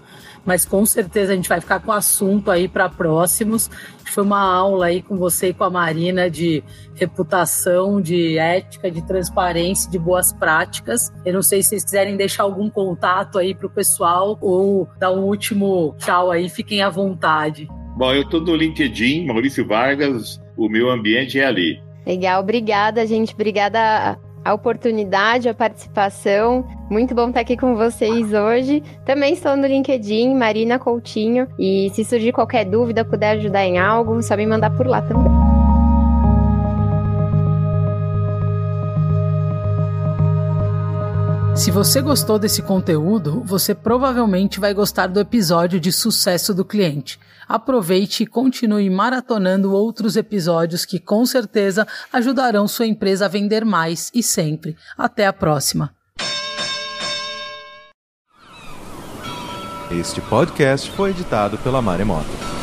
mas 0.49 0.65
com 0.65 0.87
certeza 0.87 1.35
a 1.35 1.37
gente 1.37 1.47
vai 1.47 1.61
ficar 1.61 1.79
com 1.79 1.93
assunto 1.93 2.51
aí 2.51 2.67
para 2.67 2.89
próximos. 2.89 3.71
Foi 4.07 4.25
uma 4.25 4.41
aula 4.41 4.87
aí 4.87 5.03
com 5.03 5.19
você 5.19 5.49
e 5.49 5.53
com 5.53 5.63
a 5.63 5.69
Marina 5.69 6.31
de 6.31 6.65
reputação, 6.95 8.01
de 8.01 8.39
ética, 8.39 8.91
de 8.91 9.07
transparência, 9.07 9.91
de 9.91 9.99
boas 9.99 10.33
práticas. 10.33 11.13
Eu 11.23 11.35
não 11.35 11.43
sei 11.43 11.63
se 11.63 11.69
vocês 11.69 11.85
quiserem 11.85 12.17
deixar 12.17 12.45
algum 12.45 12.71
contato 12.71 13.39
aí 13.39 13.55
para 13.55 13.67
o 13.67 13.71
pessoal 13.71 14.39
ou 14.41 14.89
dar 14.99 15.13
um 15.13 15.25
último 15.25 15.95
tchau 15.99 16.31
aí, 16.31 16.49
fiquem 16.49 16.81
à 16.81 16.89
vontade. 16.89 17.69
Bom, 17.95 18.15
eu 18.15 18.23
estou 18.23 18.41
no 18.41 18.57
LinkedIn, 18.57 19.27
Maurício 19.27 19.69
Vargas, 19.69 20.41
o 20.57 20.67
meu 20.67 20.89
ambiente 20.89 21.39
é 21.39 21.45
ali. 21.45 21.79
Legal, 22.07 22.41
obrigada, 22.41 23.07
gente. 23.07 23.35
Obrigada 23.35 24.19
a 24.49 24.55
oportunidade, 24.55 25.49
a 25.49 25.55
participação. 25.55 26.65
Muito 26.91 27.15
bom 27.15 27.29
estar 27.29 27.41
aqui 27.41 27.55
com 27.55 27.77
vocês 27.77 28.33
hoje. 28.33 28.83
Também 29.05 29.35
estou 29.35 29.55
no 29.55 29.67
LinkedIn, 29.67 30.35
Marina 30.35 30.79
Coutinho. 30.79 31.47
E 31.59 31.91
se 31.95 32.03
surgir 32.03 32.33
qualquer 32.33 32.65
dúvida, 32.65 33.05
puder 33.05 33.33
ajudar 33.33 33.65
em 33.65 33.79
algo, 33.79 34.23
só 34.23 34.37
me 34.37 34.47
mandar 34.47 34.71
por 34.71 34.87
lá 34.87 35.03
também. 35.03 35.48
Se 41.59 41.73
você 41.73 42.01
gostou 42.01 42.39
desse 42.39 42.63
conteúdo, 42.63 43.43
você 43.45 43.75
provavelmente 43.75 44.61
vai 44.61 44.73
gostar 44.73 45.09
do 45.09 45.19
episódio 45.19 45.81
de 45.81 45.91
sucesso 45.91 46.55
do 46.55 46.65
cliente. 46.65 47.19
Aproveite 47.49 48.23
e 48.23 48.27
continue 48.27 48.89
maratonando 48.89 49.73
outros 49.73 50.17
episódios 50.17 50.85
que 50.85 51.01
com 51.01 51.27
certeza 51.27 51.85
ajudarão 52.13 52.69
sua 52.69 52.87
empresa 52.87 53.25
a 53.25 53.29
vender 53.29 53.65
mais 53.65 54.09
e 54.15 54.23
sempre. 54.23 54.77
Até 54.97 55.27
a 55.27 55.33
próxima. 55.33 55.93
Este 59.91 60.21
podcast 60.21 60.89
foi 60.93 61.11
editado 61.11 61.59
pela 61.59 61.83
Maremoto. 61.83 62.58